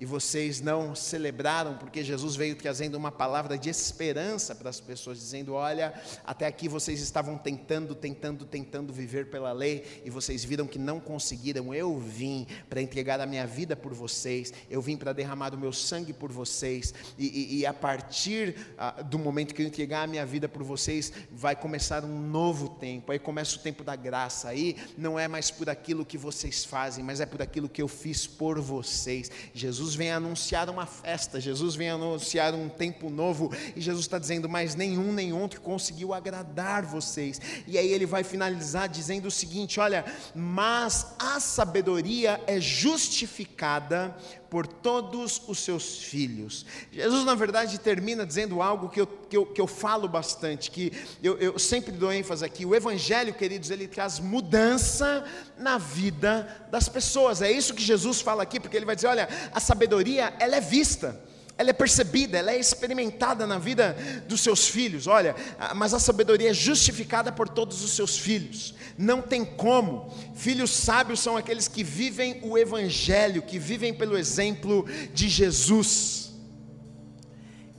e 0.00 0.06
vocês 0.06 0.60
não 0.60 0.94
celebraram, 0.94 1.76
porque 1.76 2.04
Jesus 2.04 2.36
veio 2.36 2.54
trazendo 2.54 2.94
uma 2.94 3.10
palavra 3.10 3.58
de 3.58 3.68
esperança 3.68 4.54
para 4.54 4.70
as 4.70 4.80
pessoas, 4.80 5.18
dizendo: 5.18 5.54
Olha, 5.54 5.92
até 6.24 6.46
aqui 6.46 6.68
vocês 6.68 7.00
estavam 7.00 7.36
tentando, 7.36 7.94
tentando, 7.94 8.44
tentando 8.44 8.92
viver 8.92 9.28
pela 9.28 9.52
lei, 9.52 9.84
e 10.04 10.10
vocês 10.10 10.44
viram 10.44 10.66
que 10.66 10.78
não 10.78 11.00
conseguiram. 11.00 11.74
Eu 11.74 11.98
vim 11.98 12.46
para 12.68 12.80
entregar 12.80 13.20
a 13.20 13.26
minha 13.26 13.46
vida 13.46 13.74
por 13.74 13.92
vocês, 13.92 14.52
eu 14.70 14.80
vim 14.80 14.96
para 14.96 15.12
derramar 15.12 15.54
o 15.54 15.58
meu 15.58 15.72
sangue 15.72 16.12
por 16.12 16.30
vocês, 16.30 16.94
e, 17.18 17.26
e, 17.26 17.58
e 17.58 17.66
a 17.66 17.74
partir 17.74 18.56
ah, 18.76 19.02
do 19.02 19.18
momento 19.18 19.54
que 19.54 19.62
eu 19.62 19.66
entregar 19.66 20.04
a 20.04 20.06
minha 20.06 20.24
vida 20.24 20.48
por 20.48 20.62
vocês, 20.62 21.12
vai 21.30 21.56
começar 21.56 22.04
um 22.04 22.20
novo 22.20 22.68
tempo. 22.68 23.10
Aí 23.10 23.18
começa 23.18 23.56
o 23.56 23.60
tempo 23.60 23.82
da 23.82 23.96
graça, 23.96 24.48
aí 24.48 24.76
não 24.96 25.18
é 25.18 25.26
mais 25.26 25.50
por 25.50 25.68
aquilo 25.68 26.04
que 26.04 26.16
vocês 26.16 26.64
fazem, 26.64 27.04
mas 27.04 27.20
é 27.20 27.26
por 27.26 27.42
aquilo 27.42 27.68
que 27.68 27.82
eu 27.82 27.88
fiz 27.88 28.26
por 28.26 28.60
vocês. 28.60 29.30
Jesus 29.52 29.87
Jesus 29.88 29.94
vem 29.94 30.10
anunciar 30.10 30.68
uma 30.68 30.84
festa, 30.84 31.40
Jesus 31.40 31.74
vem 31.74 31.88
anunciar 31.88 32.52
um 32.52 32.68
tempo 32.68 33.08
novo, 33.08 33.50
e 33.74 33.80
Jesus 33.80 34.04
está 34.04 34.18
dizendo: 34.18 34.46
Mas 34.46 34.74
nenhum 34.74 35.14
nem 35.14 35.32
outro 35.32 35.62
conseguiu 35.62 36.12
agradar 36.12 36.84
vocês. 36.84 37.40
E 37.66 37.78
aí 37.78 37.90
ele 37.90 38.04
vai 38.04 38.22
finalizar 38.22 38.86
dizendo 38.86 39.28
o 39.28 39.30
seguinte: 39.30 39.80
Olha, 39.80 40.04
mas 40.34 41.14
a 41.18 41.40
sabedoria 41.40 42.38
é 42.46 42.60
justificada 42.60 44.14
por 44.50 44.66
todos 44.66 45.42
os 45.46 45.58
seus 45.58 45.98
filhos. 45.98 46.64
Jesus, 46.90 47.24
na 47.24 47.34
verdade, 47.34 47.78
termina 47.78 48.24
dizendo 48.24 48.62
algo 48.62 48.88
que 48.88 49.00
eu, 49.00 49.06
que 49.06 49.36
eu, 49.36 49.46
que 49.46 49.60
eu 49.60 49.66
falo 49.66 50.08
bastante, 50.08 50.70
que 50.70 50.92
eu, 51.22 51.36
eu 51.38 51.58
sempre 51.58 51.92
dou 51.92 52.12
ênfase 52.12 52.44
aqui. 52.44 52.64
O 52.64 52.74
Evangelho, 52.74 53.34
queridos, 53.34 53.70
ele 53.70 53.86
traz 53.86 54.18
mudança 54.18 55.24
na 55.58 55.76
vida 55.76 56.66
das 56.70 56.88
pessoas. 56.88 57.42
É 57.42 57.50
isso 57.50 57.74
que 57.74 57.82
Jesus 57.82 58.20
fala 58.20 58.42
aqui, 58.42 58.58
porque 58.58 58.76
ele 58.76 58.86
vai 58.86 58.94
dizer: 58.94 59.08
olha, 59.08 59.28
a 59.52 59.60
sabedoria, 59.60 60.34
ela 60.38 60.56
é 60.56 60.60
vista 60.60 61.27
ela 61.58 61.70
é 61.70 61.72
percebida, 61.72 62.38
ela 62.38 62.52
é 62.52 62.58
experimentada 62.58 63.44
na 63.44 63.58
vida 63.58 63.96
dos 64.28 64.40
seus 64.40 64.68
filhos. 64.68 65.08
Olha, 65.08 65.34
mas 65.74 65.92
a 65.92 65.98
sabedoria 65.98 66.50
é 66.50 66.54
justificada 66.54 67.32
por 67.32 67.48
todos 67.48 67.82
os 67.82 67.90
seus 67.90 68.16
filhos. 68.16 68.76
Não 68.96 69.20
tem 69.20 69.44
como. 69.44 70.08
Filhos 70.36 70.70
sábios 70.70 71.18
são 71.18 71.36
aqueles 71.36 71.66
que 71.66 71.82
vivem 71.82 72.38
o 72.44 72.56
evangelho, 72.56 73.42
que 73.42 73.58
vivem 73.58 73.92
pelo 73.92 74.16
exemplo 74.16 74.86
de 75.12 75.28
Jesus. 75.28 76.30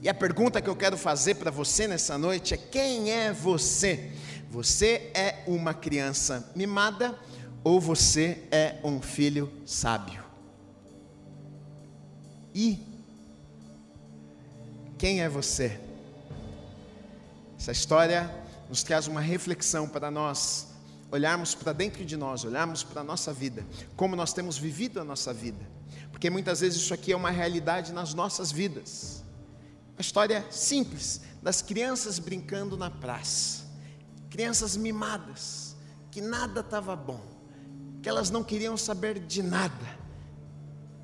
E 0.02 0.10
a 0.10 0.14
pergunta 0.14 0.62
que 0.62 0.70
eu 0.70 0.76
quero 0.76 0.98
fazer 0.98 1.36
para 1.36 1.50
você 1.50 1.88
nessa 1.88 2.18
noite 2.18 2.54
é: 2.54 2.58
quem 2.58 3.12
é 3.12 3.32
você? 3.32 4.12
Você 4.52 5.10
é 5.14 5.44
uma 5.48 5.74
criança 5.74 6.52
mimada 6.54 7.18
ou 7.64 7.80
você 7.80 8.40
é 8.52 8.76
um 8.84 9.02
filho 9.02 9.50
sábio? 9.66 10.22
E 12.54 12.90
quem 15.00 15.22
é 15.22 15.30
você? 15.30 15.80
Essa 17.58 17.72
história 17.72 18.30
nos 18.68 18.84
traz 18.84 19.08
uma 19.08 19.22
reflexão 19.22 19.88
para 19.88 20.12
nós 20.12 20.68
olharmos 21.10 21.56
para 21.56 21.72
dentro 21.72 22.04
de 22.04 22.18
nós, 22.18 22.44
olharmos 22.44 22.84
para 22.84 23.00
a 23.00 23.04
nossa 23.04 23.34
vida, 23.34 23.66
como 23.96 24.14
nós 24.14 24.34
temos 24.34 24.58
vivido 24.58 25.00
a 25.00 25.04
nossa 25.06 25.34
vida, 25.34 25.66
porque 26.12 26.30
muitas 26.30 26.60
vezes 26.60 26.82
isso 26.82 26.94
aqui 26.94 27.14
é 27.14 27.16
uma 27.16 27.32
realidade 27.32 27.94
nas 27.94 28.14
nossas 28.14 28.52
vidas. 28.52 29.24
Uma 29.96 30.02
história 30.02 30.46
simples 30.52 31.22
das 31.42 31.62
crianças 31.62 32.20
brincando 32.20 32.76
na 32.76 32.92
praça, 32.92 33.64
crianças 34.30 34.76
mimadas, 34.76 35.78
que 36.12 36.20
nada 36.20 36.60
estava 36.60 36.94
bom, 36.94 37.22
que 38.04 38.10
elas 38.10 38.30
não 38.30 38.44
queriam 38.44 38.76
saber 38.76 39.18
de 39.18 39.42
nada, 39.42 39.98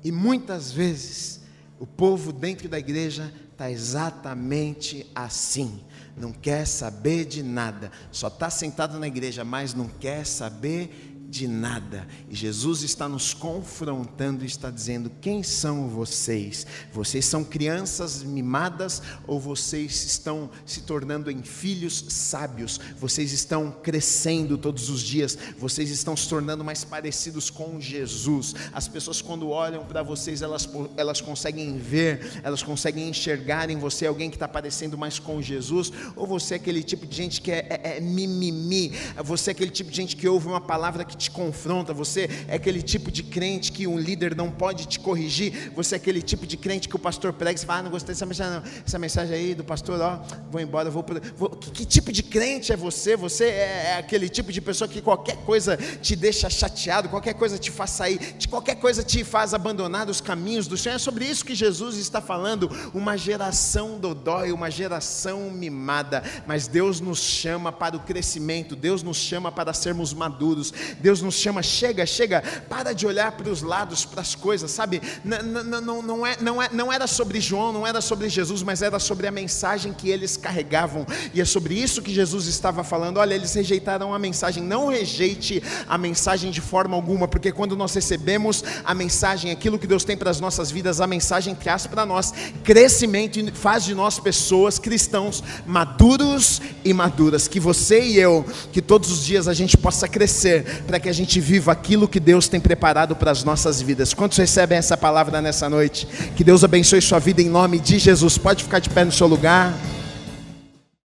e 0.04 0.12
muitas 0.12 0.70
vezes 0.70 1.40
o 1.80 1.86
povo 1.86 2.30
dentro 2.30 2.68
da 2.68 2.78
igreja 2.78 3.32
está 3.56 3.70
exatamente 3.70 5.10
assim. 5.14 5.80
Não 6.14 6.30
quer 6.30 6.66
saber 6.66 7.24
de 7.24 7.42
nada, 7.42 7.90
só 8.12 8.28
está 8.28 8.50
sentado 8.50 8.98
na 8.98 9.06
igreja, 9.06 9.44
mas 9.44 9.72
não 9.72 9.88
quer 9.88 10.26
saber 10.26 11.15
de 11.28 11.48
nada. 11.48 12.06
E 12.28 12.34
Jesus 12.34 12.82
está 12.82 13.08
nos 13.08 13.34
confrontando 13.34 14.44
e 14.44 14.46
está 14.46 14.70
dizendo: 14.70 15.10
quem 15.20 15.42
são 15.42 15.88
vocês? 15.88 16.66
Vocês 16.92 17.24
são 17.24 17.44
crianças 17.44 18.22
mimadas 18.22 19.02
ou 19.26 19.40
vocês 19.40 20.04
estão 20.04 20.50
se 20.64 20.82
tornando 20.82 21.30
em 21.30 21.42
filhos 21.42 22.04
sábios? 22.08 22.80
Vocês 22.98 23.32
estão 23.32 23.70
crescendo 23.82 24.56
todos 24.56 24.88
os 24.88 25.02
dias, 25.02 25.36
vocês 25.58 25.90
estão 25.90 26.16
se 26.16 26.28
tornando 26.28 26.64
mais 26.64 26.84
parecidos 26.84 27.50
com 27.50 27.80
Jesus. 27.80 28.54
As 28.72 28.88
pessoas, 28.88 29.20
quando 29.20 29.48
olham 29.48 29.84
para 29.84 30.02
vocês, 30.02 30.42
elas, 30.42 30.68
elas 30.96 31.20
conseguem 31.20 31.76
ver, 31.78 32.40
elas 32.42 32.62
conseguem 32.62 33.08
enxergar 33.08 33.70
em 33.70 33.78
você 33.78 34.06
alguém 34.06 34.30
que 34.30 34.36
está 34.36 34.48
parecendo 34.48 34.96
mais 34.96 35.18
com 35.18 35.42
Jesus, 35.42 35.92
ou 36.14 36.26
você 36.26 36.54
é 36.54 36.56
aquele 36.56 36.82
tipo 36.82 37.06
de 37.06 37.16
gente 37.16 37.40
que 37.40 37.50
é, 37.50 37.66
é, 37.68 37.96
é 37.96 38.00
mimimi, 38.00 38.92
você 39.24 39.50
é 39.50 39.52
aquele 39.52 39.70
tipo 39.70 39.90
de 39.90 39.96
gente 39.96 40.16
que 40.16 40.28
ouve 40.28 40.46
uma 40.46 40.60
palavra 40.60 41.04
que 41.04 41.15
te 41.16 41.26
te 41.26 41.30
confronta, 41.30 41.92
você 41.92 42.30
é 42.46 42.54
aquele 42.54 42.80
tipo 42.80 43.10
de 43.10 43.22
crente 43.22 43.72
que 43.72 43.86
um 43.86 43.98
líder 43.98 44.34
não 44.36 44.50
pode 44.50 44.86
te 44.86 45.00
corrigir, 45.00 45.72
você 45.74 45.96
é 45.96 45.98
aquele 45.98 46.22
tipo 46.22 46.46
de 46.46 46.56
crente 46.56 46.88
que 46.88 46.94
o 46.94 46.98
pastor 46.98 47.32
prega 47.32 47.60
e 47.60 47.64
fala, 47.64 47.80
ah, 47.80 47.82
não 47.82 47.90
gostei 47.90 48.14
dessa 48.14 48.24
mensagem, 48.24 48.52
não. 48.52 48.62
essa 48.86 48.98
mensagem 48.98 49.34
aí 49.34 49.54
do 49.54 49.64
pastor, 49.64 50.00
ó, 50.00 50.20
vou 50.50 50.60
embora, 50.60 50.88
vou, 50.88 51.04
vou 51.36 51.50
que, 51.50 51.70
que, 51.70 51.84
tipo 51.84 52.12
de 52.12 52.22
crente 52.22 52.72
é 52.72 52.76
você? 52.76 53.16
Você 53.16 53.46
é, 53.46 53.86
é 53.88 53.96
aquele 53.98 54.28
tipo 54.28 54.52
de 54.52 54.60
pessoa 54.60 54.86
que 54.86 55.02
qualquer 55.02 55.36
coisa 55.38 55.76
te 55.76 56.14
deixa 56.14 56.48
chateado, 56.48 57.08
qualquer 57.08 57.34
coisa 57.34 57.58
te 57.58 57.70
faz 57.70 57.90
sair, 57.90 58.36
qualquer 58.48 58.76
coisa 58.76 59.02
te 59.02 59.24
faz 59.24 59.52
abandonar 59.52 60.08
os 60.08 60.20
caminhos 60.20 60.68
do 60.68 60.76
Senhor. 60.76 60.96
É 60.96 60.98
sobre 60.98 61.24
isso 61.24 61.44
que 61.44 61.54
Jesus 61.54 61.96
está 61.96 62.20
falando, 62.20 62.70
uma 62.94 63.16
geração 63.16 63.98
dodói, 63.98 64.52
uma 64.52 64.70
geração 64.70 65.50
mimada, 65.50 66.22
mas 66.46 66.68
Deus 66.68 67.00
nos 67.00 67.18
chama 67.18 67.72
para 67.72 67.96
o 67.96 68.00
crescimento, 68.00 68.76
Deus 68.76 69.02
nos 69.02 69.16
chama 69.16 69.50
para 69.50 69.72
sermos 69.72 70.14
maduros, 70.14 70.72
Deus 71.06 71.22
nos 71.22 71.36
chama, 71.36 71.62
chega, 71.62 72.04
chega, 72.04 72.42
para 72.68 72.92
de 72.92 73.06
olhar 73.06 73.30
para 73.30 73.48
os 73.48 73.62
lados, 73.62 74.04
para 74.04 74.20
as 74.20 74.34
coisas, 74.34 74.72
sabe? 74.72 75.00
Não, 75.22 76.02
não, 76.02 76.26
é, 76.26 76.36
não, 76.40 76.60
é, 76.60 76.68
não 76.72 76.92
era 76.92 77.06
sobre 77.06 77.40
João, 77.40 77.72
não 77.72 77.86
era 77.86 78.00
sobre 78.00 78.28
Jesus, 78.28 78.60
mas 78.60 78.82
era 78.82 78.98
sobre 78.98 79.28
a 79.28 79.30
mensagem 79.30 79.92
que 79.92 80.10
eles 80.10 80.36
carregavam, 80.36 81.06
e 81.32 81.40
é 81.40 81.44
sobre 81.44 81.74
isso 81.74 82.02
que 82.02 82.12
Jesus 82.12 82.48
estava 82.48 82.82
falando. 82.82 83.18
Olha, 83.18 83.34
eles 83.34 83.54
rejeitaram 83.54 84.12
a 84.12 84.18
mensagem, 84.18 84.64
não 84.64 84.88
rejeite 84.88 85.62
a 85.88 85.96
mensagem 85.96 86.50
de 86.50 86.60
forma 86.60 86.96
alguma, 86.96 87.28
porque 87.28 87.52
quando 87.52 87.76
nós 87.76 87.94
recebemos 87.94 88.64
a 88.84 88.92
mensagem, 88.92 89.52
aquilo 89.52 89.78
que 89.78 89.86
Deus 89.86 90.02
tem 90.02 90.16
para 90.16 90.30
as 90.30 90.40
nossas 90.40 90.72
vidas, 90.72 91.00
a 91.00 91.06
mensagem 91.06 91.54
traz 91.54 91.86
para 91.86 92.04
nós 92.04 92.34
crescimento 92.64 93.38
e 93.38 93.48
faz 93.52 93.84
de 93.84 93.94
nós 93.94 94.18
pessoas 94.18 94.80
cristãos 94.80 95.40
maduros 95.64 96.60
e 96.84 96.92
maduras. 96.92 97.46
Que 97.46 97.60
você 97.60 98.00
e 98.00 98.18
eu, 98.18 98.44
que 98.72 98.82
todos 98.82 99.12
os 99.12 99.24
dias 99.24 99.46
a 99.46 99.54
gente 99.54 99.76
possa 99.76 100.08
crescer, 100.08 100.82
para 100.84 100.95
que 101.00 101.06
que 101.06 101.10
a 101.10 101.14
gente 101.14 101.38
viva 101.38 101.70
aquilo 101.70 102.08
que 102.08 102.18
Deus 102.18 102.48
tem 102.48 102.58
preparado 102.58 103.14
para 103.14 103.30
as 103.30 103.44
nossas 103.44 103.80
vidas. 103.80 104.12
Quantos 104.12 104.36
recebem 104.38 104.76
essa 104.76 104.96
palavra 104.96 105.40
nessa 105.40 105.70
noite? 105.70 106.04
Que 106.34 106.42
Deus 106.42 106.64
abençoe 106.64 107.00
sua 107.00 107.20
vida 107.20 107.40
em 107.40 107.48
nome 107.48 107.78
de 107.78 107.96
Jesus. 107.96 108.36
Pode 108.36 108.64
ficar 108.64 108.80
de 108.80 108.90
pé 108.90 109.04
no 109.04 109.12
seu 109.12 109.28
lugar. 109.28 109.72